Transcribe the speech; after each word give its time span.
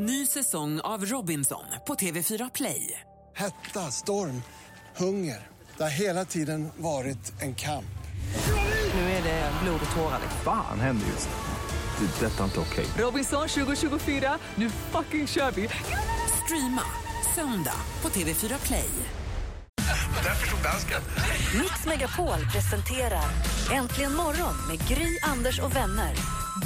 Ny 0.00 0.26
säsong 0.26 0.80
av 0.80 1.04
Robinson 1.04 1.64
på 1.86 1.94
TV4 1.94 2.50
Play. 2.54 3.00
Hetta, 3.36 3.90
storm, 3.90 4.42
hunger. 4.96 5.46
Det 5.76 5.82
har 5.82 5.90
hela 5.90 6.24
tiden 6.24 6.68
varit 6.76 7.42
en 7.42 7.54
kamp. 7.54 7.98
Nu 8.94 9.00
är 9.00 9.22
det 9.22 9.52
blod 9.62 9.80
och 9.90 9.96
tårar. 9.96 10.20
Fan 10.44 10.80
händer 10.80 11.06
just 11.06 11.28
nu. 11.28 12.06
Det. 12.06 12.26
är 12.26 12.30
Detta 12.30 12.40
är 12.40 12.44
inte 12.44 12.60
okej. 12.60 12.86
Robinson 12.98 13.48
2024, 13.48 14.38
nu 14.54 14.70
fucking 14.70 15.26
kör 15.26 15.50
vi! 15.50 15.68
Streama 16.44 16.82
söndag 17.34 17.80
på 18.00 18.08
TV4 18.08 18.66
Play. 18.66 18.90
Där 20.24 20.34
förstod 20.34 20.62
dansken. 20.62 21.00
Mix 21.62 21.86
Megapol 21.86 22.50
presenterar 22.52 23.30
Äntligen 23.72 24.14
morgon 24.14 24.54
med 24.68 24.88
Gry, 24.88 25.18
Anders 25.22 25.60
och 25.60 25.76
vänner. 25.76 26.14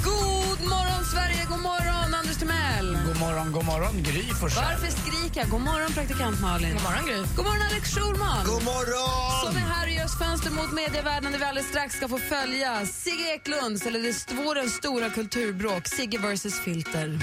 God 0.03 0.59
morgon, 0.69 1.03
Sverige! 1.13 1.45
God 1.49 1.59
morgon, 1.59 2.13
Anders 2.13 2.37
Timell! 2.37 2.97
God 3.07 3.19
morgon, 3.19 3.51
god 3.51 3.65
morgon, 3.65 4.03
Gry 4.03 4.23
Forssell. 4.39 4.63
Varför 4.63 4.91
skriker 4.99 5.41
jag? 5.41 5.49
God 5.49 5.61
morgon, 5.61 5.91
praktikant 5.93 6.41
Malin. 6.41 6.73
God 6.73 6.83
morgon, 6.83 7.05
Gry. 7.05 7.15
God 7.35 7.45
morgon, 7.45 7.61
Alex 7.71 7.95
Schulman. 7.95 8.45
God 8.45 8.63
morgon! 8.63 9.45
Som 9.45 9.55
är 9.57 9.67
här 9.75 9.87
och 9.87 9.93
gör 9.93 10.05
oss 10.05 10.17
fönster 10.19 10.51
mot 10.51 10.71
medievärlden 10.73 11.31
där 11.31 11.39
vi 11.39 11.45
alldeles 11.45 11.69
strax 11.69 11.95
ska 11.95 12.07
få 12.07 12.17
följa 12.17 12.85
Sigge 12.85 13.33
Eklunds, 13.35 13.85
eller 13.85 13.99
det 13.99 14.43
vårens 14.43 14.73
stora 14.73 15.09
kulturbråk, 15.09 15.87
Sigge 15.87 16.17
vs. 16.17 16.59
Filter. 16.59 17.19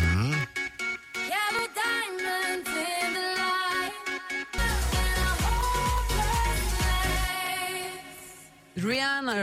Rihanna, 8.85 9.35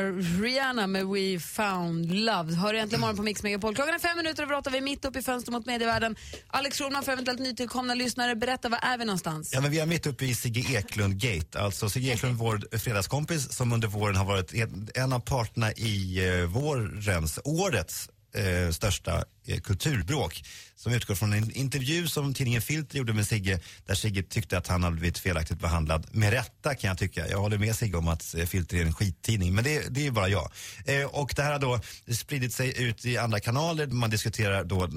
Rihanna 0.42 0.88
med 0.88 1.06
We 1.06 1.40
found 1.40 2.12
love. 2.12 2.54
Hör 2.54 2.74
äntligen 2.74 3.02
morgon 3.02 3.18
på 3.18 3.24
Mix 3.24 3.44
Megapol. 3.44 3.76
Klockan 3.76 3.96
är 3.96 4.00
fem 4.00 4.18
minuter 4.18 4.44
över 4.44 4.56
åtta. 4.56 4.70
Vi 4.70 4.78
är 4.78 4.82
mitt 4.82 5.06
uppe 5.06 5.20
i 5.20 5.22
fönstret 5.22 5.54
mot 5.54 5.66
medievärlden. 5.66 6.16
Alex 6.48 6.78
Schulman 6.78 7.04
för 7.04 7.12
eventuellt 7.12 7.40
nytillkomna 7.40 7.94
lyssnare, 7.94 8.36
berätta, 8.36 8.70
var 8.70 8.80
är 8.82 8.98
vi 8.98 9.06
någonstans? 9.06 9.54
Ja, 9.54 9.62
men 9.62 9.72
vi 9.72 9.80
är 9.80 9.86
mitt 9.86 10.08
uppe 10.08 10.26
i 10.26 10.36
Sigge 10.36 10.78
Eklund-gate. 10.78 11.60
Alltså 11.60 11.90
Sigge 11.90 12.14
Eklund, 12.14 12.38
vår 12.38 12.78
fredagskompis 12.78 13.54
som 13.54 13.74
under 13.74 13.88
våren 13.88 14.16
har 14.16 14.26
varit 14.26 14.54
en, 14.96 15.14
av 15.14 15.20
parterna 15.20 15.72
i 15.72 16.28
eh, 16.28 16.46
vårens, 16.46 17.40
årets 17.44 18.10
eh, 18.36 18.72
största 18.72 19.24
kulturbråk 19.64 20.44
som 20.76 20.94
utgår 20.94 21.16
från 21.16 21.34
en 21.34 21.52
intervju 21.52 22.08
som 22.08 22.34
tidningen 22.34 22.62
Filter 22.62 22.98
gjorde 22.98 23.14
med 23.14 23.28
Sigge 23.28 23.60
där 23.86 23.96
Sigge 23.96 24.24
tyckte 24.24 24.58
att 24.58 24.68
han 24.68 24.84
hade 24.84 24.96
blivit 24.96 25.18
felaktigt 25.18 25.60
behandlad. 25.60 26.08
Med 26.12 26.34
rätta 26.34 26.76
kan 26.76 26.88
jag 26.88 26.98
tycka. 26.98 27.28
Jag 27.30 27.38
håller 27.40 27.58
med 27.58 27.76
Sigge 27.76 27.98
om 27.98 28.08
att 28.08 28.36
eh, 28.36 28.46
Filter 28.46 28.78
är 28.78 28.82
en 28.82 28.94
skittidning, 28.94 29.56
men 29.56 29.64
det, 29.64 29.94
det 29.94 30.00
är 30.00 30.04
ju 30.04 30.12
bara 30.12 30.28
jag. 30.30 30.52
Eh, 30.86 31.04
och 31.06 31.34
det 31.36 31.42
här 31.42 31.52
har 31.52 31.60
då 31.60 31.80
spridit 32.14 32.54
sig 32.54 32.84
ut 32.84 33.06
i 33.06 33.18
andra 33.18 33.40
kanaler. 33.40 33.88
Man 33.88 34.10
diskuterar 34.10 34.64
då 34.64 34.84
eh, 34.84 34.90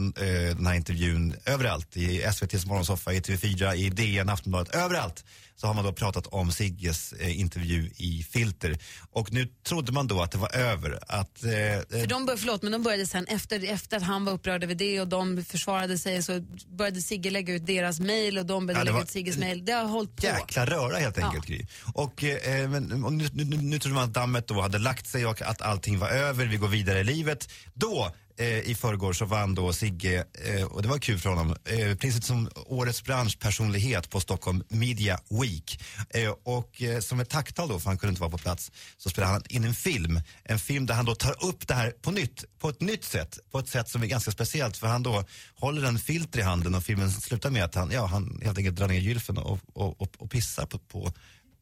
den 0.56 0.66
här 0.66 0.74
intervjun 0.74 1.34
överallt. 1.46 1.96
I 1.96 2.22
SVTs 2.22 2.66
morgonsoffa, 2.66 3.12
i 3.12 3.20
TV4, 3.20 3.74
i 3.74 3.90
DN, 3.90 4.28
Aftonbladet, 4.28 4.74
överallt 4.74 5.24
så 5.56 5.66
har 5.66 5.74
man 5.74 5.84
då 5.84 5.92
pratat 5.92 6.26
om 6.26 6.52
Sigges 6.52 7.12
eh, 7.12 7.40
intervju 7.40 7.90
i 7.96 8.26
Filter. 8.30 8.78
Och 9.10 9.32
nu 9.32 9.48
trodde 9.66 9.92
man 9.92 10.06
då 10.06 10.22
att 10.22 10.30
det 10.32 10.38
var 10.38 10.54
över. 10.56 10.98
Att, 11.08 11.44
eh, 11.44 11.50
För 11.50 12.06
de, 12.06 12.26
bör- 12.26 12.36
förlåt, 12.36 12.62
men 12.62 12.72
de 12.72 12.82
började 12.82 13.06
sen 13.06 13.26
efter, 13.26 13.64
efter 13.72 13.96
att 13.96 14.02
han 14.02 14.24
var 14.24 14.38
upprörd 14.40 14.64
över 14.64 14.74
det 14.74 15.00
och 15.00 15.08
de 15.08 15.44
försvarade 15.44 15.98
sig 15.98 16.22
så 16.22 16.40
började 16.68 17.00
Sigge 17.02 17.30
lägga 17.30 17.54
ut 17.54 17.66
deras 17.66 18.00
mejl 18.00 18.38
och 18.38 18.46
de 18.46 18.66
började 18.66 18.86
Ja, 18.86 18.92
lägga 18.92 19.02
ut 19.02 19.10
Sigges 19.10 19.36
mejl. 19.38 19.64
Det 19.64 19.72
har 19.72 19.84
hållit 19.84 20.16
på. 20.16 20.26
jäkla 20.26 20.66
röra 20.66 20.96
helt 20.96 21.18
enkelt 21.18 21.46
Gry. 21.46 21.66
Och, 21.92 22.24
eh, 22.24 22.68
men, 22.68 23.04
och 23.04 23.12
nu, 23.12 23.28
nu, 23.32 23.44
nu, 23.44 23.56
nu 23.56 23.78
trodde 23.78 23.94
man 23.94 24.04
att 24.04 24.14
dammet 24.14 24.46
då 24.46 24.60
hade 24.60 24.78
lagt 24.78 25.06
sig 25.06 25.26
och 25.26 25.42
att 25.42 25.62
allting 25.62 25.98
var 25.98 26.08
över, 26.08 26.46
vi 26.46 26.56
går 26.56 26.68
vidare 26.68 27.00
i 27.00 27.04
livet. 27.04 27.48
Då 27.74 28.12
eh, 28.40 28.70
i 28.70 28.74
förrgår 28.74 29.12
så 29.12 29.24
vann 29.24 29.54
då 29.54 29.72
Sigge, 29.72 30.24
eh, 30.44 30.64
och 30.64 30.82
det 30.82 30.88
var 30.88 30.98
kul 30.98 31.18
för 31.18 31.30
honom, 31.30 31.56
eh, 31.64 31.96
priset 31.96 32.24
som 32.24 32.50
årets 32.66 33.04
branschpersonlighet 33.04 34.10
på 34.10 34.20
Stockholm 34.20 34.62
Media 34.68 35.20
Week. 35.40 35.82
Eh, 36.10 36.34
och 36.42 36.82
eh, 36.82 37.00
som 37.00 37.20
ett 37.20 37.30
tacktal 37.30 37.68
då, 37.68 37.80
för 37.80 37.86
han 37.90 37.98
kunde 37.98 38.10
inte 38.10 38.20
vara 38.20 38.30
på 38.30 38.38
plats, 38.38 38.72
så 38.96 39.10
spelade 39.10 39.32
han 39.32 39.42
in 39.48 39.64
en 39.64 39.74
film. 39.74 40.20
En 40.44 40.58
film 40.58 40.86
där 40.86 40.94
han 40.94 41.04
då 41.04 41.14
tar 41.14 41.44
upp 41.44 41.68
det 41.68 41.74
här 41.74 41.90
på 41.90 42.10
nytt, 42.10 42.44
på 42.58 42.68
ett 42.68 42.80
nytt 42.80 43.04
sätt. 43.04 43.38
På 43.50 43.58
ett 43.58 43.68
sätt 43.68 43.88
som 43.88 44.02
är 44.02 44.06
ganska 44.06 44.30
speciellt, 44.30 44.76
för 44.76 44.86
han 44.86 45.02
då 45.02 45.24
håller 45.54 45.88
en 45.88 45.98
filter 45.98 46.38
i 46.38 46.42
handen 46.42 46.74
och 46.74 46.84
filmen 46.84 47.10
slutar 47.10 47.50
med 47.50 47.64
att 47.64 47.74
han, 47.74 47.90
ja, 47.90 48.06
han 48.06 48.40
helt 48.44 48.58
enkelt 48.58 48.76
drar 48.76 48.88
ner 48.88 49.00
gylfen 49.00 49.38
och, 49.38 49.60
och, 49.72 50.00
och, 50.00 50.14
och 50.18 50.30
pissar 50.30 50.66
på, 50.66 50.78
på, 50.78 51.12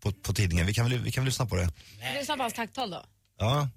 på, 0.00 0.12
på 0.12 0.32
tidningen. 0.32 0.66
Vi 0.66 0.74
kan, 0.74 0.90
väl, 0.90 0.98
vi 0.98 1.12
kan 1.12 1.24
väl 1.24 1.28
lyssna 1.28 1.46
på 1.46 1.56
det? 1.56 1.72
Lyssna 2.18 2.36
på 2.36 2.42
hans 2.42 2.54
tacktal 2.54 2.90
då. 2.90 3.04
Ja. 3.38 3.68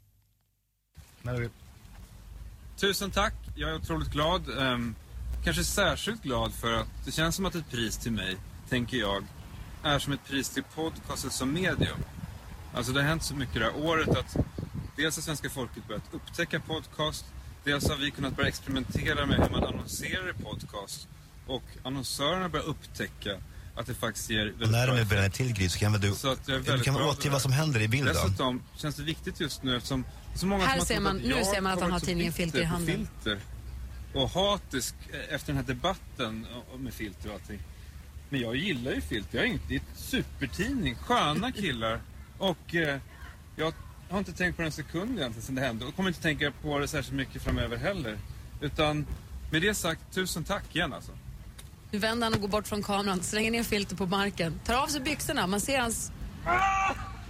Tusen 2.82 3.12
tack. 3.12 3.34
Jag 3.56 3.70
är 3.70 3.76
otroligt 3.76 4.12
glad. 4.12 4.60
Ehm, 4.60 4.96
kanske 5.44 5.64
särskilt 5.64 6.24
glad 6.24 6.54
för 6.54 6.74
att 6.74 6.88
det 7.06 7.12
känns 7.12 7.36
som 7.36 7.46
att 7.46 7.56
ett 7.56 7.72
pris 7.72 7.98
till 7.98 8.12
mig, 8.12 8.38
tänker 8.70 8.98
jag, 8.98 9.24
är 9.84 10.00
som 10.00 10.14
ett 10.14 10.26
pris 10.28 10.50
till 10.50 10.64
podcastet 10.76 11.34
som 11.34 11.54
medium. 11.54 11.98
Alltså 12.74 12.92
det 12.92 13.02
har 13.02 13.08
hänt 13.08 13.24
så 13.24 13.36
mycket 13.36 13.56
det 13.56 13.64
här 13.64 13.86
året 13.86 14.10
att 14.10 14.36
dels 14.98 15.16
har 15.16 15.22
svenska 15.22 15.50
folket 15.50 15.88
börjat 15.88 16.04
upptäcka 16.12 16.60
podcast, 16.60 17.26
dels 17.64 17.90
har 17.90 17.98
vi 17.98 18.12
kunnat 18.12 18.36
börja 18.36 18.50
experimentera 18.50 19.26
med 19.26 19.38
hur 19.38 19.50
man 19.50 19.64
annonserar 19.64 20.30
i 20.30 20.44
podcast 20.44 21.08
och 21.48 21.64
annonsörerna 21.84 22.50
börjar 22.50 22.66
upptäcka 22.66 23.38
att 23.76 23.86
det 23.86 23.94
faktiskt 23.94 24.30
ger 24.30 24.46
väldigt 24.46 24.62
Och 24.62 24.72
när 24.72 24.88
de 24.88 24.94
bra 24.94 25.02
är 25.02 25.06
bränner 25.06 25.30
till 25.30 25.54
Gry 25.54 25.70
så 25.70 25.80
kan 25.80 25.92
väl 25.92 26.02
du, 26.02 26.12
Så 26.12 26.32
att 26.32 26.48
jag 26.48 26.68
är 26.68 26.78
du 26.78 26.84
kan 26.84 26.96
återge 26.96 27.30
vad 27.30 27.42
som 27.42 27.52
händer 27.52 27.82
i 27.82 27.88
bilden? 27.88 28.14
Dessutom 28.14 28.62
känns 28.76 28.96
det 28.96 29.04
viktigt 29.04 29.40
just 29.40 29.64
nu 29.64 29.76
eftersom 29.76 30.06
Här 30.62 30.80
ser 30.80 31.00
man- 31.00 31.18
nu 31.18 31.44
ser 31.44 31.62
man 31.62 31.74
att 31.74 31.82
han 31.82 31.92
har 31.92 32.00
tidningen 32.00 32.34
Filter 32.34 32.62
i 32.62 32.64
handen. 32.64 32.96
Filter 32.98 33.40
och 34.14 34.30
hatisk 34.30 34.96
eh, 35.14 35.36
efter 35.36 35.48
den 35.48 35.56
här 35.56 35.64
debatten 35.64 36.48
med 36.80 36.94
Filter 36.94 37.30
och 37.30 37.34
allting. 37.36 37.60
Men 38.30 38.40
jag 38.42 38.56
gillar 38.56 38.92
ju 38.92 39.02
Filter. 39.02 39.38
Jag 39.38 39.48
är 39.48 39.52
inte, 39.52 39.66
det 39.68 39.76
är 39.76 39.80
ett 39.80 40.00
supertidning. 40.00 40.96
Sköna 40.96 41.52
killar. 41.52 42.02
Och 42.38 42.76
eh, 42.76 42.98
jag 43.56 43.74
har 44.10 44.20
inte 44.20 44.34
tänkt 44.34 44.56
på 44.56 44.62
det 44.62 44.68
en 44.68 44.72
sekund 44.72 45.18
egentligen 45.20 45.46
sen 45.46 45.56
det 45.56 45.62
hände. 45.62 45.86
Och 45.86 45.96
kommer 45.96 46.10
inte 46.10 46.22
tänka 46.22 46.52
på 46.52 46.80
det 46.80 46.88
särskilt 46.88 47.16
mycket 47.18 47.42
framöver 47.42 47.78
heller. 47.78 48.18
Utan 48.62 49.06
med 49.52 49.62
det 49.62 49.74
sagt, 49.74 50.02
tusen 50.14 50.44
tack 50.44 50.76
igen 50.76 50.94
alltså. 50.94 51.12
Nu 51.92 52.00
vänder 52.00 52.26
han 52.26 52.34
och 52.34 52.42
går 52.42 52.48
bort 52.48 52.68
från 52.68 52.84
kameran, 52.84 53.22
slänger 53.24 53.52
ner 53.52 53.64
filter 53.64 53.96
på 53.96 54.06
marken, 54.06 54.60
tar 54.66 54.74
av 54.84 54.88
sig 54.88 55.02
byxorna, 55.02 55.48
man 55.48 55.62
ser 55.62 55.80
hans... 55.80 56.12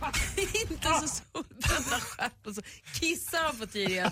Inte 0.71 0.87
så 0.87 1.07
solbrända 1.33 1.99
stjärt 1.99 2.47
och 2.47 2.55
så 2.55 2.61
kissar 2.93 3.43
han 3.43 3.57
på 3.57 3.65
tidningen. 3.67 4.11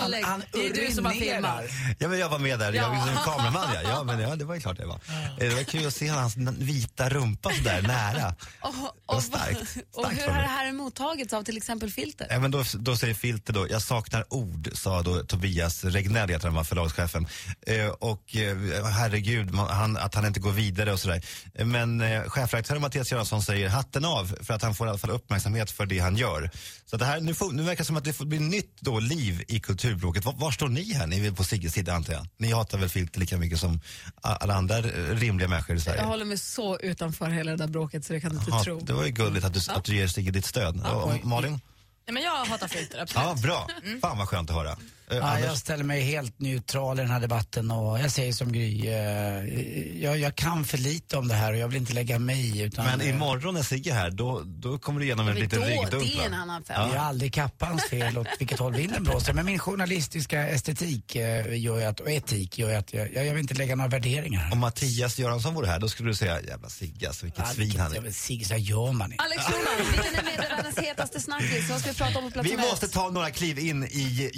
Alex, 0.00 0.26
han 0.28 0.42
det 0.52 0.66
är 0.66 0.74
du 0.74 0.92
som 0.94 1.04
har 1.04 1.12
filmat. 1.12 1.62
Ja, 1.98 2.08
men 2.08 2.18
jag 2.18 2.28
var 2.28 2.38
med 2.38 2.58
där, 2.58 2.72
jag 2.72 2.84
Ja. 2.84 2.88
var 2.88 3.06
som 3.06 3.16
kameraman. 3.32 3.68
Ja. 3.74 3.80
Ja, 3.82 4.02
men 4.02 4.20
ja, 4.20 4.36
det 4.36 4.44
var 4.44 4.54
ju 4.54 4.60
klart 4.60 4.78
jag 4.78 4.86
var. 4.86 4.94
Eh, 4.94 5.36
Det 5.38 5.54
var 5.54 5.62
kul 5.62 5.86
att 5.86 5.94
se 5.94 6.08
hans 6.08 6.36
vita 6.58 7.08
rumpa 7.08 7.50
så 7.50 7.62
där 7.62 7.82
nära. 7.82 8.34
Och, 8.60 9.16
och, 9.16 9.22
starkt. 9.22 9.60
och 9.92 10.04
Starkt 10.04 10.20
hur 10.22 10.26
av 10.28 10.34
har 10.34 10.42
det 10.42 10.48
här 10.48 10.72
mottagits 10.72 11.32
av 11.32 11.42
till 11.42 11.56
exempel 11.56 11.90
Filter? 11.90 12.26
Ja, 12.30 12.38
men 12.38 12.50
då, 12.50 12.64
då 12.74 12.96
säger 12.96 13.14
Filter 13.14 13.52
då, 13.52 13.66
jag 13.70 13.82
saknar 13.82 14.34
ord, 14.34 14.68
sa 14.74 15.02
då 15.02 15.22
Tobias 15.24 15.84
Regnell, 15.84 16.28
heter 16.28 16.46
han 16.46 16.54
var 16.54 16.64
förlagschefen. 16.64 17.26
Eh, 17.66 17.86
och 17.86 18.36
eh, 18.36 18.56
herregud, 18.86 19.54
han, 19.54 19.96
att 19.96 20.14
han 20.14 20.26
inte 20.26 20.40
går 20.40 20.52
vidare 20.52 20.92
och 20.92 21.00
sådär. 21.00 21.22
Men 21.64 22.00
eh, 22.00 22.22
chefredaktör 22.28 22.78
Mattias 22.78 23.12
Göransson 23.12 23.42
säger 23.42 23.68
hatten 23.68 24.04
av 24.04 24.36
för 24.42 24.54
att 24.54 24.62
han 24.62 24.74
får 24.74 24.86
i 24.86 24.90
alla 24.90 24.98
fall 24.98 25.10
uppmärksamhet 25.22 25.70
för 25.70 25.86
det 25.86 25.98
han 25.98 26.16
gör. 26.16 26.50
Så 26.86 26.96
det 26.96 27.04
här, 27.04 27.20
nu, 27.20 27.34
får, 27.34 27.52
nu 27.52 27.62
verkar 27.62 27.78
det 27.78 27.86
som 27.86 27.96
att 27.96 28.04
det 28.04 28.12
får 28.12 28.24
bli 28.24 28.38
nytt 28.38 28.76
då, 28.80 28.98
liv 29.00 29.44
i 29.48 29.60
kulturbråket. 29.60 30.24
Var, 30.24 30.32
var 30.32 30.50
står 30.50 30.68
ni 30.68 30.92
här? 30.94 31.06
Ni 31.06 31.26
är 31.26 31.32
på 31.32 31.44
Sigges 31.44 31.72
sida 31.72 31.94
antar 31.94 32.12
jag? 32.12 32.26
Ni 32.36 32.52
hatar 32.52 32.78
väl 32.78 32.88
Filter 32.88 33.20
lika 33.20 33.36
mycket 33.38 33.60
som 33.60 33.80
alla 34.20 34.54
andra 34.54 34.80
rimliga 34.82 35.48
människor 35.48 35.76
i 35.76 35.80
Sverige? 35.80 36.00
Jag 36.00 36.06
håller 36.08 36.24
mig 36.24 36.38
så 36.38 36.78
utanför 36.78 37.30
hela 37.30 37.50
det 37.50 37.56
där 37.56 37.66
bråket 37.68 38.04
så 38.04 38.12
det 38.12 38.20
kan 38.20 38.30
du 38.32 38.38
inte 38.38 38.50
Ja, 38.50 38.64
tro. 38.64 38.80
det 38.80 38.92
var 38.92 39.04
ju 39.04 39.10
gulligt 39.10 39.46
att 39.46 39.54
du, 39.54 39.60
att 39.72 39.84
du 39.84 39.96
ger 39.96 40.06
Sigge 40.08 40.30
ditt 40.30 40.46
stöd. 40.46 40.86
Och, 40.86 41.24
Malin? 41.24 41.60
Nej, 42.06 42.14
men 42.14 42.22
jag 42.22 42.44
hatar 42.44 42.68
filter, 42.68 42.98
absolut. 42.98 43.26
Ja, 43.26 43.34
bra. 43.42 43.68
Fan 44.00 44.18
vad 44.18 44.28
skönt 44.28 44.50
att 44.50 44.56
höra. 44.56 44.76
Eh, 45.12 45.18
Ja, 45.18 45.38
jag 45.40 45.58
ställer 45.58 45.84
mig 45.84 46.00
helt 46.00 46.40
neutral 46.40 46.98
i 46.98 47.02
den 47.02 47.10
här 47.10 47.20
debatten 47.20 47.70
och 47.70 47.98
jag 48.00 48.10
säger 48.10 48.32
som 48.32 48.52
Gry, 48.52 48.86
eh, 48.88 50.02
jag, 50.02 50.18
jag 50.18 50.34
kan 50.36 50.64
för 50.64 50.78
lite 50.78 51.16
om 51.16 51.28
det 51.28 51.34
här 51.34 51.52
och 51.52 51.58
jag 51.58 51.68
vill 51.68 51.76
inte 51.76 51.92
lägga 51.92 52.18
mig 52.18 52.58
i. 52.58 52.62
Utan, 52.62 52.84
Men 52.84 53.00
eh, 53.00 53.08
imorgon 53.10 53.54
när 53.54 53.62
Sigge 53.62 53.90
är 53.90 53.94
här, 53.94 54.10
då, 54.10 54.42
då 54.44 54.78
kommer 54.78 55.00
du 55.00 55.06
igenom 55.06 55.28
en 55.28 55.34
liten 55.36 55.60
då, 55.60 55.66
ryggdump 55.66 56.04
det 56.04 56.18
är 56.22 56.26
en 56.26 56.34
annan 56.34 56.62
Det 56.66 56.74
femma. 56.74 56.94
är 56.94 56.98
aldrig 56.98 57.32
kappans 57.34 57.84
fel 57.84 58.18
åt 58.18 58.26
vilket 58.38 58.58
håll 58.58 58.74
vinden 58.74 59.02
blåser. 59.04 59.32
Men 59.32 59.46
min 59.46 59.58
journalistiska 59.58 60.48
estetik 60.48 61.16
eh, 61.16 61.58
gör 61.60 61.86
att, 61.86 62.00
och 62.00 62.10
etik 62.10 62.58
gör 62.58 62.68
ju 62.70 62.74
att 62.76 62.92
jag, 62.94 63.14
jag 63.14 63.24
vill 63.24 63.38
inte 63.42 63.54
lägga 63.54 63.76
några 63.76 63.88
värderingar. 63.90 64.48
Om 64.52 64.58
Mattias 64.58 65.18
Göransson 65.18 65.54
vore 65.54 65.66
här, 65.66 65.78
då 65.78 65.88
skulle 65.88 66.10
du 66.10 66.14
säga 66.14 66.40
jävla 66.40 66.68
Sigge 66.68 67.06
alltså, 67.08 67.24
vilket 67.26 67.48
svin 67.48 67.80
han 67.80 67.92
är. 67.96 68.10
Sig, 68.10 68.44
så 68.44 68.54
gör 68.56 68.92
man 68.92 69.12
inte. 69.12 69.24
Alex 69.24 69.42
Schulman, 69.44 69.92
vilken 69.92 70.14
är 70.14 70.24
medievärldens 70.24 70.78
hetaste 70.78 71.20
snackis? 71.20 71.70
Vad 71.70 71.80
ska 71.80 71.90
vi 71.90 71.96
prata 71.96 72.18
om 72.18 72.24
på 72.24 72.30
plats 72.30 72.48
Vi 72.50 72.56
måste 72.56 72.88
ta 72.88 73.10
några 73.10 73.30
kliv 73.30 73.58
in 73.58 73.84
i 73.84 74.30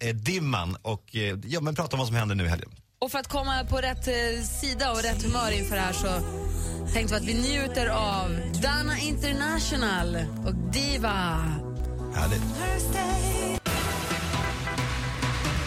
Eurovision-dimman 0.00 0.76
och 0.82 1.16
eh, 1.16 1.38
ja, 1.44 1.60
men 1.60 1.74
prata 1.74 1.96
om 1.96 1.98
vad 1.98 2.06
som 2.06 2.16
händer 2.16 2.34
nu 2.34 2.44
i 2.44 2.48
helgen. 2.48 2.70
Och 2.98 3.10
för 3.10 3.18
att 3.18 3.28
komma 3.28 3.64
på 3.64 3.76
rätt 3.76 4.08
eh, 4.08 4.42
sida 4.60 4.92
och 4.92 5.02
rätt 5.02 5.22
humör 5.22 5.50
inför 5.50 5.76
det 5.76 5.82
här 5.82 5.92
så 5.92 6.08
tänkte 6.92 7.14
vi 7.14 7.20
att 7.20 7.28
vi 7.28 7.34
njuter 7.34 7.86
av 7.86 8.40
Dana 8.62 8.98
International 8.98 10.16
och 10.46 10.54
Diva. 10.54 11.36
Härligt. 12.14 12.42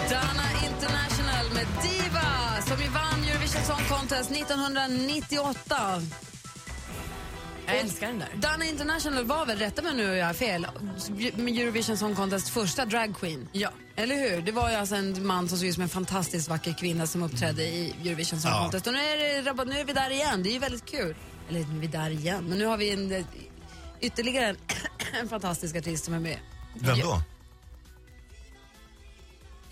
Dana 0.09 0.47
International 0.69 1.45
med 1.53 1.67
Diva 1.83 2.61
som 2.67 2.81
ju 2.83 2.89
vann 2.89 3.23
Eurovision 3.23 3.63
Song 3.63 3.97
Contest 3.97 4.31
1998. 4.31 5.75
Jag 7.67 7.77
älskar 7.77 8.07
den 8.07 8.19
där. 8.19 8.29
Dana 8.35 8.65
International 8.65 9.25
var 9.25 9.45
väl, 9.45 9.57
rätta 9.57 9.81
mig 9.81 9.93
nu 9.95 10.09
om 10.11 10.17
jag 10.17 10.25
har 10.25 10.33
fel, 10.33 10.67
med 11.35 11.57
Eurovision 11.57 11.97
Song 11.97 12.15
Contest 12.15 12.49
första 12.49 12.85
drag 12.85 13.15
queen? 13.19 13.47
Ja. 13.51 13.69
Eller 13.95 14.15
hur? 14.15 14.41
Det 14.41 14.51
var 14.51 14.69
ju 14.69 14.75
alltså 14.75 14.95
en 14.95 15.27
man 15.27 15.49
som 15.49 15.57
såg 15.57 15.67
ut 15.67 15.73
som 15.73 15.83
en 15.83 15.89
fantastiskt 15.89 16.49
vacker 16.49 16.73
kvinna 16.73 17.07
som 17.07 17.23
uppträdde 17.23 17.63
i 17.63 17.95
Eurovision 18.05 18.39
Song 18.41 18.51
Ja. 18.51 18.61
Contest. 18.61 18.87
Och 18.87 18.93
nu 18.93 18.99
är, 18.99 19.43
det, 19.43 19.65
nu 19.65 19.79
är 19.79 19.85
vi 19.85 19.93
där 19.93 20.09
igen, 20.09 20.43
det 20.43 20.49
är 20.49 20.53
ju 20.53 20.59
väldigt 20.59 20.85
kul. 20.85 21.15
Eller 21.49 21.59
nu 21.59 21.75
är 21.75 21.81
vi 21.81 21.87
där 21.87 22.09
igen, 22.09 22.45
men 22.49 22.57
nu 22.57 22.65
har 22.65 22.77
vi 22.77 22.89
en, 22.89 23.11
eh, 23.11 23.25
ytterligare 24.01 24.45
en, 24.45 24.57
en 25.21 25.29
fantastisk 25.29 25.75
artist 25.75 26.05
som 26.05 26.13
är 26.13 26.19
med. 26.19 26.39
Vem 26.75 26.99
då? 26.99 27.21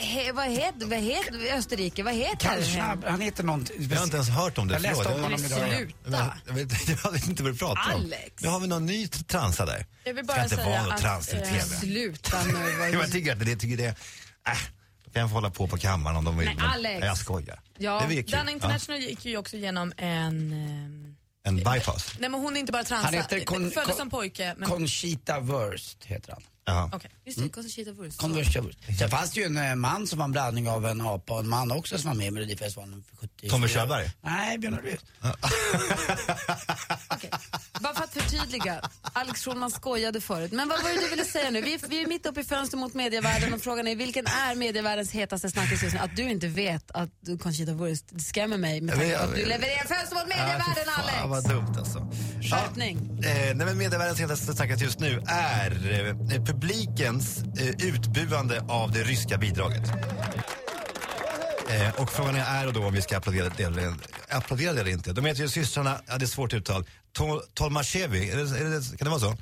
He, 0.02 0.32
vad 0.32 0.46
heter, 0.50 0.86
vad 0.86 1.00
heter 1.00 1.58
Österrike? 1.58 2.04
Vad 2.04 2.14
heter 2.14 2.36
Kanske, 2.50 2.76
det? 2.78 3.10
han 3.10 3.22
heter 3.22 3.44
någonting. 3.44 3.88
Jag 3.90 3.98
har 3.98 4.04
inte 4.04 4.16
ens 4.18 4.30
hört 4.30 4.58
om 4.58 4.68
det. 4.68 4.74
Jag 4.74 4.82
läste 4.82 5.10
om 5.10 5.22
honom 5.22 5.46
idag. 5.46 5.70
Sluta. 5.70 6.38
Jag, 6.48 6.54
vet, 6.54 6.90
jag 7.04 7.12
vet 7.12 7.28
inte 7.28 7.44
vad 7.44 7.52
du 7.54 7.58
pratar 7.58 7.94
om. 7.96 8.02
Alex. 8.02 8.44
Nu 8.44 8.48
har 8.50 8.60
vi 8.60 8.68
någon 8.68 8.86
ny 8.86 9.08
transa 9.08 9.66
där. 9.66 9.86
Jag 10.04 10.14
vill 10.14 10.26
Ska 10.26 10.34
bara 10.34 10.44
inte 10.44 10.56
säga 10.56 10.70
vara 10.70 10.84
någon 10.84 10.92
att, 10.92 11.02
trans 11.02 11.34
i 11.34 11.38
eh, 11.38 11.42
TV. 11.44 11.60
Sluta 11.62 12.44
nu. 12.44 12.54
Jag 12.94 13.12
tycker 13.12 13.32
att 13.32 13.40
det, 13.40 13.56
tycker 13.56 13.78
det, 13.78 13.88
äh, 13.88 13.94
kan 15.14 15.22
jag 15.22 15.30
få 15.30 15.36
hålla 15.36 15.50
på 15.50 15.68
på 15.68 15.78
kammaren 15.78 16.18
om 16.18 16.26
de 16.26 16.38
vill. 16.38 16.46
Nej, 16.48 16.56
men- 16.56 16.66
Alex. 16.66 17.06
Jag 17.06 17.18
skojar. 17.18 17.60
Ja, 17.78 18.06
det. 18.10 18.22
Dana 18.22 18.52
International 18.52 19.02
gick 19.02 19.26
ju 19.26 19.38
också 19.38 19.58
igenom 19.58 19.94
en... 19.98 21.16
Ja, 21.44 21.50
en 21.50 21.56
bypass. 21.58 22.16
Nej 22.20 22.30
men 22.30 22.40
hon 22.42 22.56
är 22.56 22.60
inte 22.60 22.72
bara 22.72 22.84
transa. 22.84 23.06
Han 23.06 23.14
heter 23.14 23.40
Con- 23.40 23.72
Föddes 23.72 23.90
Con- 23.90 23.98
som 23.98 24.10
pojke. 24.10 24.56
Men, 24.58 24.70
Conchita 24.70 25.40
Wurst 25.40 26.06
heter 26.06 26.32
han. 26.32 26.42
Ja. 26.66 26.90
Okej. 26.94 27.12
Just 27.26 27.40
det, 27.40 27.50
Conchita 27.50 27.92
Wurst. 27.92 28.24
Wurst. 28.24 28.78
Sen 29.00 29.10
fanns 29.10 29.32
det 29.32 29.40
ju 29.40 29.46
en 29.46 29.58
eh, 29.58 29.76
man 29.76 30.08
som 30.08 30.20
var 30.20 30.26
en 30.26 30.32
blandning 30.32 30.70
av 30.70 30.86
en 30.86 31.02
apa 31.02 31.34
och 31.34 31.40
en 31.40 31.50
man 31.50 31.72
också 31.72 31.98
som 31.98 32.08
var 32.10 32.16
med 32.18 32.28
i 32.28 32.32
Melodifestivalen 32.32 33.04
för 33.10 33.18
70 33.18 33.50
Tommy 33.50 33.68
Körberg? 33.68 34.10
Nej, 34.22 34.58
Björn 34.58 34.74
Ulvaeus. 34.74 35.00
Okej. 37.08 37.30
Bara 37.80 37.94
för 37.94 38.04
att 38.04 38.14
förtydliga. 38.14 38.82
Alex 39.14 39.44
Schulman 39.46 39.72
skojade 39.72 40.22
förut. 40.22 40.52
Men 40.52 40.70
vad 40.70 40.84
var 40.84 40.90
det 40.90 41.00
du 41.02 41.10
ville 41.10 41.26
säga 41.26 41.50
nu? 41.50 41.62
Vi 41.62 41.74
är, 41.74 41.80
vi 41.88 42.02
är 42.04 42.08
mitt 42.08 42.26
uppe 42.26 42.42
i 42.42 42.44
fönster 42.44 42.78
mot 42.78 42.94
medievärlden 42.94 43.54
och 43.54 43.62
frågan 43.62 43.88
är 43.88 43.96
vilken 43.96 44.26
är 44.28 44.56
medievärldens 44.56 45.12
hetaste 45.12 45.50
snackis 45.50 45.84
just 45.84 45.96
nu? 45.96 46.00
Att 46.02 46.16
du 46.16 46.24
inte 46.30 46.48
vet 46.48 46.92
att 46.92 47.10
du 47.22 47.38
Conchita 47.38 47.74
Wurst 47.74 48.06
det 48.10 48.20
skrämmer 48.20 48.58
mig 48.58 48.82
med 48.82 48.96
tanke 48.96 49.18
på 49.18 49.24
att 49.24 49.36
du 49.36 49.46
levererar 49.46 49.88
fönster 49.88 50.16
mot 50.16 50.28
medievärlden 50.28 50.64
Ja, 50.68 50.74
fy 50.76 51.12
fan, 51.12 51.30
vad 51.30 51.38
Alex. 51.40 51.54
dumt 51.54 51.76
alltså. 51.78 52.08
Skärpning. 52.42 53.20
Ja, 53.22 53.30
eh, 53.30 53.56
nej, 53.56 53.66
men 53.66 53.78
medievärldens 53.78 54.20
hetaste 54.20 54.54
snackat 54.54 54.82
just 54.82 55.00
nu 55.00 55.24
är 55.28 55.72
eh, 56.08 56.16
publikens 56.62 57.44
eh, 57.60 57.88
utbuande 57.88 58.66
av 58.70 58.92
det 58.92 59.04
ryska 59.04 59.38
bidraget. 59.38 59.84
Eh, 61.70 62.02
och 62.02 62.10
frågan 62.10 62.36
är, 62.36 62.72
då 62.72 62.86
om 62.86 62.94
vi 62.94 63.02
ska 63.02 63.18
applådera 63.18 63.52
det 63.58 63.64
eller, 63.64 63.94
applådera 64.30 64.74
det 64.74 64.82
eller 64.82 64.92
inte. 64.92 65.14
De 65.14 65.26
heter 65.26 65.42
ju 65.42 65.48
systrarna, 65.50 66.02
ja, 66.08 66.18
det 66.18 66.26
är 66.26 66.28
svårt 66.28 66.54
uttal, 66.54 66.86
Tol- 67.18 67.42
Tolmashevi, 67.54 68.30
är 68.30 68.38
det, 68.38 68.42
är 68.60 68.64
det, 68.64 68.98
kan 68.98 69.06
det 69.06 69.10
vara 69.10 69.20
så? 69.20 69.38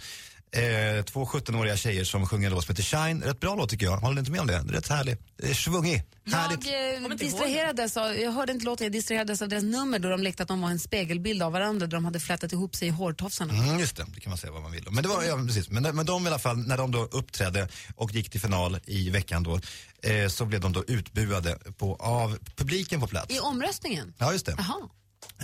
Eh, 0.52 1.04
två 1.04 1.26
17-åriga 1.26 1.78
tjejer 1.78 2.04
som 2.04 2.28
sjunger 2.28 2.48
en 2.48 2.54
låt 2.54 2.66
som 2.66 2.76
heter 2.76 2.84
Shine. 2.84 3.22
Rätt 3.22 3.40
bra 3.40 3.56
låt 3.56 3.70
tycker 3.70 3.86
jag. 3.86 3.98
Håller 3.98 4.16
ni 4.16 4.20
inte 4.20 4.32
med 4.32 4.42
om 4.42 4.48
det? 4.48 4.60
Rätt 4.60 4.88
härlig. 4.88 5.18
Är 5.44 5.54
svungig. 5.54 6.04
Härligt. 6.26 6.66
Jag 6.66 7.12
eh, 7.12 7.18
distraherades 7.18 7.98
av, 7.98 8.16
jag 8.16 8.32
hörde 8.32 8.52
inte 8.52 8.66
låten, 8.66 8.86
jag 8.86 8.92
distraherades 8.92 9.42
av 9.42 9.50
deras 9.50 9.64
nummer 9.64 10.00
då 10.00 10.10
de 10.10 10.24
lekte 10.24 10.44
att 10.44 10.50
de 10.50 10.62
var 10.62 10.70
en 10.70 10.80
spegelbild 10.80 11.44
av 11.44 11.52
varandra 11.52 11.88
då 11.88 11.98
de 11.98 12.06
hade 12.06 12.20
flätat 12.20 12.54
ihop 12.54 12.76
sig 12.76 12.88
i 12.88 12.92
hårtofsarna. 12.92 13.54
Mm, 13.54 13.80
just 13.80 13.96
det, 13.96 14.06
det 14.16 14.20
kan 14.22 14.30
man 14.30 14.38
säga 14.38 14.54
vad 14.54 14.62
man 14.62 14.72
vill 14.72 14.88
om. 14.88 14.96
Men, 14.96 15.04
det 15.04 15.10
var, 15.10 15.24
ja, 15.24 15.38
precis. 15.48 15.70
Men, 15.70 15.96
men 15.96 16.06
de 16.06 16.26
i 16.26 16.28
alla 16.28 16.40
fall, 16.40 16.58
när 16.58 16.78
de 16.78 16.92
då 16.92 17.00
uppträdde 17.00 17.68
och 17.96 18.12
gick 18.12 18.30
till 18.30 18.42
final 18.42 18.80
i 18.86 19.10
veckan 19.10 19.44
då, 19.44 19.60
eh, 20.02 20.28
så 20.28 20.46
blev 20.46 20.62
de 20.62 20.74
då 20.74 20.84
utbuade 20.88 21.58
på, 21.78 21.96
av 21.96 22.38
publiken 22.56 23.00
på 23.00 23.08
plats. 23.08 23.36
I 23.36 23.40
omröstningen? 23.40 24.14
Ja, 24.18 24.32
just 24.32 24.46
det. 24.46 24.56
Jaha. 24.58 24.90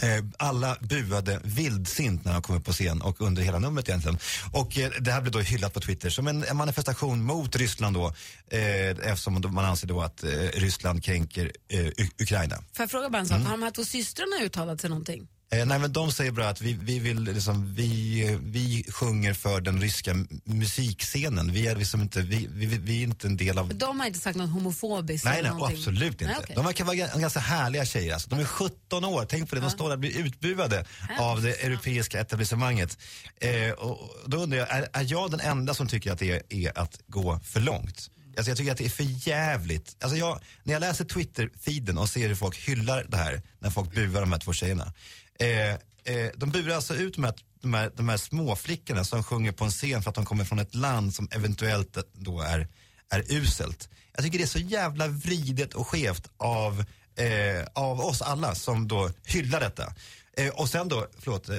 Eh, 0.01 0.25
alla 0.37 0.77
buade 0.81 1.39
vildsint 1.43 2.25
när 2.25 2.33
de 2.33 2.41
kom 2.41 2.55
upp 2.55 2.65
på 2.65 2.71
scen 2.71 3.01
och 3.01 3.21
under 3.21 3.41
hela 3.41 3.59
numret 3.59 3.89
egentligen. 3.89 4.17
Och 4.53 4.77
eh, 4.77 4.91
det 4.99 5.11
här 5.11 5.21
blev 5.21 5.31
då 5.31 5.39
hyllat 5.39 5.73
på 5.73 5.79
Twitter 5.79 6.09
som 6.09 6.27
en, 6.27 6.43
en 6.43 6.57
manifestation 6.57 7.23
mot 7.23 7.55
Ryssland 7.55 7.95
då, 7.95 8.07
eh, 8.51 8.89
eftersom 8.89 9.41
man 9.51 9.65
anser 9.65 9.87
då 9.87 10.01
att 10.01 10.23
eh, 10.23 10.29
Ryssland 10.53 11.03
kränker 11.03 11.51
eh, 11.67 11.87
Ukraina. 12.21 12.55
Får 12.55 12.83
jag 12.83 12.91
fråga 12.91 13.09
bara 13.09 13.19
en 13.19 13.27
sak? 13.27 13.41
Har 13.41 13.51
de 13.51 13.63
här 13.63 13.71
två 13.71 13.85
systrarna 13.85 14.45
uttalat 14.45 14.81
sig 14.81 14.89
någonting? 14.89 15.27
Eh, 15.51 15.65
nej 15.65 15.79
men 15.79 15.93
de 15.93 16.11
säger 16.11 16.31
bara 16.31 16.49
att 16.49 16.61
vi, 16.61 16.73
vi 16.73 16.99
vill 16.99 17.19
liksom, 17.23 17.73
vi, 17.75 18.37
vi 18.41 18.85
sjunger 18.91 19.33
för 19.33 19.61
den 19.61 19.81
ryska 19.81 20.15
musikscenen. 20.43 21.51
Vi 21.51 21.67
är 21.67 21.75
liksom 21.75 22.01
inte, 22.01 22.21
vi, 22.21 22.47
vi, 22.51 22.65
vi 22.65 22.99
är 22.99 23.03
inte 23.03 23.27
en 23.27 23.37
del 23.37 23.57
av 23.57 23.75
De 23.75 23.99
har 23.99 24.07
inte 24.07 24.19
sagt 24.19 24.37
något 24.37 24.49
homofobiskt 24.49 25.25
Nej, 25.25 25.41
nej 25.41 25.51
någonting? 25.51 25.77
absolut 25.77 26.11
inte. 26.11 26.25
Nej, 26.25 26.35
okej. 26.43 26.55
De 26.55 26.65
verkar 26.65 26.85
vara 26.85 26.95
g- 26.95 27.07
ganska 27.15 27.39
härliga 27.39 27.85
tjejer. 27.85 28.13
Alltså. 28.13 28.29
De 28.29 28.39
är 28.39 28.45
17 28.45 29.05
år, 29.05 29.25
tänk 29.29 29.49
på 29.49 29.55
det. 29.55 29.61
De 29.61 29.69
står 29.69 29.85
där 29.89 29.93
och 29.95 29.99
blir 29.99 30.17
utbuade 30.25 30.85
av 31.19 31.41
det 31.41 31.63
europeiska 31.63 32.19
etablissemanget. 32.19 32.97
Eh, 33.41 33.71
och 33.71 34.09
då 34.27 34.37
undrar 34.37 34.57
jag, 34.57 34.69
är, 34.71 34.87
är 34.93 35.05
jag 35.11 35.31
den 35.31 35.39
enda 35.39 35.73
som 35.73 35.87
tycker 35.87 36.11
att 36.11 36.19
det 36.19 36.31
är, 36.31 36.41
är 36.49 36.79
att 36.79 36.99
gå 37.07 37.39
för 37.43 37.59
långt? 37.59 38.09
Alltså 38.37 38.51
jag 38.51 38.57
tycker 38.57 38.71
att 38.71 38.77
det 38.77 38.85
är 38.85 38.89
för 38.89 39.27
jävligt. 39.27 39.95
Alltså 39.99 40.17
jag, 40.17 40.39
när 40.63 40.73
jag 40.73 40.79
läser 40.79 41.05
Twitter-feeden 41.05 41.97
och 41.97 42.09
ser 42.09 42.27
hur 42.27 42.35
folk 42.35 42.57
hyllar 42.57 43.03
det 43.09 43.17
här, 43.17 43.41
när 43.59 43.69
folk 43.69 43.93
buar 43.95 44.21
de 44.21 44.31
här 44.31 44.39
två 44.39 44.53
tjejerna. 44.53 44.93
Eh, 45.39 45.73
eh, 46.15 46.31
de 46.35 46.49
burar 46.49 46.75
alltså 46.75 46.95
ut 46.95 47.15
de 47.15 47.23
här, 47.23 47.33
de, 47.61 47.73
här, 47.73 47.91
de 47.95 48.09
här 48.09 48.17
småflickorna 48.17 49.03
som 49.03 49.23
sjunger 49.23 49.51
på 49.51 49.63
en 49.63 49.71
scen 49.71 50.01
för 50.01 50.09
att 50.09 50.15
de 50.15 50.25
kommer 50.25 50.45
från 50.45 50.59
ett 50.59 50.75
land 50.75 51.13
som 51.13 51.27
eventuellt 51.31 51.97
då 52.13 52.41
är, 52.41 52.67
är 53.09 53.33
uselt. 53.33 53.89
Jag 54.15 54.25
tycker 54.25 54.37
det 54.37 54.43
är 54.43 54.47
så 54.47 54.59
jävla 54.59 55.07
vridet 55.07 55.73
och 55.73 55.87
skevt 55.87 56.29
av, 56.37 56.85
eh, 57.15 57.67
av 57.73 57.99
oss 57.99 58.21
alla 58.21 58.55
som 58.55 58.87
då 58.87 59.09
hyllar 59.25 59.59
detta. 59.59 59.93
Eh, 60.37 60.49
och 60.49 60.69
sen 60.69 60.87
då, 60.87 61.07
förlåt, 61.19 61.49
eh, 61.49 61.57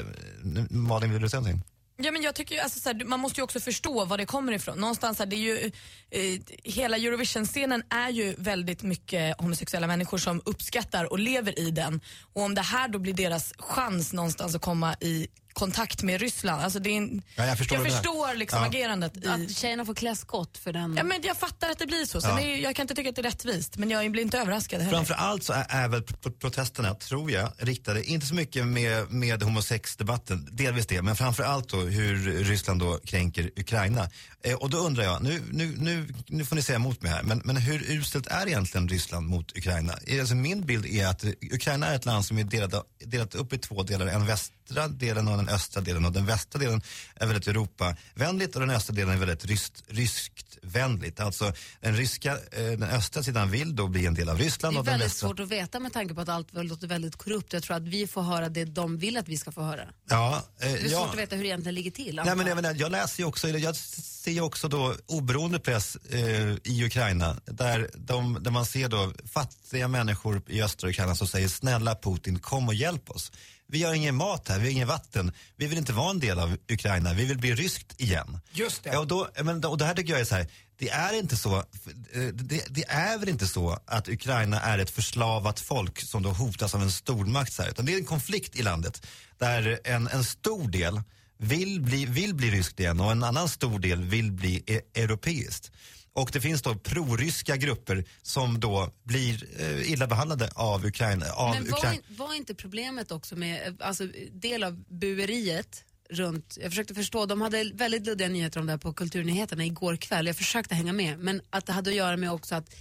Malin 0.71 1.13
vill 1.13 1.23
du 1.23 1.29
säga 1.29 1.41
någonting? 1.41 1.76
Ja, 1.99 2.11
men 2.11 2.23
jag 2.23 2.35
tycker 2.35 2.55
ju, 2.55 2.61
alltså, 2.61 2.81
så 2.81 2.89
här, 2.89 3.05
man 3.05 3.21
måste 3.21 3.41
ju 3.41 3.45
också 3.45 3.61
förstå 3.61 4.05
var 4.05 4.19
det 4.19 4.27
kommer 4.27 4.53
ifrån. 4.53 4.79
Någonstans 4.79 5.19
här, 5.19 5.27
det 5.27 5.37
är 5.37 5.39
ju, 5.39 5.71
eh, 6.11 6.41
hela 6.65 6.97
Eurovision-scenen 6.97 7.83
är 7.91 8.11
ju 8.11 8.35
väldigt 8.39 8.83
mycket 8.83 9.41
homosexuella 9.41 9.87
människor 9.87 10.19
som 10.19 10.43
uppskattar 10.45 11.13
och 11.13 11.19
lever 11.19 11.59
i 11.59 11.71
den. 11.71 12.01
Och 12.35 12.43
om 12.43 12.55
det 12.55 12.63
här 12.63 12.89
då 12.89 12.99
blir 12.99 13.15
deras 13.15 13.53
chans 13.59 14.13
någonstans 14.13 14.55
att 14.55 14.63
komma 14.63 14.97
i 15.01 15.29
kontakt 15.59 16.03
med 16.03 16.21
Ryssland. 16.21 16.63
Alltså 16.63 16.79
det 16.79 16.91
är 16.91 16.97
en, 16.97 17.23
Ja, 17.37 17.47
jag 17.47 17.59
förstår 17.59 17.77
här. 17.77 17.85
förstår 17.85 18.35
liksom 18.35 18.59
Ja. 18.59 18.67
agerandet 18.67 19.17
i... 19.25 19.29
Att 19.29 19.51
tjejerna 19.57 19.85
får 19.85 19.95
klä 19.95 20.17
skott 20.17 20.59
för 20.59 20.73
den... 20.73 20.95
Ja, 20.97 21.03
men 21.03 21.21
jag 21.23 21.37
fattar 21.37 21.71
att 21.71 21.79
det 21.79 21.87
blir 21.87 22.05
så. 22.07 22.21
Sen 22.21 22.31
Ja. 22.31 22.41
är, 22.41 22.57
jag 22.57 22.77
kan 22.77 22.83
inte 22.85 22.95
tycka 22.95 23.09
att 23.09 23.17
det 23.17 23.21
är 23.21 23.23
rättvist 23.23 23.77
men 23.77 23.91
jag 23.91 24.11
blir 24.13 24.23
inte 24.23 24.39
överraskad 24.39 24.81
heller. 24.81 24.97
Framförallt 24.97 25.43
så 25.45 25.53
är, 25.53 25.67
är 25.69 25.89
väl 25.89 26.03
pro- 26.03 26.31
protesterna, 26.33 26.95
tror 26.95 27.31
jag, 27.31 27.53
riktade, 27.59 28.05
inte 28.05 28.27
så 28.27 28.35
mycket 28.35 28.67
med, 28.67 29.11
med 29.11 29.43
homosexdebatten, 29.43 30.49
delvis 30.53 30.87
det, 30.87 31.03
men 31.03 31.17
framförallt 31.17 31.69
då 31.69 31.77
hur 31.77 32.45
Ryssland 32.45 32.81
då 32.81 32.99
kränker 33.05 33.51
Ukraina. 33.57 34.11
Eh, 34.45 34.55
och 34.55 34.71
då 34.71 34.79
undrar 34.79 35.05
jag, 35.05 35.23
nu, 35.23 35.43
nu, 35.51 35.75
nu, 35.79 36.09
nu 36.29 36.45
får 36.45 36.57
ni 36.57 36.63
säga 36.63 36.77
emot 36.77 37.03
mig 37.03 37.11
här, 37.13 37.23
men, 37.23 37.43
men 37.45 37.57
hur 37.57 37.91
uselt 37.91 38.27
är 38.27 38.47
egentligen 38.47 38.89
Ryssland 38.89 39.27
mot 39.29 39.57
Ukraina? 39.59 39.93
Alltså 40.21 40.35
min 40.35 40.67
bild 40.67 40.87
är 40.87 41.07
att 41.07 41.25
Ukraina 41.53 41.87
är 41.87 41.95
ett 41.97 42.05
land 42.05 42.25
som 42.25 42.39
är 42.39 42.45
delat, 42.45 42.75
delat 43.05 43.35
upp 43.35 43.53
i 43.53 43.59
två 43.59 43.83
delar, 43.83 44.07
en 44.07 44.27
västra 44.67 44.89
delen 44.89 45.29
och 45.29 45.37
den 45.37 45.49
östra 45.49 45.83
delen 45.83 46.05
och 46.05 46.13
den 46.13 46.27
västra 46.27 46.59
delen 46.59 46.83
är 47.15 47.27
väldigt 47.27 47.49
Europavänligt 47.49 48.55
och 48.55 48.61
den 48.61 48.71
östra 48.71 48.95
delen 48.95 49.15
är 49.15 49.19
väldigt 49.19 49.45
ryskt, 49.45 49.85
ryskt 49.89 50.59
vänligt. 50.63 51.21
Alltså 51.21 51.53
den 51.81 51.97
ryska, 51.97 52.33
eh, 52.33 52.65
den 52.65 52.83
östra 52.83 53.23
sidan 53.23 53.51
vill 53.51 53.77
då 53.77 53.89
bli 53.89 54.07
en 54.07 54.15
del 54.15 54.29
av 54.29 54.39
Ryssland 54.39 54.77
Det 54.77 54.81
är 54.81 54.83
väldigt 54.83 55.07
västra 55.07 55.29
svårt 55.29 55.41
att 55.41 55.49
veta 55.49 55.81
med 55.81 55.93
tanke 55.93 56.15
på 56.15 56.21
att 56.21 56.29
allt 56.29 56.49
låter 56.53 56.87
väldigt 56.87 57.17
korrupt. 57.17 57.53
Jag 57.53 57.63
tror 57.63 57.77
att 57.77 57.83
vi 57.83 58.07
får 58.07 58.23
höra 58.23 58.49
det 58.49 58.65
de 58.65 58.99
vill 58.99 59.17
att 59.17 59.29
vi 59.29 59.37
ska 59.37 59.53
få 59.53 59.63
höra. 59.63 59.89
Ja, 60.11 60.43
eh, 60.61 60.73
Det 60.73 60.79
är 60.79 60.91
ja. 60.91 60.99
svårt 60.99 61.11
att 61.11 61.19
veta 61.19 61.37
hur 61.37 61.43
det 61.43 61.49
egentligen 61.49 61.75
ligger 61.75 61.91
till. 61.91 62.21
Nej, 62.25 62.37
men 62.37 62.47
jag, 62.47 62.57
menar, 62.57 62.75
jag 62.75 62.93
läser 62.93 63.23
ju 63.23 63.27
också, 63.27 63.49
jag 63.49 63.77
ser 63.77 64.41
också 64.41 64.69
då 64.69 64.95
oberoende 65.07 65.59
press 65.59 65.97
eh, 65.97 66.57
i 66.65 66.85
Ukraina 66.85 67.37
där, 67.45 67.91
de, 67.95 68.39
där 68.41 68.51
man 68.51 68.67
ser 68.67 68.89
då 68.89 69.13
fattiga 69.33 69.89
människor 69.89 70.43
i 70.47 70.63
östra 70.63 70.91
Ukraina 70.91 71.15
som 71.15 71.27
säger 71.29 71.49
snälla 71.49 71.95
Putin 71.95 72.39
kom 72.39 72.69
och 72.69 72.75
hjälp 72.75 73.11
oss. 73.11 73.33
Vi 73.69 73.83
har 73.83 73.95
ingen 73.95 74.15
mat 74.15 74.49
här, 74.49 74.59
vi 74.59 74.65
har 74.65 74.73
ingen 74.73 74.89
vatten, 74.89 75.33
vi 75.57 75.67
vill 75.67 75.79
inte 75.79 75.93
vara 75.93 76.11
en 76.11 76.21
del 76.21 76.39
av 76.39 76.57
Ukraina, 76.69 77.15
vi 77.15 77.25
vill 77.25 77.39
bli 77.39 77.55
ryskt 77.55 78.01
igen. 78.01 78.39
Just 78.53 78.85
det. 78.85 78.91
Ja, 78.91 78.99
och, 78.99 79.07
då, 79.07 79.29
men, 79.43 79.65
och 79.65 79.79
det 79.79 79.85
här 79.85 79.95
tycker 79.95 80.13
jag 80.13 80.21
är 80.21 80.25
så 80.25 80.35
här, 80.35 80.47
det 80.79 80.89
är 80.89 81.19
inte 81.19 81.37
så, 81.37 81.57
eh, 81.57 82.23
det, 82.33 82.65
det 82.69 82.85
är 82.89 83.19
väl 83.19 83.29
inte 83.29 83.47
så 83.47 83.79
att 83.87 84.09
Ukraina 84.09 84.61
är 84.61 84.79
ett 84.79 84.91
förslavat 84.91 85.61
folk 85.61 86.01
som 86.01 86.23
då 86.23 86.31
hotas 86.31 86.75
av 86.75 86.83
en 86.83 86.93
stormakt 86.93 87.53
så 87.53 87.63
här, 87.63 87.71
utan 87.71 87.87
det 87.87 87.93
är 87.93 87.99
en 87.99 88.05
konflikt 88.05 88.57
i 88.57 88.63
landet 88.63 89.07
där 89.39 89.81
en, 89.85 90.09
en 90.09 90.25
stor 90.25 90.69
del 90.69 91.01
vill 91.39 91.81
bli, 91.81 92.07
vill 92.07 92.35
bli 92.35 92.51
ryskt 92.51 92.81
igen 92.81 93.01
och 93.01 93.13
en 93.13 93.25
annan 93.25 93.49
stor 93.49 93.79
del 93.79 94.05
vill 94.05 94.33
bli 94.33 94.65
e 94.67 94.81
europeiskt. 94.95 95.71
Och 96.17 96.31
det 96.33 96.41
finns 96.41 96.63
då 96.63 96.75
proryska 96.75 97.57
grupper 97.57 98.05
som 98.23 98.61
då 98.61 98.91
blir 99.03 99.61
eh, 99.61 99.93
illa 99.93 100.07
behandlade 100.07 100.51
av 100.55 100.87
Ukraina. 100.87 101.27
Av 101.33 101.55
Men 101.55 101.71
var, 101.71 101.79
Ukraina. 101.79 101.95
in, 101.95 102.03
var 102.09 102.35
inte 102.35 102.55
problemet 102.55 103.13
också 103.13 103.37
med, 103.37 103.83
alltså 103.83 104.09
del 104.33 104.65
av 104.65 104.85
bueriet 104.89 105.85
runt, 106.11 106.59
jag 106.61 106.71
försökte 106.71 106.95
förstå, 106.95 107.27
de 107.27 107.41
hade 107.41 107.71
väldigt 107.75 108.07
luddiga 108.07 108.29
nyheter 108.29 108.61
om 108.61 108.67
det 108.67 108.73
här 108.73 108.79
på 108.79 108.93
Kulturnyheterna 108.93 109.65
igår 109.65 109.97
kväll, 109.97 110.27
jag 110.27 110.37
försökte 110.37 110.75
hänga 110.75 110.93
med, 110.93 111.19
men 111.19 111.41
att 111.51 111.67
det 111.67 111.73
hade 111.73 111.91
att 111.91 111.97
göra 111.97 112.17
med 112.17 112.33
också 112.33 112.55
att 112.55 112.75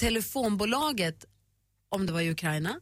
telefonbolaget, 0.00 1.24
om 1.88 2.06
det 2.06 2.12
var 2.12 2.20
i 2.20 2.30
Ukraina, 2.30 2.80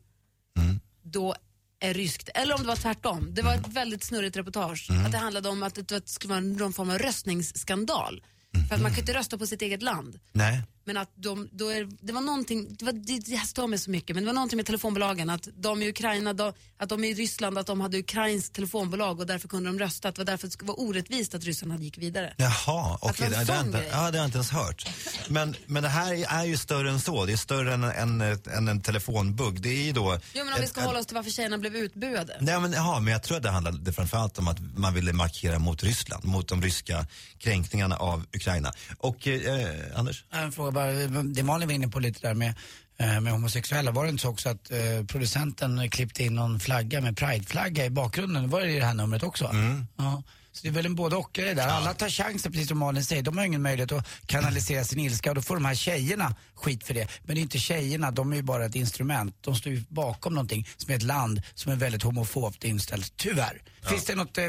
Mm. 0.59 0.80
då 1.02 1.35
är 1.80 1.94
ryskt. 1.94 2.28
Eller 2.35 2.54
om 2.54 2.61
det 2.61 2.66
var 2.66 2.76
tvärtom. 2.76 3.35
Det 3.35 3.42
var 3.42 3.54
ett 3.54 3.68
väldigt 3.68 4.04
snurrigt 4.04 4.37
reportage. 4.37 4.90
Mm. 4.90 5.06
Att 5.06 5.12
det 5.12 5.18
handlade 5.18 5.49
om 5.49 5.62
att 5.62 5.88
det, 5.88 6.09
skulle 6.09 6.30
vara 6.35 6.40
någon 6.40 6.73
form 6.73 6.90
av 6.90 6.99
röstningsskandal. 6.99 8.23
För 8.68 8.75
att 8.75 8.82
man 8.82 8.90
kan 8.90 9.00
inte 9.00 9.14
rösta 9.14 9.38
på 9.38 9.46
sitt 9.46 9.62
eget 9.62 9.82
land. 9.82 10.18
Nej. 10.32 10.62
Men 10.86 10.96
att 10.96 11.10
de, 11.16 11.48
då 11.52 11.68
är, 11.68 11.88
det 12.00 12.12
var 12.12 12.20
någonting, 12.20 12.76
det, 12.78 12.84
var, 12.84 12.92
det, 12.92 13.18
det 13.18 13.36
här 13.36 13.46
stör 13.46 13.66
mig 13.66 13.78
så 13.78 13.90
mycket, 13.90 14.16
men 14.16 14.22
det 14.24 14.26
var 14.26 14.34
någonting 14.34 14.56
med 14.56 14.66
telefonbolagen, 14.66 15.30
att 15.30 15.48
de 15.56 15.82
i 15.82 15.88
Ukraina, 15.88 16.32
de, 16.32 16.52
att 16.78 16.88
de 16.88 17.04
i 17.04 17.14
Ryssland, 17.14 17.58
att 17.58 17.66
de 17.66 17.80
hade 17.80 17.98
ukrainskt 17.98 18.52
telefonbolag 18.54 19.20
och 19.20 19.26
därför 19.26 19.48
kunde 19.48 19.68
de 19.70 19.78
rösta. 19.78 20.08
Att 20.08 20.14
det 20.14 20.20
var 20.20 20.26
därför 20.26 20.46
det 20.46 20.50
skulle 20.52 20.68
vara 20.68 20.78
orättvist 20.80 21.34
att 21.34 21.44
Ryssland 21.44 21.82
gick 21.82 21.98
vidare. 21.98 22.34
Jaha, 22.36 22.98
okej. 23.00 23.28
det 23.30 23.34
var 23.34 23.40
en 23.40 23.46
det, 23.46 23.60
inte- 23.66 23.78
grej. 23.78 23.88
ja, 23.92 23.96
det 23.98 24.02
har 24.04 24.12
jag 24.16 24.24
inte 24.24 24.36
ens 24.38 24.50
hört. 24.50 24.88
Men, 25.28 25.54
men 25.66 25.82
det 25.82 25.88
här 25.88 26.24
är 26.40 26.44
ju 26.44 26.56
större 26.56 26.90
än 26.90 27.00
så. 27.00 27.26
Det 27.26 27.32
är 27.32 27.36
större 27.36 27.74
än, 27.74 27.84
än, 27.84 28.20
än 28.56 28.68
en 28.68 28.80
telefonbugg. 28.80 29.60
Det 29.60 29.68
är 29.68 29.82
ju 29.84 29.92
då... 29.92 30.18
Jo 30.34 30.44
men 30.44 30.54
om 30.54 30.58
vi 30.58 30.64
ett- 30.64 30.70
ska 30.70 30.80
ett- 30.80 30.86
hålla 30.86 30.98
oss 30.98 31.06
till 31.06 31.14
varför 31.16 31.30
tjejerna 31.30 31.58
blev 31.58 31.76
utbuade. 31.76 32.36
Nej, 32.40 32.60
men, 32.60 32.72
jaha, 32.72 33.00
men 33.00 33.12
jag 33.12 33.22
tror 33.22 33.36
att 33.36 33.42
det 33.42 33.50
handlade 33.50 33.92
framförallt 33.92 34.38
om 34.38 34.48
att 34.48 34.58
man 34.76 34.94
ville 34.94 35.12
markera 35.12 35.58
mot 35.58 35.82
Ryssland, 35.82 36.24
mot 36.24 36.48
de 36.48 36.62
ryska 36.62 37.06
kränkningarna 37.38 37.96
av 37.96 38.26
Ukraina. 38.36 38.72
Och 38.98 39.26
eh, 39.28 39.68
Anders? 39.96 40.24
En 40.30 40.52
fråga 40.52 40.70
bara, 40.74 40.92
det 41.22 41.42
Malin 41.42 41.68
var 41.68 41.74
inne 41.74 41.88
på 41.88 42.00
lite 42.00 42.28
där 42.28 42.34
med, 42.34 42.54
eh, 42.98 43.20
med 43.20 43.32
homosexuella, 43.32 43.90
var 43.90 44.04
det 44.04 44.10
inte 44.10 44.22
så 44.22 44.28
också 44.30 44.48
att 44.48 44.70
eh, 44.70 45.06
producenten 45.08 45.90
klippte 45.90 46.24
in 46.24 46.34
någon 46.34 46.60
flagga 46.60 47.00
med 47.00 47.16
prideflagga 47.16 47.84
i 47.84 47.90
bakgrunden? 47.90 48.50
Var 48.50 48.60
det 48.60 48.70
i 48.70 48.78
det 48.78 48.86
här 48.86 48.94
numret 48.94 49.22
också? 49.22 49.50
Ja. 49.96 50.22
Så 50.54 50.61
det 50.62 50.68
är 50.68 50.73
väl 50.73 50.87
en 50.87 50.94
både 50.94 51.16
och 51.16 51.30
grej 51.32 51.54
där. 51.54 51.66
Alla 51.68 51.94
tar 51.94 52.08
chansen, 52.08 52.52
precis 52.52 52.68
som 52.68 52.78
Malin 52.78 53.04
säger. 53.04 53.23
De 53.23 53.38
har 53.38 53.44
ingen 53.44 53.62
möjlighet 53.62 53.92
att 53.92 54.06
kanalisera 54.26 54.84
sin 54.84 54.99
ilska 54.99 55.30
och 55.30 55.34
då 55.34 55.42
får 55.42 55.54
de 55.54 55.64
här 55.64 55.75
tjejerna 55.75 56.34
skit 56.54 56.87
för 56.87 56.94
det. 56.94 57.08
Men 57.25 57.34
det 57.34 57.40
är 57.40 57.42
inte 57.42 57.58
tjejerna, 57.58 58.11
de 58.11 58.32
är 58.32 58.37
ju 58.37 58.42
bara 58.42 58.64
ett 58.66 58.75
instrument. 58.75 59.37
De 59.40 59.54
står 59.56 59.73
ju 59.73 59.82
bakom 59.88 60.34
någonting 60.34 60.68
som 60.76 60.92
är 60.92 60.96
ett 60.96 61.02
land 61.02 61.42
som 61.54 61.73
är 61.73 61.76
väldigt 61.76 62.02
homofobt 62.02 62.64
inställt, 62.64 63.12
tyvärr. 63.16 63.62
Finns 63.88 64.04
det 64.04 64.14
något, 64.14 64.38
eh, 64.38 64.44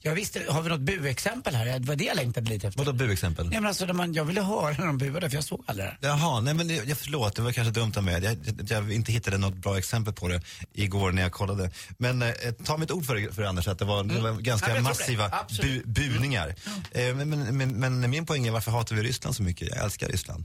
jag 0.00 0.14
visste, 0.14 0.42
har 0.48 0.62
vi 0.62 0.68
något 0.68 0.80
buexempel 0.80 1.54
här? 1.54 1.78
Det 1.78 1.86
var 1.88 1.96
det 1.96 2.04
jag 2.04 2.16
längtade 2.16 2.50
lite 2.50 2.66
efter. 2.68 2.84
Vadå 2.84 2.92
bu-exempel? 2.92 3.48
Nej 3.48 3.60
men 3.60 3.66
alltså, 3.68 3.86
man, 3.86 4.14
jag 4.14 4.24
ville 4.24 4.40
höra 4.42 4.70
när 4.78 4.86
de 4.86 4.98
buade 4.98 5.30
för 5.30 5.36
jag 5.36 5.44
såg 5.44 5.62
aldrig 5.66 5.86
det. 5.88 5.96
Jaha, 6.06 6.40
nej 6.40 6.54
men 6.54 6.68
det- 6.68 6.74
jag 6.88 6.98
förlåt, 6.98 7.36
det 7.36 7.42
var 7.42 7.52
kanske 7.52 7.80
dumt 7.80 7.92
av 7.96 8.04
mig. 8.04 8.24
Jag, 8.24 8.36
jag, 8.68 8.92
inte 8.92 9.12
hittade 9.12 9.38
något 9.38 9.54
bra 9.54 9.78
exempel 9.78 10.14
på 10.14 10.28
det 10.28 10.40
igår 10.72 11.12
när 11.12 11.22
jag 11.22 11.32
kollade. 11.32 11.70
Men 11.98 12.22
eh, 12.22 12.30
ta 12.64 12.76
mitt 12.76 12.90
ord 12.90 13.06
för 13.06 13.14
det, 13.14 13.32
för 13.34 13.42
det, 13.42 13.48
Anders, 13.48 13.68
att 13.68 13.78
det 13.78 13.84
var, 13.84 14.04
det 14.04 14.20
var 14.20 14.32
ganska 14.32 14.66
Mm. 14.70 14.84
Ja, 14.84 14.90
det. 14.92 14.98
massiva 14.98 15.45
bu, 15.62 15.82
buningar. 15.86 16.54
Eh, 16.92 17.14
men, 17.14 17.30
men, 17.30 17.56
men, 17.56 18.00
men 18.00 18.10
min 18.10 18.26
poäng 18.26 18.46
är 18.46 18.50
varför 18.50 18.70
hatar 18.70 18.96
vi 18.96 19.02
Ryssland 19.02 19.36
så 19.36 19.42
mycket? 19.42 19.68
Jag 19.68 19.84
älskar 19.84 20.08
Ryssland. 20.08 20.44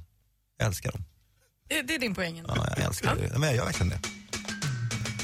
Jag 0.57 0.67
älskar 0.67 0.91
dem. 0.91 1.03
Det, 1.69 1.81
det 1.81 1.95
är 1.95 1.99
din 1.99 2.15
poäng. 2.15 2.43
Ja, 2.47 2.67
jag 2.77 2.85
älskar 2.85 3.15
det. 3.15 3.29
Men 3.39 3.43
jag 3.43 3.55
gör 3.55 3.65
verkligen 3.65 3.89
det. 3.89 3.99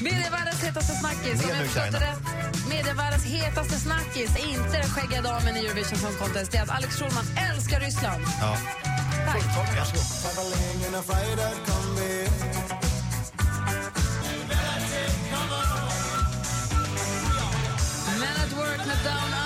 Medievärldens 0.00 0.62
hetaste 0.64 0.94
snackis. 0.94 1.44
Om 1.44 1.48
jag 1.48 1.58
förstått 1.58 1.74
det 1.74 1.80
Carina. 1.80 1.98
rätt, 1.98 2.68
medievärldens 2.68 3.24
hetaste 3.24 3.74
snackis 3.74 4.30
inte 4.36 4.78
den 4.78 4.90
skäggiga 4.90 5.22
damen 5.22 5.56
i 5.56 5.58
Eurovision 5.58 5.98
Song 5.98 6.14
Contest. 6.18 6.52
Det 6.52 6.58
är 6.58 6.62
att 6.62 6.70
Alex 6.70 6.96
Schulman 6.96 7.24
älskar 7.36 7.80
Ryssland. 7.80 8.24
Ja. 8.40 8.58
Tack. 9.26 9.42
Men 18.20 18.36
at 18.42 18.52
work 18.52 18.86
med 18.86 18.98
Down 19.04 19.37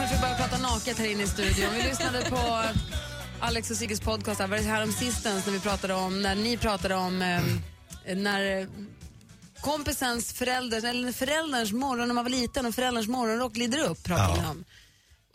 förrän 0.00 0.12
vi 0.12 0.20
börjar 0.20 0.36
prata 0.36 0.58
naket 0.58 0.98
här 0.98 1.06
inne 1.06 1.22
i 1.22 1.26
studion. 1.26 1.74
Vi 1.74 1.82
lyssnade 1.82 2.24
på 2.30 2.62
Alex 3.40 3.70
och 3.70 3.76
Sigges 3.76 4.00
podcast 4.00 4.40
här, 4.40 4.48
här 4.62 4.82
om 4.82 4.92
sistens 4.92 5.46
när 5.46 5.52
vi 5.52 5.60
pratade 5.60 5.94
om, 5.94 6.22
när 6.22 6.34
ni 6.34 6.56
pratade 6.56 6.94
om 6.94 7.22
eh, 7.22 8.14
när 8.16 8.68
kompisens 9.60 10.32
förälders, 10.32 10.84
eller 10.84 11.12
förälderns 11.12 11.72
morgon 11.72 12.08
när 12.08 12.14
man 12.14 12.24
var 12.24 12.30
liten 12.30 12.66
och 12.66 12.74
förälderns 12.74 13.08
morgonrock 13.08 13.52
glider 13.52 13.78
upp, 13.90 14.02
pratade 14.04 14.40
Ja. 14.44 14.50
om. 14.50 14.64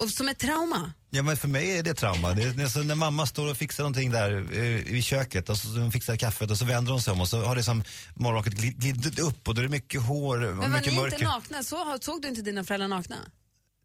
Och 0.04 0.10
som 0.10 0.28
ett 0.30 0.40
trauma. 0.40 0.92
Ja 1.10 1.24
men 1.24 1.38
för 1.38 1.48
mig 1.48 1.78
är 1.78 1.84
det 1.84 1.94
trauma. 1.94 2.34
Det 2.34 2.44
är, 2.44 2.64
alltså, 2.64 2.80
när 2.80 2.96
mamma 2.96 3.26
står 3.26 3.52
och 3.52 3.58
fixar 3.58 3.84
någonting 3.84 4.12
där 4.12 4.48
eh, 4.54 4.96
i 4.96 5.02
köket 5.02 5.50
och 5.50 5.58
så, 5.58 5.68
hon 5.68 5.92
fixar 5.92 6.16
kaffet 6.16 6.52
och 6.52 6.58
så 6.58 6.66
vänder 6.66 6.92
hon 6.92 7.02
sig 7.02 7.14
om 7.14 7.22
och 7.22 7.28
så 7.28 7.42
har 7.46 7.56
det 7.56 7.64
som 7.64 7.84
morgonrocket 8.16 8.54
glid- 8.54 8.78
glidit 8.78 9.20
upp 9.20 9.48
och 9.48 9.56
då 9.56 9.62
är 9.62 9.64
det 9.64 9.70
mycket 9.72 10.02
hår 10.02 10.38
Men 10.38 10.58
var 10.58 10.68
mycket 10.68 10.94
ni 10.94 11.00
mörker. 11.00 11.16
inte 11.18 11.28
nakna? 11.28 11.64
Så, 11.64 11.98
såg 12.02 12.22
du 12.22 12.28
inte 12.28 12.42
dina 12.42 12.64
föräldrar 12.64 12.88
nakna? 12.88 13.16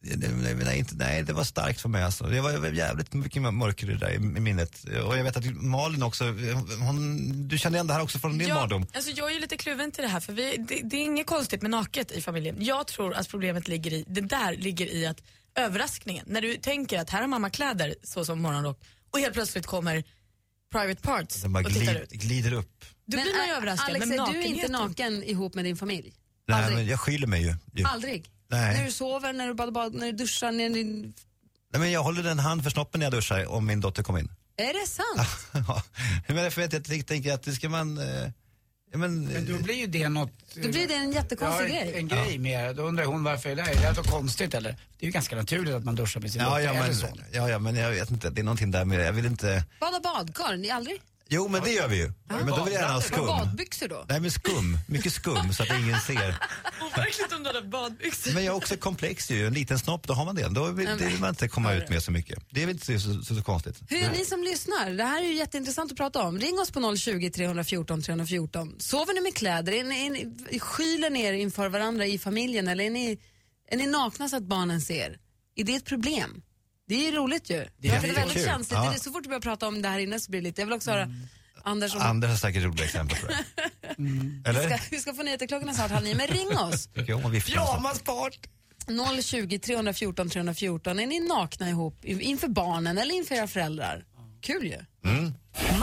Nej, 0.02 0.30
nej, 0.42 0.54
nej, 0.54 0.78
inte, 0.78 0.94
nej, 0.94 1.22
det 1.22 1.32
var 1.32 1.44
starkt 1.44 1.80
för 1.80 1.88
mig 1.88 2.02
alltså. 2.02 2.24
Det 2.24 2.40
var 2.40 2.72
jävligt 2.72 3.12
mycket 3.12 3.42
mörker 3.42 3.90
i 3.90 3.92
det 3.92 3.98
där 3.98 4.10
i, 4.10 4.18
minnet. 4.18 4.84
Och 4.84 5.18
jag 5.18 5.24
vet 5.24 5.36
att 5.36 5.44
Malin 5.54 6.02
också, 6.02 6.24
hon, 6.80 7.48
du 7.48 7.58
kände 7.58 7.76
igen 7.76 7.86
det 7.86 7.92
här 7.94 8.02
också 8.02 8.18
från 8.18 8.38
din 8.38 8.48
Ja, 8.48 8.54
barndom. 8.54 8.86
alltså 8.94 9.10
jag 9.10 9.30
är 9.30 9.34
ju 9.34 9.40
lite 9.40 9.56
kluven 9.56 9.92
till 9.92 10.02
det 10.02 10.08
här 10.08 10.20
för 10.20 10.32
vi, 10.32 10.56
det, 10.68 10.80
det 10.84 10.96
är 10.96 11.00
inget 11.04 11.26
konstigt 11.26 11.62
med 11.62 11.70
naket 11.70 12.12
i 12.12 12.20
familjen. 12.20 12.56
Jag 12.58 12.86
tror 12.86 13.14
att 13.14 13.28
problemet 13.28 13.68
ligger 13.68 13.92
i, 13.92 14.04
det 14.08 14.20
där 14.20 14.56
ligger 14.56 14.86
i 14.86 15.06
att 15.06 15.22
överraskningen, 15.54 16.24
när 16.28 16.40
du 16.40 16.56
tänker 16.56 16.98
att 16.98 17.10
här 17.10 17.20
har 17.20 17.28
mamma 17.28 17.50
kläder 17.50 17.94
så 18.02 18.24
som 18.24 18.42
morgonrock 18.42 18.80
och 19.10 19.18
helt 19.18 19.34
plötsligt 19.34 19.66
kommer 19.66 20.04
private 20.72 21.02
parts 21.02 21.44
och 21.44 21.50
tittar 21.68 21.70
glid, 21.70 21.96
ut. 22.02 22.10
glider 22.10 22.52
upp. 22.52 22.84
Då 23.06 23.16
blir 23.16 23.38
man 23.38 23.46
ju 23.46 23.52
överraskad. 23.52 23.90
Alex, 23.90 24.06
men 24.06 24.20
är 24.20 24.32
du 24.32 24.42
inte 24.42 24.72
naken 24.72 25.22
ihop 25.22 25.54
med 25.54 25.64
din 25.64 25.76
familj? 25.76 26.12
Nej, 26.48 26.58
Aldrig. 26.58 26.76
men 26.78 26.86
jag 26.86 27.00
skyller 27.00 27.26
mig 27.26 27.42
ju. 27.42 27.54
ju. 27.74 27.84
Aldrig? 27.84 28.30
Nej. 28.50 28.76
När 28.76 28.84
du 28.84 28.92
sover, 28.92 29.32
när 29.32 29.46
du 29.46 29.54
badar, 29.54 29.72
bad, 29.72 29.94
när 29.94 30.06
du 30.06 30.12
duschar, 30.12 30.52
när 30.52 30.70
du... 30.70 30.84
Nej, 30.84 31.80
men 31.80 31.92
jag 31.92 32.02
håller 32.02 32.24
en 32.24 32.38
hand 32.38 32.62
för 32.62 32.70
snoppen 32.70 32.98
när 32.98 33.06
jag 33.06 33.12
duschar 33.12 33.46
om 33.46 33.66
min 33.66 33.80
dotter 33.80 34.02
kommer 34.02 34.20
in. 34.20 34.30
Är 34.56 34.72
det 34.80 34.86
sant? 34.86 35.28
Ja, 36.26 36.34
men 36.34 36.50
för 36.50 36.62
att 36.62 36.72
jag 36.72 37.06
tänker 37.06 37.32
att 37.32 37.42
det 37.42 37.52
ska 37.52 37.68
man... 37.68 37.98
Eh, 37.98 38.04
ja, 38.92 38.98
men, 38.98 39.24
Men 39.24 39.46
då 39.46 39.58
blir 39.62 39.74
ju 39.74 39.86
det 39.86 40.08
något... 40.08 40.32
Då 40.54 40.68
blir 40.68 40.88
det 40.88 40.94
en 40.94 41.12
jättekonstig 41.12 41.64
ja, 41.64 41.68
grej. 41.68 41.92
En 41.94 42.08
grej 42.08 42.38
med 42.38 42.76
Då 42.76 42.82
undrar 42.82 43.04
hon 43.04 43.24
varför 43.24 43.50
är 43.50 43.56
det 43.56 43.62
är 43.62 43.80
det 43.80 43.92
något 43.92 44.10
konstigt 44.10 44.54
eller? 44.54 44.70
Det 44.70 45.04
är 45.04 45.06
ju 45.06 45.12
ganska 45.12 45.36
naturligt 45.36 45.74
att 45.74 45.84
man 45.84 45.94
duschar 45.94 46.20
med 46.20 46.32
sin 46.32 46.40
ja, 46.40 46.48
dotter 46.48 46.62
ja, 46.62 46.70
eller 46.70 46.82
men, 46.82 46.96
son. 46.96 47.22
ja, 47.32 47.50
ja, 47.50 47.58
men 47.58 47.76
jag 47.76 47.90
vet 47.90 48.10
inte, 48.10 48.30
det 48.30 48.40
är 48.40 48.44
någonting 48.44 48.70
där 48.70 48.84
med 48.84 48.98
det. 48.98 49.04
Jag 49.04 49.12
vill 49.12 49.26
inte... 49.26 49.64
Bada 49.80 50.00
badkar, 50.00 50.56
ni 50.56 50.70
aldrig? 50.70 51.00
Jo, 51.32 51.48
men 51.48 51.62
det 51.62 51.70
gör 51.70 51.88
vi 51.88 51.96
ju. 51.96 52.12
Men 52.28 52.46
då 52.46 52.64
vill 52.64 52.72
jag 52.72 52.82
gärna 52.82 52.94
ha 52.94 53.00
skum. 53.00 53.26
badbyxor 53.26 53.88
då? 53.88 54.04
Nej, 54.08 54.20
men 54.20 54.30
skum. 54.30 54.78
Mycket 54.88 55.12
skum 55.12 55.52
så 55.52 55.62
att 55.62 55.68
ingen 55.70 56.00
ser. 56.00 56.34
Overkligt 56.86 57.32
om 57.36 57.42
du 57.42 57.46
hade 57.46 57.62
badbyxor. 57.62 58.32
Men 58.32 58.44
jag 58.44 58.52
är 58.52 58.56
också 58.56 58.76
komplex 58.76 59.30
ju. 59.30 59.46
En 59.46 59.54
liten 59.54 59.78
snopp, 59.78 60.06
då 60.06 60.14
har 60.14 60.24
man 60.24 60.34
det. 60.34 60.48
Då 60.48 60.64
vill, 60.64 60.86
det 60.86 61.06
vill 61.06 61.20
man 61.20 61.28
inte 61.28 61.48
komma 61.48 61.74
ut 61.74 61.88
med 61.88 62.02
så 62.02 62.10
mycket. 62.10 62.38
Det 62.50 62.62
är 62.62 62.66
väl 62.66 62.74
inte 62.74 63.00
så, 63.00 63.22
så, 63.24 63.34
så 63.34 63.42
konstigt. 63.42 63.80
Hur 63.88 64.02
är 64.02 64.10
ni 64.10 64.24
som 64.24 64.42
lyssnar? 64.42 64.90
Det 64.90 65.04
här 65.04 65.22
är 65.22 65.26
ju 65.26 65.34
jätteintressant 65.34 65.92
att 65.92 65.96
prata 65.96 66.22
om. 66.22 66.38
Ring 66.38 66.58
oss 66.58 66.70
på 66.70 66.96
020 66.96 67.30
314 67.30 68.02
314. 68.02 68.74
Sover 68.78 69.14
ni 69.14 69.20
med 69.20 69.34
kläder? 69.34 69.72
Är 69.72 69.84
ni, 69.84 70.06
är 70.06 70.10
ni, 70.10 70.58
skyler 70.58 71.10
ni 71.10 71.22
er 71.22 71.32
inför 71.32 71.68
varandra 71.68 72.06
i 72.06 72.18
familjen 72.18 72.68
eller 72.68 72.84
är 72.84 72.90
ni, 72.90 73.18
är 73.70 73.76
ni 73.76 73.86
nakna 73.86 74.28
så 74.28 74.36
att 74.36 74.42
barnen 74.42 74.80
ser? 74.80 75.18
Är 75.56 75.64
det 75.64 75.74
ett 75.74 75.84
problem? 75.84 76.42
Det 76.90 76.94
är 77.06 77.10
ju 77.10 77.16
roligt 77.16 77.50
ju. 77.50 77.66
Det 77.78 77.88
är, 77.88 77.92
jättekul. 77.92 78.16
väldigt 78.16 78.44
känsligt. 78.44 78.78
Ja. 78.78 78.90
Det 78.90 78.96
är 78.96 79.00
så 79.00 79.12
fort 79.12 79.24
vi 79.24 79.28
börjar 79.28 79.40
prata 79.40 79.68
om 79.68 79.82
det 79.82 79.88
här 79.88 79.98
inne 79.98 80.20
så 80.20 80.30
blir 80.30 80.40
det 80.40 80.44
lite... 80.48 80.60
Jag 80.60 80.66
vill 80.66 80.72
också 80.74 80.90
höra 80.90 81.08
Anders 81.62 81.94
om... 81.94 82.00
Anders 82.02 82.30
har 82.30 82.36
säkert 82.36 82.62
roliga 82.62 82.84
exempel 82.84 83.18
på 83.18 83.26
det. 83.26 83.44
Vi 83.98 84.42
Eller? 84.44 84.68
ska, 84.68 84.78
vi 84.90 84.98
ska 84.98 85.14
få 85.14 85.22
nyheter 85.22 85.46
klockan 85.46 85.68
är 85.68 85.72
snart 85.72 85.90
halv 85.90 86.04
nio, 86.04 86.14
men 86.14 86.26
ring 86.26 86.58
oss. 86.58 86.88
Pyjamaspart! 87.46 88.38
020 89.22 89.58
314 89.58 90.30
314. 90.30 90.98
Är 91.00 91.06
ni 91.06 91.20
nakna 91.20 91.68
ihop 91.68 92.04
in- 92.04 92.20
inför 92.20 92.48
barnen 92.48 92.98
eller 92.98 93.14
inför 93.14 93.34
era 93.34 93.46
föräldrar? 93.46 94.04
Kul 94.42 94.64
ju. 94.66 94.78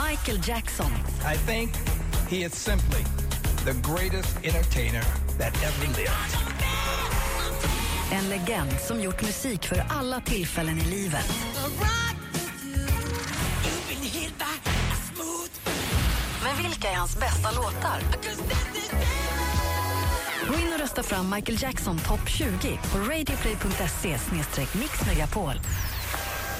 Michael 0.08 0.40
Jackson. 0.48 0.92
I 1.34 1.38
think 1.46 1.70
he 2.30 2.36
is 2.46 2.54
simply 2.54 3.04
the 3.64 3.72
greatest 3.92 4.36
entertainer 4.36 5.02
that 5.38 5.62
ever 5.62 5.86
lived. 5.86 6.67
En 8.12 8.28
legend 8.28 8.72
som 8.86 9.00
gjort 9.00 9.22
musik 9.22 9.66
för 9.66 9.84
alla 9.88 10.20
tillfällen 10.20 10.78
i 10.78 10.84
livet. 10.84 11.32
Men 16.44 16.56
vilka 16.62 16.90
är 16.90 16.96
hans 16.96 17.20
bästa 17.20 17.50
låtar? 17.50 18.00
Gå 20.48 20.54
in 20.54 20.72
och 20.72 20.80
rösta 20.80 21.02
fram 21.02 21.30
Michael 21.34 21.62
Jackson 21.62 21.98
topp 21.98 22.28
20 22.28 22.78
på 22.92 22.98
radioplay.se 22.98 24.18
mixmegapol. 24.72 25.54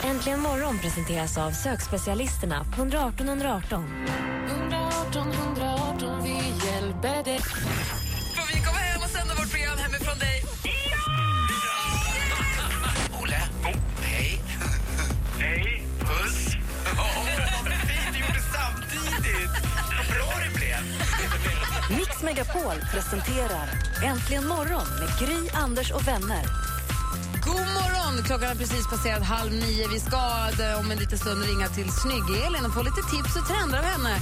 Äntligen 0.05 0.41
morgon 0.41 0.79
presenteras 0.79 1.39
av 1.39 1.51
sökspecialisterna 1.51 2.65
på 2.65 2.83
118 2.83 3.29
118. 3.29 3.85
118 4.49 5.33
118, 5.33 6.23
vi 6.23 6.67
hjälper 6.67 7.25
dig. 7.25 7.39
Får 8.37 8.55
vi 8.55 8.65
komma 8.65 8.79
hem 8.79 9.03
och 9.03 9.11
sända 9.11 9.35
vårt 9.35 9.51
program 9.51 9.79
hemifrån 9.79 10.19
dig? 10.19 10.58
Hej. 15.39 15.83
Puss. 16.01 16.57
Åh, 16.99 17.25
vad 17.65 17.73
fint 17.73 18.13
du 18.13 18.19
gjorde 18.19 18.41
samtidigt. 18.57 19.51
Vad 19.97 20.07
bra 20.17 20.33
det 20.45 20.59
blev. 20.59 21.99
Mix 21.99 22.23
Megapol 22.23 22.79
presenterar 22.93 23.69
Äntligen 24.05 24.47
morgon 24.47 24.87
med 25.01 25.09
Gry, 25.21 25.49
Anders 25.53 25.91
och 25.91 26.09
vänner. 26.09 26.45
God 27.45 27.67
morgon! 27.79 28.25
Klockan 28.25 28.49
har 28.49 28.55
precis 28.55 28.87
passerat 28.91 29.23
halv 29.23 29.53
nio. 29.53 29.89
Vi 29.89 30.01
ska 30.01 30.23
eh, 30.63 30.81
om 30.81 30.91
en 30.91 30.99
liten 30.99 31.19
stund 31.19 31.45
ringa 31.45 31.69
till 31.69 31.91
snygg-Elin 31.91 32.65
och 32.67 32.75
få 32.75 32.83
lite 32.83 33.03
tips 33.13 33.37
och 33.37 33.47
trender 33.49 33.79
av 33.79 33.85
henne. 33.85 34.15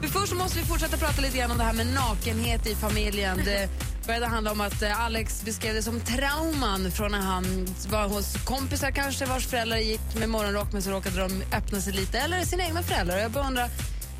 Men 0.00 0.10
först 0.10 0.34
måste 0.34 0.58
vi 0.58 0.64
fortsätta 0.64 0.96
prata 0.96 1.20
lite 1.20 1.38
grann 1.38 1.50
om 1.50 1.58
det 1.58 1.64
här 1.64 1.72
med 1.72 1.86
nakenhet 1.86 2.66
i 2.66 2.74
familjen. 2.74 3.40
Det 3.44 3.68
började 4.06 4.26
handla 4.26 4.52
om 4.52 4.60
att 4.60 4.82
eh, 4.82 5.00
Alex 5.04 5.42
beskrev 5.42 5.74
det 5.74 5.82
som 5.82 6.00
trauman 6.00 6.90
från 6.90 7.12
när 7.12 7.20
han 7.20 7.68
var 7.90 8.08
hos 8.08 8.34
kompisar 8.44 8.90
kanske 8.90 9.24
vars 9.24 9.46
föräldrar 9.46 9.78
gick 9.78 10.14
med 10.18 10.28
morgonrock 10.28 10.72
men 10.72 10.82
så 10.82 10.90
råkade 10.90 11.16
de 11.20 11.42
öppna 11.56 11.80
sig 11.80 11.92
lite, 11.92 12.18
eller 12.18 12.42
sina 12.44 12.64
egna 12.64 12.82
föräldrar. 12.82 13.18
Jag 13.18 13.30
bara 13.30 13.46
undrar, 13.46 13.68